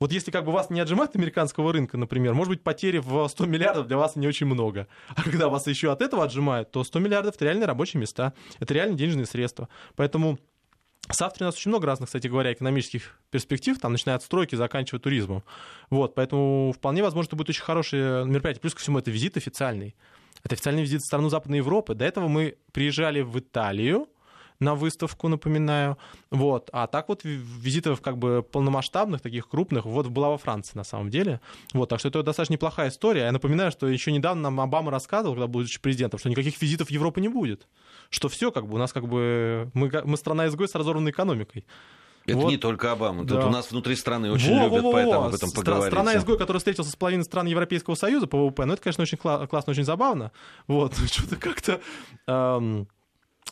Вот 0.00 0.12
если 0.12 0.30
как 0.30 0.46
бы 0.46 0.52
вас 0.52 0.70
не 0.70 0.80
отжимают 0.80 1.10
от 1.10 1.16
американского 1.16 1.74
рынка, 1.74 1.98
например, 1.98 2.32
может 2.32 2.48
быть, 2.48 2.62
потери 2.62 2.98
в 2.98 3.28
100 3.28 3.44
миллиардов 3.44 3.86
для 3.86 3.98
вас 3.98 4.16
не 4.16 4.26
очень 4.26 4.46
много. 4.46 4.88
А 5.14 5.22
когда 5.22 5.50
вас 5.50 5.66
еще 5.66 5.92
от 5.92 6.00
этого 6.00 6.24
отжимают, 6.24 6.70
то 6.70 6.82
100 6.82 6.98
миллиардов— 7.00 7.34
это 7.36 7.44
реальные 7.44 7.66
рабочие 7.66 8.00
места, 8.00 8.32
это 8.60 8.72
реальные 8.72 8.96
денежные 8.96 9.26
средства. 9.26 9.68
Поэтому 9.96 10.38
Австрией 11.06 11.44
у 11.44 11.48
нас 11.48 11.56
очень 11.56 11.70
много 11.70 11.86
разных, 11.86 12.08
кстати 12.08 12.28
говоря, 12.28 12.52
экономических 12.52 13.18
перспектив, 13.30 13.78
там, 13.78 13.92
начиная 13.92 14.16
от 14.16 14.22
стройки, 14.22 14.54
заканчивая 14.54 15.00
туризмом. 15.00 15.42
Вот, 15.90 16.14
поэтому 16.14 16.72
вполне 16.74 17.02
возможно, 17.02 17.28
это 17.28 17.36
будет 17.36 17.50
очень 17.50 17.62
хорошее 17.62 18.24
мероприятие. 18.24 18.62
Плюс 18.62 18.74
ко 18.74 18.80
всему, 18.80 18.98
это 18.98 19.10
визит 19.10 19.36
официальный. 19.36 19.94
Это 20.42 20.54
официальный 20.54 20.82
визит 20.82 21.02
в 21.02 21.06
страну 21.06 21.28
Западной 21.28 21.58
Европы. 21.58 21.94
До 21.94 22.06
этого 22.06 22.28
мы 22.28 22.56
приезжали 22.72 23.20
в 23.20 23.38
Италию, 23.38 24.08
на 24.60 24.74
выставку, 24.74 25.28
напоминаю. 25.28 25.96
Вот. 26.30 26.68
А 26.72 26.86
так 26.86 27.08
вот 27.08 27.22
визитов 27.24 28.00
как 28.02 28.18
бы 28.18 28.42
полномасштабных, 28.42 29.20
таких 29.20 29.48
крупных, 29.48 29.86
вот 29.86 30.06
была 30.08 30.28
во 30.28 30.38
Франции 30.38 30.76
на 30.76 30.84
самом 30.84 31.10
деле. 31.10 31.40
Вот. 31.72 31.88
Так 31.88 31.98
что 31.98 32.08
это 32.08 32.22
достаточно 32.22 32.52
неплохая 32.54 32.90
история. 32.90 33.22
Я 33.22 33.32
напоминаю, 33.32 33.70
что 33.72 33.88
еще 33.88 34.12
недавно 34.12 34.42
нам 34.42 34.60
Обама 34.60 34.90
рассказывал, 34.90 35.34
когда 35.34 35.46
был 35.46 35.64
президентом, 35.80 36.20
что 36.20 36.28
никаких 36.28 36.60
визитов 36.60 36.88
в 36.88 36.90
Европу 36.90 37.20
не 37.20 37.28
будет. 37.28 37.66
Что 38.10 38.28
все 38.28 38.52
как 38.52 38.66
бы 38.68 38.74
у 38.74 38.78
нас 38.78 38.92
как 38.92 39.08
бы... 39.08 39.70
Мы, 39.74 39.90
мы 40.04 40.16
страна-изгой 40.16 40.68
с 40.68 40.74
разорванной 40.74 41.10
экономикой. 41.10 41.64
Это 42.26 42.36
вот. 42.36 42.50
не 42.50 42.58
только 42.58 42.92
Обама. 42.92 43.20
Тут 43.26 43.40
Да. 43.40 43.46
у 43.46 43.50
нас 43.50 43.70
внутри 43.70 43.96
страны 43.96 44.30
очень 44.30 44.50
Во, 44.54 44.64
любят 44.66 44.82
во, 44.82 44.88
во, 44.88 44.92
поэтому 44.92 45.20
во. 45.20 45.26
об 45.28 45.34
этом 45.34 45.50
поговорить. 45.52 45.86
Страна-изгой, 45.92 46.36
которая 46.38 46.58
встретился 46.58 46.90
с 46.92 46.96
половиной 46.96 47.24
стран 47.24 47.46
Европейского 47.46 47.94
Союза 47.94 48.26
по 48.26 48.36
ВВП, 48.46 48.66
ну 48.66 48.74
это, 48.74 48.82
конечно, 48.82 49.02
очень 49.02 49.16
кла- 49.16 49.46
классно, 49.46 49.70
очень 49.70 49.84
забавно. 49.84 50.30
Вот, 50.66 50.94
что-то 51.10 51.36
как-то 51.36 51.80
эм, 52.26 52.86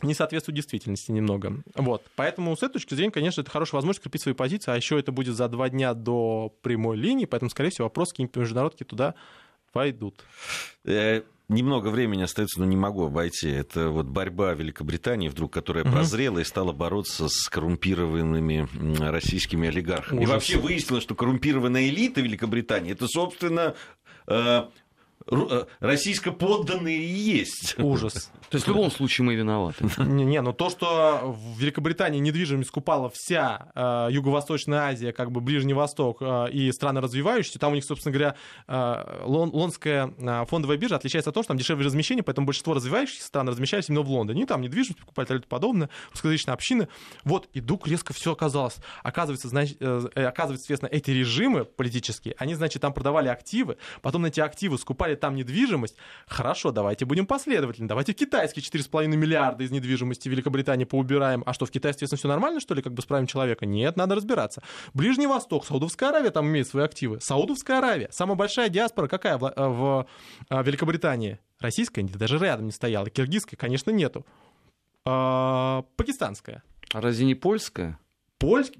не 0.02 0.14
соответствует 0.14 0.56
действительности 0.56 1.10
немного. 1.10 1.62
Вот, 1.74 2.02
поэтому 2.14 2.56
с 2.56 2.62
этой 2.62 2.74
точки 2.74 2.94
зрения, 2.94 3.10
конечно, 3.10 3.40
это 3.40 3.50
хорошая 3.50 3.78
возможность 3.78 4.02
крепить 4.02 4.22
свои 4.22 4.34
позиции, 4.34 4.70
а 4.70 4.76
еще 4.76 4.98
это 4.98 5.12
будет 5.12 5.34
за 5.34 5.48
два 5.48 5.68
дня 5.68 5.94
до 5.94 6.54
прямой 6.62 6.96
линии, 6.96 7.24
поэтому, 7.24 7.50
скорее 7.50 7.70
всего, 7.70 7.86
вопросы 7.86 8.12
какие-нибудь 8.12 8.36
международки 8.36 8.84
туда 8.84 9.14
войдут. 9.74 10.24
Э, 10.84 11.22
Немного 11.48 11.88
времени 11.88 12.22
остается, 12.22 12.60
но 12.60 12.66
не 12.66 12.76
могу 12.76 13.06
обойти. 13.06 13.48
Это 13.48 13.88
вот 13.88 14.04
борьба 14.04 14.52
Великобритании, 14.52 15.28
вдруг, 15.28 15.50
которая 15.50 15.82
прозрела 15.82 16.40
и 16.40 16.44
стала 16.44 16.72
бороться 16.72 17.28
с 17.30 17.48
коррумпированными 17.48 18.68
российскими 19.00 19.68
олигархами. 19.68 20.18
И 20.20 20.24
Ужас. 20.24 20.34
вообще 20.34 20.58
выяснилось, 20.58 21.04
что 21.04 21.14
коррумпированная 21.14 21.88
элита 21.88 22.20
Великобритании 22.20 22.92
это, 22.92 23.08
собственно, 23.08 23.74
э, 25.30 25.36
э, 25.50 25.64
российско-подданные 25.80 26.98
и 26.98 27.06
есть. 27.06 27.78
Ужас. 27.78 28.30
То 28.50 28.56
есть 28.56 28.66
в 28.66 28.70
любом 28.70 28.90
случае 28.90 29.26
мы 29.26 29.34
виноваты. 29.34 29.84
Не, 29.98 30.24
не, 30.24 30.40
но 30.40 30.52
то, 30.52 30.70
что 30.70 31.20
в 31.24 31.58
Великобритании 31.58 32.18
недвижимость 32.18 32.68
скупала 32.68 33.10
вся 33.12 33.70
э, 33.74 34.08
Юго-Восточная 34.10 34.88
Азия, 34.88 35.12
как 35.12 35.30
бы 35.30 35.40
Ближний 35.40 35.74
Восток 35.74 36.18
э, 36.20 36.50
и 36.50 36.72
страны 36.72 37.00
развивающиеся, 37.00 37.58
там 37.58 37.72
у 37.72 37.74
них, 37.74 37.84
собственно 37.84 38.12
говоря, 38.12 38.34
э, 38.66 39.22
лон- 39.24 39.50
лондонская 39.52 40.12
э, 40.16 40.44
фондовая 40.46 40.78
биржа 40.78 40.96
отличается 40.96 41.30
от 41.30 41.34
того, 41.34 41.42
что 41.42 41.48
там 41.48 41.58
дешевле 41.58 41.84
размещение, 41.84 42.22
поэтому 42.22 42.46
большинство 42.46 42.74
развивающихся 42.74 43.26
стран 43.26 43.48
размещались 43.48 43.88
именно 43.88 44.02
в 44.02 44.10
Лондоне. 44.10 44.42
И 44.42 44.46
там 44.46 44.62
недвижимость 44.62 45.00
покупали 45.00 45.26
и 45.26 45.28
тому 45.28 45.42
подобное, 45.48 45.90
русскоязычные 46.10 46.54
общины. 46.54 46.88
Вот, 47.24 47.48
и 47.52 47.60
вдруг 47.60 47.86
резко 47.86 48.12
все 48.14 48.32
оказалось. 48.32 48.76
Оказывается, 49.02 49.48
значит, 49.48 49.80
оказывается, 49.82 50.64
соответственно, 50.66 50.90
эти 50.90 51.10
режимы 51.10 51.64
политические, 51.64 52.34
они, 52.38 52.54
значит, 52.54 52.80
там 52.80 52.92
продавали 52.92 53.28
активы, 53.28 53.76
потом 54.00 54.22
на 54.22 54.28
эти 54.28 54.40
активы 54.40 54.78
скупали 54.78 55.17
там 55.20 55.34
недвижимость. 55.34 55.96
Хорошо, 56.26 56.70
давайте 56.72 57.04
будем 57.04 57.26
последовательны. 57.26 57.88
Давайте 57.88 58.12
китайские 58.12 58.62
4,5 58.62 59.06
миллиарда 59.08 59.64
из 59.64 59.70
недвижимости 59.70 60.28
Великобритании 60.28 60.84
поубираем. 60.84 61.42
А 61.46 61.52
что, 61.52 61.66
в 61.66 61.70
Китае, 61.70 61.92
соответственно, 61.92 62.18
все 62.18 62.28
нормально, 62.28 62.60
что 62.60 62.74
ли, 62.74 62.82
как 62.82 62.94
бы 62.94 63.02
с 63.02 63.26
человека? 63.26 63.66
Нет, 63.66 63.96
надо 63.96 64.14
разбираться. 64.14 64.62
Ближний 64.94 65.26
Восток, 65.26 65.64
Саудовская 65.66 66.10
Аравия 66.10 66.30
там 66.30 66.46
имеет 66.46 66.68
свои 66.68 66.84
активы. 66.84 67.20
Саудовская 67.20 67.78
Аравия. 67.78 68.08
Самая 68.10 68.36
большая 68.36 68.68
диаспора 68.68 69.08
какая 69.08 69.38
в, 69.38 69.44
э, 69.44 69.52
в, 69.56 70.06
э, 70.50 70.62
Великобритании? 70.62 71.38
Российская 71.60 72.02
даже 72.02 72.38
рядом 72.38 72.66
не 72.66 72.72
стояла. 72.72 73.10
Киргизская, 73.10 73.58
конечно, 73.58 73.90
нету. 73.90 74.24
А, 75.04 75.84
Пакистанская. 75.96 76.62
А 76.92 77.00
разве 77.00 77.26
не 77.26 77.34
польская? 77.34 77.98
Польск... 78.38 78.74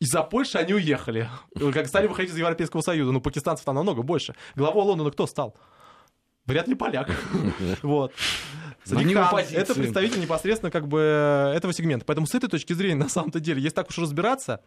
Из-за 0.00 0.22
Польши 0.22 0.58
они 0.58 0.74
уехали. 0.74 1.28
Как 1.72 1.86
стали 1.86 2.06
выходить 2.06 2.32
из 2.32 2.38
Европейского 2.38 2.80
Союза. 2.80 3.12
Ну, 3.12 3.20
пакистанцев 3.20 3.64
там 3.64 3.74
намного 3.74 4.02
больше. 4.02 4.34
Главой 4.56 4.84
Лондона 4.84 5.10
кто 5.10 5.26
стал? 5.26 5.56
Вряд 6.46 6.66
ли 6.68 6.74
поляк. 6.74 7.10
Вот. 7.82 8.12
Хан 8.88 9.38
это 9.52 9.74
представитель 9.74 10.20
непосредственно 10.20 10.70
как 10.70 10.88
бы 10.88 11.52
этого 11.54 11.72
сегмента. 11.72 12.06
Поэтому 12.06 12.26
с 12.26 12.34
этой 12.34 12.48
точки 12.48 12.72
зрения, 12.72 12.96
на 12.96 13.08
самом-то 13.08 13.38
деле, 13.38 13.60
если 13.60 13.76
так 13.76 13.90
уж 13.90 13.98
разбираться, 13.98 14.62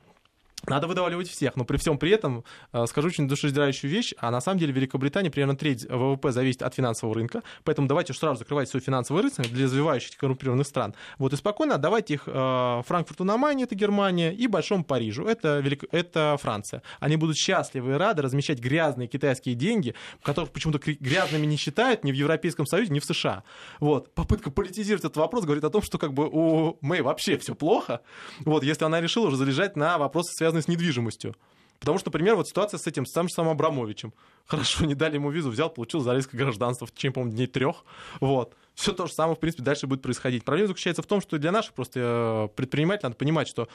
надо 0.67 0.87
выдавливать 0.87 1.29
всех, 1.29 1.55
но 1.55 1.65
при 1.65 1.77
всем 1.77 1.97
при 1.97 2.11
этом 2.11 2.43
э, 2.71 2.85
скажу 2.87 3.07
очень 3.07 3.27
душераздирающую 3.27 3.89
вещь, 3.89 4.13
а 4.17 4.31
на 4.31 4.41
самом 4.41 4.59
деле 4.59 4.73
Великобритания 4.73 5.29
примерно 5.29 5.55
треть 5.55 5.85
ВВП 5.89 6.31
зависит 6.31 6.61
от 6.61 6.73
финансового 6.73 7.15
рынка, 7.15 7.43
поэтому 7.63 7.87
давайте 7.87 8.13
сразу 8.13 8.39
закрывать 8.39 8.69
свой 8.69 8.81
финансовый 8.81 9.21
рынок 9.21 9.51
для 9.51 9.65
развивающихся 9.65 10.17
коррумпированных 10.17 10.67
стран. 10.67 10.93
Вот 11.17 11.33
и 11.33 11.35
спокойно 11.35 11.75
отдавайте 11.75 12.15
их 12.15 12.23
э, 12.27 12.81
Франкфурту 12.85 13.23
на 13.23 13.37
Майне, 13.37 13.63
это 13.63 13.75
Германия, 13.75 14.33
и 14.33 14.47
Большому 14.47 14.83
Парижу, 14.83 15.25
это, 15.25 15.59
Велик... 15.59 15.83
это 15.91 16.37
Франция. 16.41 16.81
Они 16.99 17.15
будут 17.15 17.37
счастливы 17.37 17.91
и 17.91 17.95
рады 17.95 18.21
размещать 18.21 18.59
грязные 18.59 19.07
китайские 19.07 19.55
деньги, 19.55 19.95
которых 20.21 20.51
почему-то 20.51 20.79
грязными 20.79 21.45
не 21.45 21.57
считают 21.57 22.03
ни 22.03 22.11
в 22.11 22.15
Европейском 22.15 22.65
Союзе, 22.65 22.91
ни 22.93 22.99
в 22.99 23.05
США. 23.05 23.43
Вот. 23.79 24.13
Попытка 24.13 24.51
политизировать 24.51 25.03
этот 25.03 25.17
вопрос 25.17 25.45
говорит 25.45 25.63
о 25.63 25.69
том, 25.69 25.81
что 25.81 25.97
как 25.97 26.13
бы 26.13 26.27
у 26.29 26.77
Мэй 26.81 27.01
вообще 27.01 27.37
все 27.37 27.55
плохо, 27.55 28.01
вот, 28.45 28.63
если 28.63 28.85
она 28.85 29.01
решила 29.01 29.27
уже 29.27 29.37
залежать 29.37 29.75
на 29.75 29.97
вопросы, 29.97 30.31
связанные 30.33 30.52
с 30.61 30.67
недвижимостью. 30.67 31.35
Потому 31.79 31.97
что, 31.97 32.09
например, 32.09 32.35
вот 32.35 32.47
ситуация 32.47 32.77
с 32.77 32.87
этим, 32.87 33.05
с 33.05 33.11
тем 33.11 33.27
же 33.27 33.33
самым 33.33 33.51
Абрамовичем. 33.51 34.13
Хорошо, 34.45 34.85
не 34.85 34.95
дали 34.95 35.15
ему 35.15 35.31
визу, 35.31 35.49
взял, 35.49 35.69
получил 35.69 36.01
израильское 36.01 36.37
гражданство 36.37 36.87
в 36.87 36.91
течение, 36.91 37.13
по-моему, 37.13 37.35
дней 37.35 37.47
трех. 37.47 37.83
Вот. 38.21 38.55
Все 38.73 38.93
то 38.93 39.05
же 39.05 39.13
самое, 39.13 39.35
в 39.35 39.39
принципе, 39.39 39.63
дальше 39.63 39.85
будет 39.85 40.01
происходить. 40.01 40.45
Проблема 40.45 40.69
заключается 40.69 41.01
в 41.01 41.05
том, 41.05 41.21
что 41.21 41.37
для 41.37 41.51
наших 41.51 41.73
просто 41.73 42.49
э, 42.51 42.55
предпринимателей 42.55 43.07
надо 43.07 43.17
понимать, 43.17 43.47
что 43.47 43.67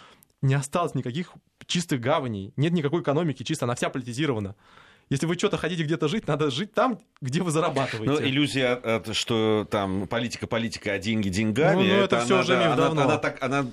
не 0.43 0.55
осталось 0.55 0.95
никаких 0.95 1.33
чистых 1.67 2.01
гаваней, 2.01 2.53
нет 2.57 2.73
никакой 2.73 3.03
экономики, 3.03 3.43
чисто 3.43 3.67
она 3.67 3.75
вся 3.75 3.91
политизирована. 3.91 4.57
Если 5.11 5.27
вы 5.27 5.35
что-то 5.35 5.57
хотите 5.57 5.83
где-то 5.83 6.09
жить, 6.09 6.27
надо 6.27 6.51
жить 6.51 6.75
там, 6.75 6.99
где 7.21 7.43
вы 7.43 7.51
зарабатываете. 7.51 8.13
Ну, 8.13 8.21
иллюзия, 8.21 9.03
что 9.13 9.67
там 9.71 10.07
политика, 10.07 10.47
политика, 10.47 10.93
а 10.93 10.99
деньги 10.99 11.29
деньгами. 11.29 11.83
Ну, 11.83 11.89
ну, 11.89 11.95
это 12.03 12.21
всё 12.21 12.35
она, 12.35 12.43
уже 12.43 12.57
миф 12.57 12.67
она, 12.67 12.77
давно. 12.77 13.03
она 13.03 13.19
так, 13.19 13.43
она 13.43 13.67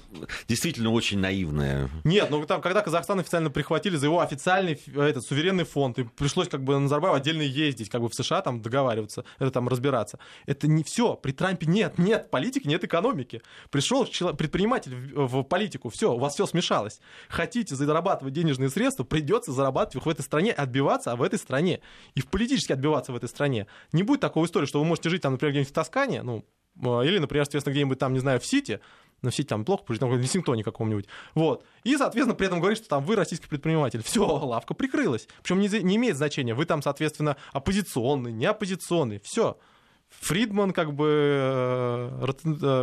действительно 0.47 0.91
очень 0.91 1.19
наивная. 1.19 1.89
Нет, 2.03 2.29
ну 2.29 2.43
там, 2.45 2.61
когда 2.61 2.81
Казахстан 2.81 3.19
официально 3.19 3.49
прихватили 3.49 3.95
за 3.97 4.05
его 4.05 4.21
официальный 4.21 4.73
ф- 4.73 4.87
этот 4.97 5.25
суверенный 5.25 5.65
фонд, 5.65 5.99
и 5.99 6.03
пришлось 6.03 6.47
как 6.47 6.63
бы 6.63 6.79
Назарбаеву 6.79 7.15
отдельно 7.17 7.41
ездить, 7.41 7.89
как 7.89 8.01
бы 8.01 8.09
в 8.09 8.15
США 8.15 8.41
там 8.41 8.61
договариваться, 8.61 9.25
это 9.39 9.51
там 9.51 9.67
разбираться. 9.67 10.19
Это 10.45 10.67
не 10.67 10.83
все. 10.83 11.15
При 11.15 11.31
Трампе 11.31 11.65
нет, 11.65 11.97
нет 11.97 12.29
политики, 12.31 12.67
нет 12.67 12.83
экономики. 12.83 13.41
Пришел 13.71 14.05
предприниматель 14.37 14.95
в, 14.95 15.27
в 15.27 15.43
политику, 15.43 15.89
все, 15.89 16.13
у 16.13 16.17
вас 16.17 16.33
все 16.35 16.45
смешалось. 16.45 16.99
Хотите 17.29 17.75
зарабатывать 17.75 18.33
денежные 18.33 18.69
средства, 18.69 19.03
придется 19.03 19.51
зарабатывать 19.51 19.95
их 19.95 20.05
в 20.05 20.09
этой 20.09 20.21
стране, 20.21 20.51
отбиваться 20.51 21.15
в 21.15 21.23
этой 21.25 21.39
стране. 21.39 21.81
И 22.13 22.21
в 22.21 22.27
политически 22.27 22.71
отбиваться 22.71 23.11
в 23.11 23.15
этой 23.15 23.29
стране. 23.29 23.67
Не 23.91 24.03
будет 24.03 24.21
такой 24.21 24.45
истории, 24.45 24.65
что 24.65 24.79
вы 24.79 24.85
можете 24.85 25.09
жить 25.09 25.21
там, 25.21 25.33
например, 25.33 25.51
где-нибудь 25.51 25.71
в 25.71 25.73
Тоскане, 25.73 26.23
ну, 26.23 26.45
э, 26.81 27.07
или, 27.07 27.17
например, 27.19 27.45
соответственно, 27.45 27.73
где-нибудь 27.73 27.99
там, 27.99 28.13
не 28.13 28.19
знаю, 28.19 28.39
в 28.39 28.45
Сити, 28.45 28.79
но 29.21 29.29
в 29.31 29.35
Сити 29.35 29.47
там 29.47 29.65
плохо, 29.65 29.83
потому 29.83 29.95
что 29.95 30.07
в 30.07 30.21
Лексингтоне 30.21 30.63
каком-нибудь. 30.63 31.07
Вот. 31.33 31.65
И, 31.83 31.97
соответственно, 31.97 32.35
при 32.35 32.47
этом 32.47 32.59
говорит, 32.59 32.77
что 32.77 32.87
там 32.87 33.03
вы 33.03 33.15
российский 33.15 33.47
предприниматель. 33.47 34.03
Все, 34.03 34.25
лавка 34.25 34.73
прикрылась. 34.73 35.27
Причем 35.41 35.59
не, 35.59 35.67
не 35.67 35.95
имеет 35.95 36.17
значения, 36.17 36.53
вы 36.53 36.65
там, 36.65 36.81
соответственно, 36.81 37.37
оппозиционный, 37.53 38.31
не 38.31 38.45
оппозиционный. 38.45 39.19
Все. 39.19 39.57
Фридман, 40.21 40.71
как 40.71 40.93
бы, 40.93 42.11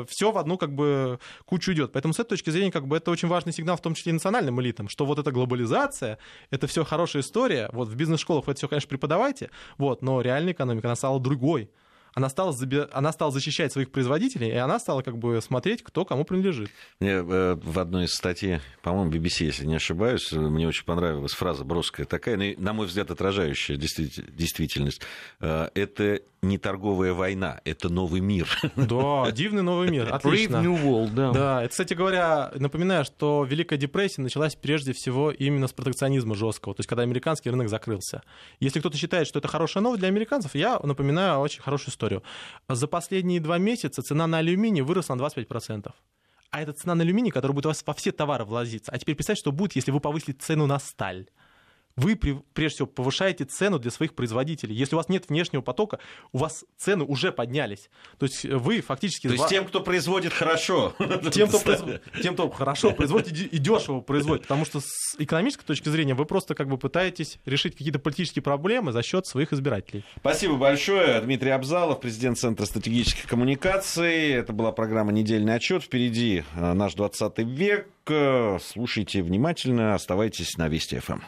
все 0.09 0.33
в 0.33 0.39
одну, 0.39 0.59
как 0.59 0.75
бы, 0.75 1.19
кучу 1.45 1.73
идет. 1.73 1.93
Поэтому 1.93 2.15
с 2.15 2.19
этой 2.19 2.31
точки 2.31 2.51
зрения, 2.51 2.71
как 2.71 2.87
бы, 2.87 2.97
это 2.97 3.11
очень 3.11 3.29
важный 3.29 3.53
сигнал, 3.53 3.77
в 3.77 3.83
том 3.83 3.95
числе 3.95 4.11
и 4.11 4.13
национальным 4.15 4.61
элитам, 4.61 4.89
что 4.89 5.05
вот 5.07 5.19
эта 5.19 5.33
глобализация, 5.33 6.19
это 6.51 6.67
все 6.67 6.85
хорошая 6.85 7.23
история, 7.23 7.69
вот 7.73 7.89
в 7.89 7.95
бизнес-школах 7.95 8.45
это 8.45 8.55
все, 8.55 8.69
конечно, 8.69 8.89
преподавайте, 8.89 9.51
вот, 9.79 10.03
но 10.03 10.21
реальная 10.21 10.53
экономика, 10.53 10.89
она 10.89 10.97
стала 10.97 11.21
другой 11.21 11.71
она 12.15 12.29
стала, 12.29 12.55
она 12.93 13.13
стала 13.13 13.33
защищать 13.33 13.73
своих 13.73 13.91
производителей, 13.91 14.49
и 14.49 14.57
она 14.57 14.79
стала 14.79 15.03
как 15.03 15.19
бы 15.19 15.41
смотреть, 15.41 15.83
кто 15.83 16.05
кому 16.05 16.25
принадлежит. 16.25 16.71
Мне 17.01 17.13
э, 17.13 17.55
в 17.55 17.79
одной 17.79 18.05
из 18.05 18.13
статей, 18.13 18.61
по-моему, 18.83 19.11
BBC, 19.11 19.47
если 19.47 19.65
не 19.65 19.77
ошибаюсь, 19.77 20.31
мне 20.33 20.69
очень 20.69 20.85
понравилась 20.85 21.33
фраза 21.33 21.65
броская 21.65 22.07
такая, 22.07 22.57
на 22.59 22.73
мой 22.73 22.87
взгляд, 22.87 23.11
отражающая 23.11 23.77
действительность. 23.77 25.01
Э, 25.41 25.69
это 25.75 26.21
не 26.43 26.59
торговая 26.59 27.15
война, 27.15 27.61
это 27.65 27.89
новый 27.89 28.21
мир. 28.21 28.49
Да, 28.77 29.31
дивный 29.31 29.63
новый 29.63 29.89
мир. 29.91 30.13
Отлично. 30.13 30.57
Brave 30.57 30.63
New 30.63 30.75
World, 30.75 31.15
да. 31.15 31.31
Да, 31.31 31.63
это, 31.63 31.71
кстати 31.71 31.95
говоря, 31.95 32.51
напоминаю, 32.57 33.05
что 33.05 33.45
Великая 33.49 33.77
депрессия 33.77 34.23
началась 34.23 34.57
прежде 34.57 34.93
всего 34.93 35.31
именно 35.31 35.69
с 35.69 35.73
протекционизма 35.73 36.35
жесткого, 36.35 36.75
то 36.75 36.81
есть 36.81 36.89
когда 36.89 37.05
американский 37.05 37.49
рынок 37.51 37.69
закрылся. 37.69 38.23
Если 38.59 38.81
кто-то 38.81 38.99
считает, 38.99 39.29
что 39.29 39.39
это 39.39 39.47
хорошая 39.47 39.83
новость 39.83 40.01
для 40.01 40.09
американцев, 40.09 40.55
я 40.57 40.81
напоминаю 40.83 41.39
очень 41.39 41.63
хорошую 41.63 41.91
историю. 41.91 42.23
За 42.69 42.89
последние 42.89 43.41
два 43.41 43.59
месяца 43.59 44.03
цена 44.03 44.27
на 44.27 44.39
алюминий 44.39 44.83
выросла 44.83 45.15
на 45.15 45.23
25%. 45.23 45.93
А 46.51 46.61
это 46.61 46.73
цена 46.73 46.95
на 46.95 47.03
алюминий, 47.03 47.31
которая 47.31 47.55
будет 47.55 47.67
у 47.67 47.69
вас 47.71 47.83
во 47.87 47.95
все 47.95 48.11
товары 48.11 48.45
влазиться. 48.45 48.91
А 48.91 48.99
теперь 48.99 49.15
представьте, 49.15 49.41
что 49.41 49.53
будет, 49.53 49.77
если 49.77 49.93
вы 49.93 50.01
повысили 50.01 50.33
цену 50.33 50.67
на 50.67 50.79
сталь 50.79 51.27
вы 51.97 52.17
прежде 52.17 52.77
всего 52.77 52.87
повышаете 52.87 53.45
цену 53.45 53.79
для 53.79 53.91
своих 53.91 54.15
производителей. 54.15 54.75
Если 54.75 54.95
у 54.95 54.99
вас 54.99 55.09
нет 55.09 55.29
внешнего 55.29 55.63
потока, 55.63 55.99
у 56.33 56.39
вас 56.39 56.65
цены 56.77 57.05
уже 57.05 57.33
поднялись. 57.33 57.91
То 58.19 58.27
есть 58.27 58.45
вы 58.45 58.81
фактически... 58.81 59.29
То 59.29 59.35
есть 59.35 59.49
тем, 59.49 59.67
кто 59.67 59.81
производит 59.81 60.33
хорошо. 60.33 60.95
Тем, 61.33 61.49
кто, 61.49 61.59
производит, 61.65 62.03
тем, 62.23 62.35
кто 62.35 62.51
хорошо 62.51 62.93
производит 62.93 63.33
и 63.33 63.59
дешево 63.59 64.01
производит. 64.01 64.43
Потому 64.43 64.65
что 64.65 64.81
с 64.81 65.17
экономической 65.19 65.65
точки 65.65 65.89
зрения 65.89 66.15
вы 66.15 66.25
просто 66.25 66.55
как 66.55 66.69
бы 66.69 66.79
пытаетесь 66.79 67.39
решить 67.45 67.77
какие-то 67.77 67.99
политические 67.99 68.43
проблемы 68.43 68.93
за 68.93 69.03
счет 69.03 69.27
своих 69.27 69.53
избирателей. 69.53 70.05
Спасибо 70.19 70.57
большое. 70.57 71.21
Дмитрий 71.21 71.51
Абзалов, 71.51 72.01
президент 72.01 72.39
Центра 72.39 72.65
стратегических 72.65 73.27
коммуникаций. 73.27 74.31
Это 74.31 74.53
была 74.53 74.73
программа 74.73 75.13
«Недельный 75.13 75.55
отчет». 75.55 75.83
Впереди 75.83 76.45
э, 76.55 76.73
наш 76.73 76.95
20 76.95 77.39
век. 77.39 77.89
Слушайте 78.61 79.23
внимательно, 79.23 79.95
оставайтесь 79.95 80.57
на 80.57 80.69
Вести 80.69 80.99
ФМ. 80.99 81.21